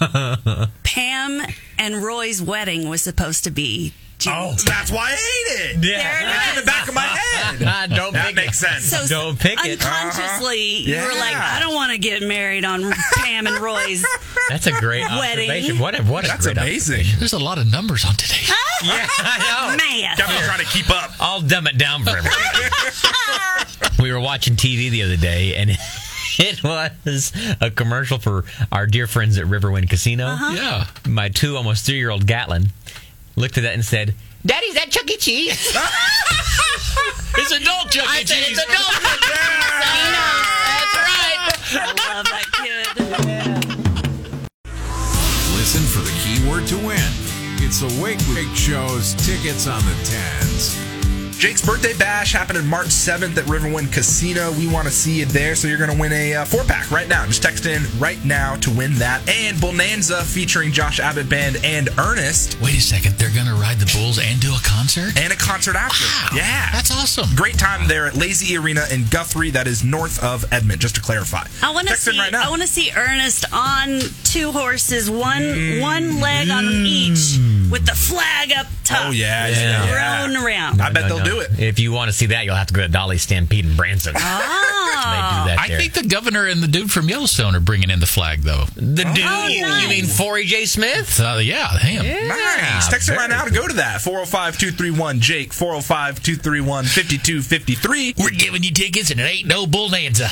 Pam 0.82 1.42
and 1.78 2.02
Roy's 2.02 2.42
wedding 2.42 2.88
was 2.88 3.00
supposed 3.02 3.44
to 3.44 3.50
be 3.50 3.94
June. 4.20 4.32
Oh, 4.36 4.54
that's 4.64 4.90
why 4.90 5.10
I 5.12 5.14
hate 5.16 5.70
it. 5.76 5.80
There 5.80 5.98
it 5.98 6.28
It's 6.28 6.58
in 6.58 6.64
the 6.64 6.66
back 6.66 6.88
of 6.88 6.94
my 6.94 7.00
head. 7.06 7.16
Ah, 7.62 7.86
don't 7.88 8.12
That 8.14 8.28
pick 8.28 8.36
makes 8.36 8.62
it. 8.62 8.66
sense. 8.66 8.84
So 8.84 9.06
Don't 9.06 9.38
pick 9.38 9.58
it. 9.64 9.72
unconsciously, 9.84 10.78
you 10.78 10.96
were 10.96 11.02
like, 11.18 11.34
I 11.36 11.58
don't 11.60 11.74
want 11.74 11.92
to 11.92 11.98
get 11.98 12.22
married 12.22 12.64
on 12.64 12.90
Pam 13.16 13.46
and 13.46 13.58
Roy's. 13.58 14.04
That's 14.48 14.66
a 14.66 14.72
great 14.72 15.02
Wedding. 15.10 15.50
observation. 15.50 15.78
What 15.78 15.98
a, 15.98 16.02
what 16.04 16.24
a 16.24 16.28
That's 16.28 16.44
great 16.46 16.56
amazing. 16.56 17.06
There's 17.18 17.32
a 17.32 17.38
lot 17.38 17.58
of 17.58 17.70
numbers 17.70 18.04
on 18.04 18.14
today. 18.14 18.40
ob- 18.48 18.86
Yeah, 18.86 19.06
I 19.18 19.38
know. 19.70 19.76
Man. 19.76 20.16
Got 20.16 20.28
me 20.30 20.36
trying 20.46 20.60
to 20.60 20.64
keep 20.66 20.88
up. 20.90 21.10
I'll 21.20 21.40
dumb 21.42 21.66
it 21.66 21.76
down 21.76 22.02
for 22.04 22.10
everybody. 22.10 22.32
we 24.02 24.12
were 24.12 24.20
watching 24.20 24.54
TV 24.56 24.90
the 24.90 25.02
other 25.02 25.16
day, 25.16 25.56
and 25.56 25.70
it 26.38 26.62
was 26.62 27.32
a 27.60 27.70
commercial 27.70 28.18
for 28.18 28.44
our 28.72 28.86
dear 28.86 29.06
friends 29.06 29.36
at 29.38 29.44
Riverwind 29.46 29.90
Casino. 29.90 30.26
Uh-huh. 30.28 30.52
Yeah. 30.56 30.86
My 31.10 31.28
two, 31.28 31.56
almost 31.56 31.84
three 31.84 31.96
year 31.96 32.10
old 32.10 32.26
Gatlin 32.26 32.70
looked 33.36 33.56
at 33.58 33.62
that 33.62 33.74
and 33.74 33.84
said, 33.84 34.14
Daddy's 34.44 34.74
that 34.74 34.90
Chuck 34.90 35.10
E. 35.10 35.16
Cheese? 35.16 35.76
It's 37.32 37.52
adult 37.52 37.90
Chuck 37.90 38.06
I 38.08 38.22
E. 38.22 38.24
said, 38.26 38.36
Cheese. 38.36 38.58
it's 38.58 38.64
adult. 38.68 38.90
That's 40.66 40.96
right. 40.98 41.38
I 41.72 41.86
love 42.14 42.26
that 42.26 42.46
kid. 42.58 42.86
Listen 45.56 45.82
for 45.82 46.00
the 46.00 46.12
keyword 46.24 46.66
to 46.68 46.76
win. 46.78 46.98
It's 47.62 47.80
the 47.80 48.02
Wake 48.02 48.18
Week 48.34 48.48
Show's 48.56 49.14
tickets 49.26 49.66
on 49.68 49.80
the 49.84 49.94
tens. 50.04 50.76
Jake's 51.40 51.64
birthday 51.64 51.94
bash 51.96 52.34
happening 52.34 52.66
March 52.66 52.88
7th 52.88 53.34
at 53.38 53.46
Riverwind 53.46 53.90
Casino. 53.94 54.52
We 54.52 54.68
want 54.70 54.86
to 54.86 54.92
see 54.92 55.20
you 55.20 55.24
there, 55.24 55.54
so 55.54 55.68
you're 55.68 55.78
going 55.78 55.90
to 55.90 55.98
win 55.98 56.12
a 56.12 56.34
uh, 56.34 56.44
four 56.44 56.64
pack 56.64 56.90
right 56.90 57.08
now. 57.08 57.24
Just 57.24 57.42
text 57.42 57.64
in 57.64 57.82
right 57.98 58.22
now 58.26 58.56
to 58.56 58.70
win 58.70 58.92
that. 58.96 59.26
And 59.26 59.58
Bonanza 59.58 60.22
featuring 60.22 60.70
Josh 60.70 61.00
Abbott 61.00 61.30
Band 61.30 61.56
and 61.64 61.88
Ernest, 61.96 62.60
Wait 62.60 62.74
a 62.76 62.80
second. 62.82 63.14
They're 63.14 63.32
going 63.32 63.46
to 63.46 63.54
ride 63.54 63.78
the 63.78 63.90
bulls 63.98 64.18
and 64.18 64.38
do 64.38 64.52
a 64.52 64.58
concert? 64.62 65.16
and 65.18 65.32
a 65.32 65.36
concert 65.36 65.76
after. 65.76 66.04
Wow. 66.04 66.36
Yeah. 66.36 66.68
That's 66.72 66.90
awesome. 66.90 67.34
Great 67.36 67.58
time 67.58 67.88
there 67.88 68.06
at 68.06 68.14
Lazy 68.14 68.54
Arena 68.58 68.82
in 68.92 69.06
Guthrie. 69.08 69.50
That 69.50 69.66
is 69.66 69.82
north 69.82 70.22
of 70.22 70.44
Edmond, 70.52 70.82
just 70.82 70.96
to 70.96 71.00
clarify. 71.00 71.46
I 71.62 71.72
want 71.72 71.88
to 71.88 71.96
see. 71.96 72.18
right. 72.18 72.34
I 72.34 72.50
want 72.50 72.60
to 72.60 72.68
see 72.68 72.90
Ernest 72.94 73.46
on 73.50 74.00
two 74.24 74.52
horses, 74.52 75.10
one 75.10 75.80
one 75.80 76.20
leg 76.20 76.50
on 76.50 76.66
each, 76.66 77.38
with 77.70 77.86
the 77.86 77.94
flag 77.96 78.52
up 78.52 78.66
top. 78.90 79.06
Oh, 79.06 79.10
yeah. 79.10 79.48
Yeah. 79.48 79.54
yeah, 79.54 79.84
yeah. 79.86 80.26
thrown 80.26 80.44
around. 80.44 80.80
I 80.82 80.90
bet 80.90 81.02
No, 81.08 81.16
they'll 81.16 81.18
no. 81.18 81.24
do 81.24 81.40
it. 81.40 81.58
If 81.58 81.78
you 81.78 81.92
want 81.92 82.08
to 82.08 82.12
see 82.12 82.26
that, 82.26 82.44
you'll 82.44 82.54
have 82.56 82.66
to 82.68 82.74
go 82.74 82.82
to 82.82 82.88
Dolly 82.88 83.18
Stampede 83.18 83.64
in 83.64 83.76
Branson. 83.76 84.14
They 85.00 85.06
do 85.06 85.46
that 85.48 85.56
I 85.58 85.68
there. 85.68 85.78
think 85.80 85.94
the 85.94 86.02
governor 86.02 86.46
and 86.46 86.62
the 86.62 86.68
dude 86.68 86.92
from 86.92 87.08
Yellowstone 87.08 87.54
are 87.56 87.60
bringing 87.60 87.88
in 87.88 88.00
the 88.00 88.06
flag, 88.06 88.42
though. 88.42 88.64
the 88.76 89.04
dude, 89.14 89.24
Oh, 89.26 89.46
you, 89.48 89.62
nice. 89.62 89.82
you 89.82 89.88
mean 89.88 90.04
Forrie 90.04 90.44
J. 90.44 90.66
Smith? 90.66 91.18
Uh, 91.18 91.38
yeah, 91.42 91.78
him. 91.78 92.04
Nice. 92.28 92.86
Text 92.88 93.08
it 93.08 93.12
very 93.12 93.20
right 93.22 93.30
now 93.30 93.44
to 93.46 93.50
go 93.50 93.66
to 93.66 93.74
that. 93.74 94.02
405 94.02 94.58
231 94.58 95.20
Jake, 95.20 95.54
405 95.54 96.22
231 96.22 96.84
5253. 96.84 98.14
We're 98.18 98.28
giving 98.30 98.62
you 98.62 98.72
tickets, 98.72 99.10
and 99.10 99.18
it 99.20 99.24
ain't 99.24 99.46
no 99.48 99.66
bonanza. 99.66 100.28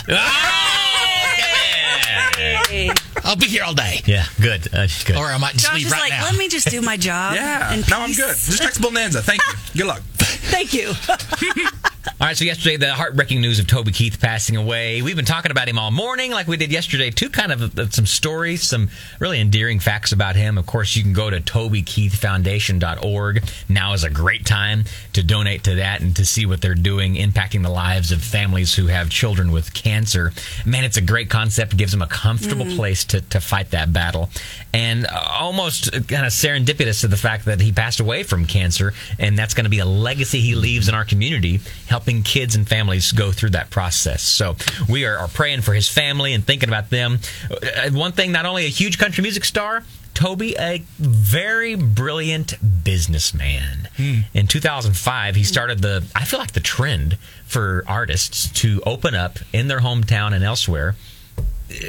Hey. 2.37 2.91
I'll 3.29 3.37
be 3.37 3.45
here 3.47 3.63
all 3.63 3.75
day. 3.75 4.01
Yeah, 4.07 4.25
good. 4.41 4.73
Uh, 4.73 4.87
good. 5.05 5.17
Or 5.17 5.27
I 5.27 5.37
might 5.37 5.53
just 5.53 5.67
Josh 5.67 5.75
leave 5.75 5.87
is 5.87 5.93
right 5.93 6.01
like, 6.01 6.11
now. 6.13 6.25
let 6.25 6.37
me 6.37 6.49
just 6.49 6.71
do 6.71 6.81
my 6.81 6.97
job. 7.09 7.35
Yeah. 7.35 7.75
and 7.75 7.87
No, 7.91 7.99
I'm 8.01 8.13
good. 8.15 8.35
Just 8.35 8.63
text 8.63 8.81
Bonanza. 8.81 9.21
Thank 9.21 9.43
you. 9.47 9.83
Good 9.83 9.87
luck. 9.87 10.01
Thank 10.49 10.73
you. 10.73 10.93
All 12.21 12.27
right, 12.27 12.37
so 12.37 12.45
yesterday, 12.45 12.77
the 12.77 12.95
heartbreaking 12.95 13.41
news 13.41 13.61
of 13.61 13.69
Toby 13.69 13.93
Keith 13.93 14.21
passing 14.21 14.57
away. 14.57 15.03
We've 15.03 15.15
been 15.15 15.25
talking 15.25 15.53
about 15.53 15.69
him 15.69 15.79
all 15.79 15.93
morning, 15.93 16.33
like 16.33 16.49
we 16.49 16.57
did 16.57 16.73
yesterday, 16.73 17.11
too. 17.11 17.31
Kind 17.31 17.53
of 17.53 17.79
uh, 17.79 17.91
some 17.91 18.07
stories, 18.07 18.63
some 18.63 18.91
really 19.21 19.41
endearing 19.41 19.79
facts 19.79 20.11
about 20.11 20.35
him. 20.35 20.59
Of 20.59 20.67
course, 20.67 20.97
you 20.97 21.05
can 21.05 21.13
go 21.13 21.31
to 21.31 21.41
TobyKeithFoundation.org. 21.41 23.45
Now 23.69 23.93
is 23.93 24.05
a 24.05 24.11
great 24.11 24.47
time 24.47 24.85
to 25.13 25.23
donate 25.23 25.65
to 25.65 25.77
that 25.77 26.01
and 26.01 26.17
to 26.17 26.25
see 26.25 26.45
what 26.45 26.61
they're 26.61 26.75
doing, 26.75 27.15
impacting 27.15 27.63
the 27.63 27.71
lives 27.71 28.11
of 28.11 28.23
families 28.23 28.75
who 28.75 28.87
have 28.87 29.11
children 29.11 29.53
with 29.53 29.73
cancer. 29.73 30.33
Man, 30.67 30.85
it's 30.85 30.97
a 30.97 31.03
great 31.03 31.31
concept. 31.31 31.75
It 31.75 31.77
gives 31.77 31.93
them 31.93 32.03
a 32.03 32.09
comfortable 32.09 32.67
place 32.67 33.05
to, 33.05 33.21
to 33.21 33.41
fight 33.41 33.71
that 33.71 33.93
battle. 33.93 34.29
And 34.73 35.07
uh, 35.07 35.25
almost 35.39 35.93
kind 35.93 36.27
of 36.27 36.33
serendipitous 36.33 37.03
to 37.03 37.09
the 37.09 37.17
fact 37.17 37.45
that 37.45 37.61
he 37.61 37.71
passed 37.71 38.01
away 38.01 38.25
from 38.25 38.45
cancer, 38.45 38.93
and 39.21 39.39
that's 39.39 39.55
going 39.55 39.65
to 39.65 39.71
be 39.71 39.79
a 39.79 39.87
legacy 39.87 40.41
he 40.41 40.57
leaves 40.57 40.89
in 40.89 40.95
our 40.95 41.05
community, 41.05 41.61
helping 41.87 41.98
kids 42.23 42.55
and 42.57 42.69
families 42.69 43.13
go 43.13 43.33
through 43.33 43.51
that 43.51 43.71
process. 43.71 44.23
So 44.23 44.57
we 44.89 45.05
are, 45.05 45.19
are 45.19 45.29
praying 45.29 45.63
for 45.63 45.75
his 45.75 45.89
family 45.89 46.33
and 46.35 46.45
thinking 46.45 46.69
about 46.69 46.91
them. 46.91 47.19
Uh, 47.51 47.91
one 47.91 48.13
thing, 48.13 48.33
not 48.33 48.47
only 48.47 48.67
a 48.67 48.71
huge 48.71 48.99
country 48.99 49.23
music 49.23 49.45
star, 49.45 49.83
Toby, 50.15 50.57
a 50.59 50.83
very 50.99 51.77
brilliant 51.77 52.55
businessman. 52.85 53.89
In 54.35 54.47
2005, 54.49 55.37
he 55.37 55.45
started 55.45 55.81
the, 55.81 56.05
I 56.15 56.25
feel 56.25 56.41
like 56.41 56.53
the 56.53 56.61
trend 56.61 57.19
for 57.47 57.85
artists 57.87 58.51
to 58.63 58.83
open 58.85 59.15
up 59.15 59.39
in 59.53 59.69
their 59.69 59.79
hometown 59.81 60.33
and 60.35 60.43
elsewhere 60.43 60.97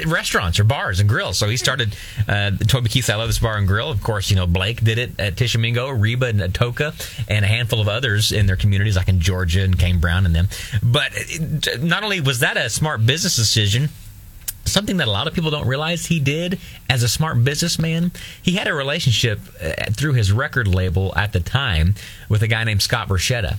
restaurants 0.06 0.58
or 0.58 0.64
bars 0.64 1.00
and 1.00 1.08
grills. 1.08 1.38
So 1.38 1.48
he 1.48 1.56
started 1.56 1.96
uh, 2.28 2.52
Toby 2.66 2.88
Keith's 2.88 3.10
I 3.10 3.16
Love 3.16 3.28
This 3.28 3.38
Bar 3.38 3.56
and 3.56 3.66
Grill. 3.66 3.90
Of 3.90 4.02
course, 4.02 4.30
you 4.30 4.36
know, 4.36 4.46
Blake 4.46 4.82
did 4.82 4.98
it 4.98 5.18
at 5.18 5.36
Tishomingo, 5.36 5.90
Reba 5.90 6.26
and 6.26 6.40
Atoka, 6.40 6.94
and 7.28 7.44
a 7.44 7.48
handful 7.48 7.80
of 7.80 7.88
others 7.88 8.32
in 8.32 8.46
their 8.46 8.56
communities 8.56 8.96
like 8.96 9.08
in 9.08 9.20
Georgia 9.20 9.62
and 9.62 9.78
Kane 9.78 9.98
Brown 9.98 10.26
and 10.26 10.34
them. 10.34 10.48
But 10.82 11.12
it, 11.14 11.82
not 11.82 12.04
only 12.04 12.20
was 12.20 12.40
that 12.40 12.56
a 12.56 12.68
smart 12.68 13.04
business 13.06 13.36
decision, 13.36 13.88
something 14.64 14.98
that 14.98 15.08
a 15.08 15.10
lot 15.10 15.26
of 15.26 15.34
people 15.34 15.50
don't 15.50 15.66
realize 15.66 16.06
he 16.06 16.20
did 16.20 16.58
as 16.88 17.02
a 17.02 17.08
smart 17.08 17.42
businessman. 17.44 18.12
He 18.42 18.52
had 18.52 18.68
a 18.68 18.74
relationship 18.74 19.40
uh, 19.62 19.90
through 19.90 20.14
his 20.14 20.32
record 20.32 20.68
label 20.68 21.12
at 21.16 21.32
the 21.32 21.40
time 21.40 21.94
with 22.28 22.42
a 22.42 22.46
guy 22.46 22.64
named 22.64 22.82
Scott 22.82 23.08
Borchetta. 23.08 23.58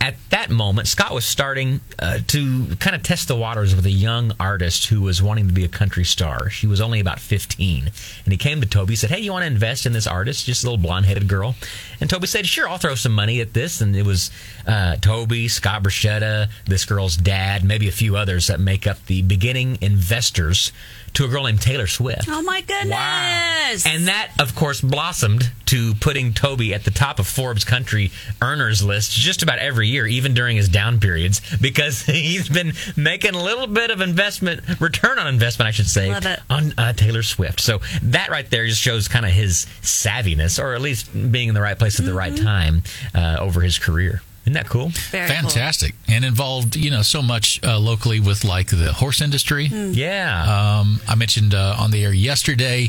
At 0.00 0.14
that 0.30 0.48
moment, 0.48 0.86
Scott 0.86 1.12
was 1.12 1.24
starting 1.24 1.80
uh, 1.98 2.18
to 2.28 2.76
kind 2.76 2.94
of 2.94 3.02
test 3.02 3.26
the 3.26 3.34
waters 3.34 3.74
with 3.74 3.84
a 3.84 3.90
young 3.90 4.32
artist 4.38 4.86
who 4.86 5.00
was 5.00 5.20
wanting 5.20 5.48
to 5.48 5.52
be 5.52 5.64
a 5.64 5.68
country 5.68 6.04
star. 6.04 6.50
She 6.50 6.68
was 6.68 6.80
only 6.80 7.00
about 7.00 7.18
15. 7.18 7.90
And 8.24 8.32
he 8.32 8.38
came 8.38 8.60
to 8.60 8.66
Toby 8.66 8.92
and 8.92 8.98
said, 8.98 9.10
Hey, 9.10 9.20
you 9.20 9.32
want 9.32 9.42
to 9.42 9.48
invest 9.48 9.86
in 9.86 9.92
this 9.92 10.06
artist? 10.06 10.46
Just 10.46 10.62
a 10.62 10.66
little 10.66 10.80
blonde 10.80 11.06
headed 11.06 11.26
girl. 11.26 11.56
And 12.00 12.08
Toby 12.08 12.28
said, 12.28 12.46
Sure, 12.46 12.68
I'll 12.68 12.78
throw 12.78 12.94
some 12.94 13.12
money 13.12 13.40
at 13.40 13.54
this. 13.54 13.80
And 13.80 13.96
it 13.96 14.06
was 14.06 14.30
uh, 14.66 14.96
Toby, 14.96 15.48
Scott 15.48 15.82
Borchetta, 15.82 16.48
this 16.64 16.84
girl's 16.84 17.16
dad, 17.16 17.64
maybe 17.64 17.88
a 17.88 17.92
few 17.92 18.16
others 18.16 18.46
that 18.46 18.60
make 18.60 18.86
up 18.86 19.04
the 19.06 19.22
beginning 19.22 19.78
investors 19.80 20.72
to 21.18 21.24
a 21.24 21.28
girl 21.28 21.44
named 21.44 21.60
Taylor 21.60 21.86
Swift. 21.86 22.26
Oh 22.28 22.42
my 22.42 22.60
goodness! 22.62 22.90
Wow. 22.90 23.82
And 23.86 24.08
that, 24.08 24.32
of 24.40 24.54
course, 24.54 24.80
blossomed 24.80 25.50
to 25.66 25.94
putting 25.96 26.32
Toby 26.32 26.72
at 26.72 26.84
the 26.84 26.90
top 26.90 27.18
of 27.18 27.26
Forbes 27.26 27.64
country 27.64 28.10
earners 28.40 28.82
list 28.82 29.12
just 29.12 29.42
about 29.42 29.58
every 29.58 29.88
year, 29.88 30.06
even 30.06 30.32
during 30.32 30.56
his 30.56 30.68
down 30.68 30.98
periods, 31.00 31.40
because 31.60 32.02
he's 32.06 32.48
been 32.48 32.72
making 32.96 33.34
a 33.34 33.42
little 33.42 33.66
bit 33.66 33.90
of 33.90 34.00
investment, 34.00 34.62
return 34.80 35.18
on 35.18 35.26
investment, 35.26 35.66
I 35.68 35.72
should 35.72 35.88
say, 35.90 36.10
on 36.48 36.72
uh, 36.78 36.92
Taylor 36.94 37.22
Swift. 37.22 37.60
So 37.60 37.80
that 38.02 38.30
right 38.30 38.48
there 38.48 38.66
just 38.66 38.80
shows 38.80 39.08
kind 39.08 39.26
of 39.26 39.32
his 39.32 39.66
savviness, 39.82 40.62
or 40.62 40.74
at 40.74 40.80
least 40.80 41.12
being 41.32 41.48
in 41.48 41.54
the 41.54 41.60
right 41.60 41.78
place 41.78 41.98
at 42.00 42.06
the 42.06 42.14
right 42.14 42.28
Mm-hmm. 42.28 42.44
time 42.44 42.82
uh, 43.14 43.36
over 43.40 43.60
his 43.62 43.78
career. 43.78 44.20
Isn't 44.48 44.54
that 44.54 44.66
cool? 44.70 44.88
Very 45.10 45.28
cool. 45.28 45.50
Fantastic. 45.50 45.94
And 46.08 46.24
involved, 46.24 46.74
you 46.74 46.90
know, 46.90 47.02
so 47.02 47.20
much 47.20 47.60
uh, 47.62 47.78
locally 47.78 48.18
with 48.18 48.44
like 48.44 48.68
the 48.70 48.94
horse 48.94 49.20
industry. 49.20 49.66
Yeah. 49.66 50.78
Um, 50.80 51.00
I 51.06 51.16
mentioned 51.16 51.54
uh, 51.54 51.76
on 51.78 51.90
the 51.90 52.02
air 52.02 52.14
yesterday, 52.14 52.88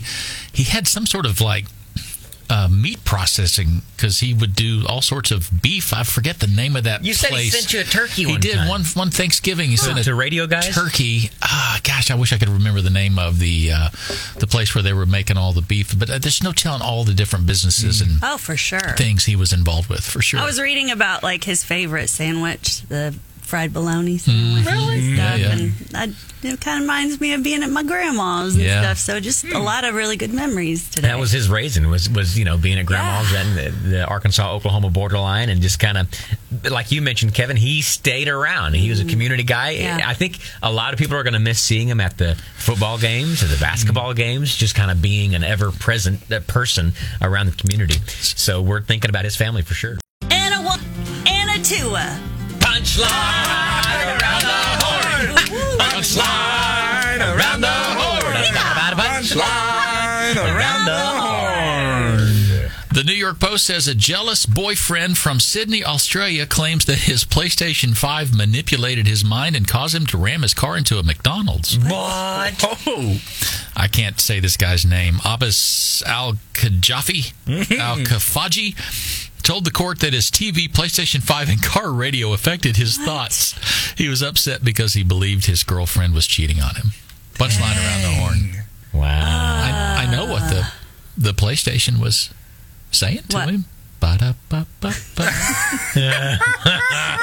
he 0.53 0.64
had 0.64 0.88
some 0.88 1.05
sort 1.05 1.26
of 1.26 1.41
like 1.41 1.66
uh, 2.50 2.68
meat 2.68 3.04
processing 3.06 3.82
because 3.95 4.20
he 4.22 4.34
would 4.34 4.56
do 4.56 4.84
all 4.88 5.02
sorts 5.02 5.30
of 5.32 5.50
beef. 5.62 5.93
I 5.93 6.04
forget 6.04 6.39
the 6.39 6.47
name 6.47 6.76
of 6.76 6.84
that 6.86 7.06
You 7.06 7.14
said 7.14 7.30
place. 7.30 7.43
he 7.45 7.50
sent 7.62 7.74
you 7.74 7.80
a 7.82 7.84
turkey 7.84 8.24
He 8.24 8.32
one 8.32 8.39
did 8.41 8.56
time. 8.56 8.68
one 8.68 8.84
one 8.95 9.12
Thanksgiving. 9.12 9.70
He 9.70 9.78
sent 9.78 10.00
a 10.00 10.04
to 10.04 10.16
radio 10.16 10.47
guys? 10.47 10.74
turkey. 10.74 11.30
Ah, 11.43 11.80
gosh, 11.84 12.10
I 12.10 12.16
wish 12.16 12.34
I 12.34 12.38
could 12.38 12.50
remember 12.50 12.82
the 12.82 12.89
name 12.89 13.20
of 13.20 13.39
the 13.39 13.72
uh, 13.72 13.89
the 14.39 14.47
place 14.47 14.74
where 14.74 14.82
they 14.84 14.93
were 14.93 15.06
making 15.06 15.38
all 15.38 15.54
the 15.54 15.62
beef. 15.62 15.97
But 15.97 16.10
uh, 16.10 16.18
there's 16.18 16.41
no 16.43 16.52
telling 16.52 16.82
all 16.82 17.04
the 17.04 17.14
different 17.14 17.45
businesses 17.45 18.02
and 18.02 18.20
Oh, 18.24 18.38
for 18.38 18.58
sure. 18.58 18.80
things 18.97 19.26
he 19.26 19.36
was 19.36 19.54
involved 19.54 19.89
with 19.89 20.02
for 20.04 20.22
sure. 20.22 20.39
I 20.39 20.45
was 20.45 20.60
reading 20.60 20.89
about 20.91 21.22
like 21.24 21.43
his 21.43 21.64
favorite 21.64 22.10
sandwich, 22.10 22.82
the 22.89 23.16
fried 23.50 23.74
bologna 23.74 24.20
sandwich 24.20 24.64
mm. 24.64 24.72
Really? 24.72 25.00
and 25.00 25.18
stuff, 25.18 25.39
Yeah, 25.39 25.47
yeah. 25.47 25.52
and 25.52 25.72
that, 25.89 26.10
it 26.43 26.62
kind 26.62 26.78
of 26.78 26.82
reminds 26.82 27.20
me 27.20 27.34
of 27.34 27.43
being 27.43 27.64
at 27.64 27.70
my 27.70 27.84
grandma's 27.84 28.56
and 28.56 28.64
Yeah. 28.64 28.82
stuff. 28.82 28.97
So 29.00 29.20
just 29.20 29.43
a 29.43 29.47
hmm. 29.47 29.64
lot 29.64 29.84
of 29.84 29.95
really 29.95 30.16
good 30.16 30.34
memories 30.34 30.88
today. 30.89 31.08
That 31.08 31.20
was 31.20 31.32
his 31.32 31.50
raising 31.50 31.89
was 31.89 32.10
was 32.10 32.38
you 32.38 32.45
know 32.45 32.58
being 32.58 32.78
at 32.78 32.86
grandma's 32.86 33.34
and 33.34 33.58
the, 33.58 33.89
the 33.89 34.06
Arkansas 34.06 34.54
Oklahoma 34.54 34.91
borderline 34.91 35.50
and 35.50 35.62
just 35.62 35.80
kind 35.80 35.97
of 35.97 36.08
like 36.70 36.91
you 36.91 37.02
mentioned 37.02 37.34
Kevin 37.34 37.58
he 37.58 37.82
stayed 37.82 38.28
around 38.28 38.74
he 38.76 38.89
was 38.89 39.00
a 39.00 39.04
mm. 39.06 39.10
community 39.10 39.43
guy 39.43 39.72
Yeah. 39.72 40.02
I 40.06 40.14
think 40.14 40.39
a 40.62 40.72
lot 40.72 40.93
of 40.93 41.00
people 41.00 41.18
are 41.18 41.24
going 41.24 41.34
to 41.34 41.39
miss 41.39 41.60
seeing 41.60 41.88
him 41.88 42.00
at 42.00 42.18
the 42.18 42.36
football 42.56 42.97
games 42.97 43.43
or 43.43 43.47
the 43.47 43.60
basketball 43.60 44.14
mm. 44.14 44.18
games 44.18 44.56
just 44.56 44.76
kind 44.76 44.91
of 44.91 45.02
being 45.02 45.36
an 45.36 45.43
ever 45.43 45.72
present 45.72 46.32
uh, 46.32 46.39
person 46.41 46.93
around 47.22 47.47
the 47.47 47.54
community 47.54 48.00
so 48.20 48.62
we're 48.62 48.82
thinking 48.82 49.10
about 49.10 49.26
his 49.26 49.36
family 49.36 49.64
for 49.64 49.74
sure 49.74 49.97
and 50.32 50.54
a 50.54 50.62
one, 50.62 50.80
and 51.26 51.60
a 51.60 51.64
two. 51.64 51.95
Punchline 52.97 54.19
around 54.19 54.41
the 54.41 54.61
horn 54.81 55.35
punchline 55.77 57.19
around 57.37 57.61
the 57.61 57.67
horn 57.67 58.33
punchline 58.97 60.35
around 60.35 60.85
the 60.85 60.97
horn 60.97 62.71
The 62.91 63.03
New 63.05 63.13
York 63.13 63.39
Post 63.39 63.65
says 63.67 63.87
a 63.87 63.93
jealous 63.93 64.45
boyfriend 64.47 65.17
from 65.17 65.39
Sydney, 65.39 65.83
Australia 65.85 66.45
claims 66.47 66.85
that 66.85 66.97
his 66.99 67.23
PlayStation 67.23 67.95
5 67.95 68.35
manipulated 68.35 69.07
his 69.07 69.23
mind 69.23 69.55
and 69.55 69.67
caused 69.67 69.93
him 69.95 70.05
to 70.07 70.17
ram 70.17 70.41
his 70.41 70.53
car 70.55 70.75
into 70.75 70.97
a 70.97 71.03
McDonald's. 71.03 71.77
What? 71.77 72.63
Oh, 72.87 73.21
I 73.75 73.87
can't 73.87 74.19
say 74.19 74.39
this 74.39 74.57
guy's 74.57 74.83
name. 74.85 75.19
Abbas 75.23 76.01
Al 76.07 76.33
Kajafi, 76.53 77.33
Al 77.79 77.97
Kafaji, 77.97 79.28
told 79.50 79.66
the 79.66 79.72
court 79.72 79.97
that 80.02 80.14
his 80.14 80.30
TV, 80.30 80.70
PlayStation 80.70 81.24
5, 81.24 81.50
and 81.50 81.64
car 81.64 81.91
radio 81.91 82.34
affected 82.34 82.76
his 82.78 83.00
thoughts. 83.00 83.56
He 83.97 84.08
was 84.08 84.22
upset 84.22 84.64
because 84.64 84.93
he 84.93 85.02
believed 85.04 85.47
his 85.47 85.64
girlfriend 85.64 86.14
was 86.14 86.28
cheating 86.28 86.60
on 86.62 86.76
him. 86.76 86.91
Punchline 87.34 87.76
around 87.76 88.02
the 88.04 88.14
horn. 88.20 88.52
Wow. 88.93 89.08
I, 89.10 90.06
I 90.08 90.12
know 90.12 90.28
what 90.28 90.47
the 90.52 90.72
the 91.18 91.32
PlayStation 91.34 92.00
was 92.00 92.30
saying 92.91 93.24
to 93.30 93.38
What? 93.38 93.50
him. 93.50 93.66
Ba-da-ba-ba-ba. 94.00 94.93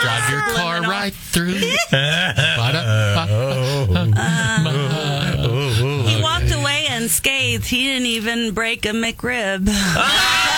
Drive 0.02 0.30
your 0.30 0.42
car 0.56 0.82
right 0.82 1.14
through. 1.14 1.60
Oh. 5.48 6.04
He 6.06 6.20
walked 6.22 6.52
away 6.52 6.86
unscathed. 6.90 7.66
He 7.66 7.84
didn't 7.84 8.06
even 8.06 8.52
break 8.52 8.84
a 8.84 8.90
McRib. 8.90 9.68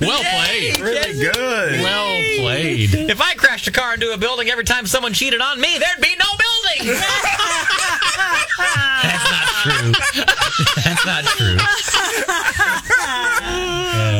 Well 0.00 0.22
played. 0.22 0.78
Really 0.80 1.18
good. 1.20 1.80
Well 1.80 2.22
played. 2.38 2.94
If 2.94 3.20
I 3.20 3.34
crashed 3.34 3.66
a 3.66 3.72
car 3.72 3.94
into 3.94 4.12
a 4.12 4.16
building 4.18 4.48
every 4.50 4.64
time 4.64 4.86
someone 4.86 5.12
cheated 5.12 5.40
on 5.40 5.60
me, 5.60 5.76
there'd 5.78 6.00
be 6.00 6.14
no 6.18 6.26
building. 6.38 6.94
That's 9.02 9.30
not 9.30 9.46
true. 9.62 9.92
That's 10.82 11.06
not 11.06 11.24
true. 11.24 11.56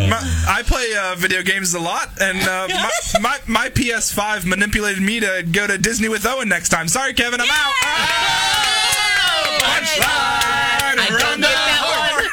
My, 0.09 0.21
I 0.49 0.63
play 0.65 0.95
uh, 0.97 1.17
video 1.17 1.43
games 1.43 1.75
a 1.75 1.81
lot, 1.81 2.09
and 2.21 2.39
uh, 2.47 2.69
my, 2.69 2.91
my, 3.21 3.39
my 3.47 3.69
PS5 3.71 4.45
manipulated 4.47 5.03
me 5.03 5.19
to 5.21 5.43
go 5.51 5.67
to 5.67 5.77
Disney 5.79 6.09
with 6.09 6.25
Owen 6.25 6.49
next 6.49 6.69
time. 6.69 6.87
Sorry, 6.87 7.13
Kevin, 7.13 7.41
I'm 7.41 7.49
out. 7.51 7.73
Punchline 9.67 10.99
I 10.99 11.07
don't 11.09 11.21
around 11.21 11.41
get 11.41 11.51
that 11.51 11.81
horn. 11.83 12.25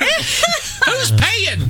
Who's 0.86 1.12
paying? 1.12 1.62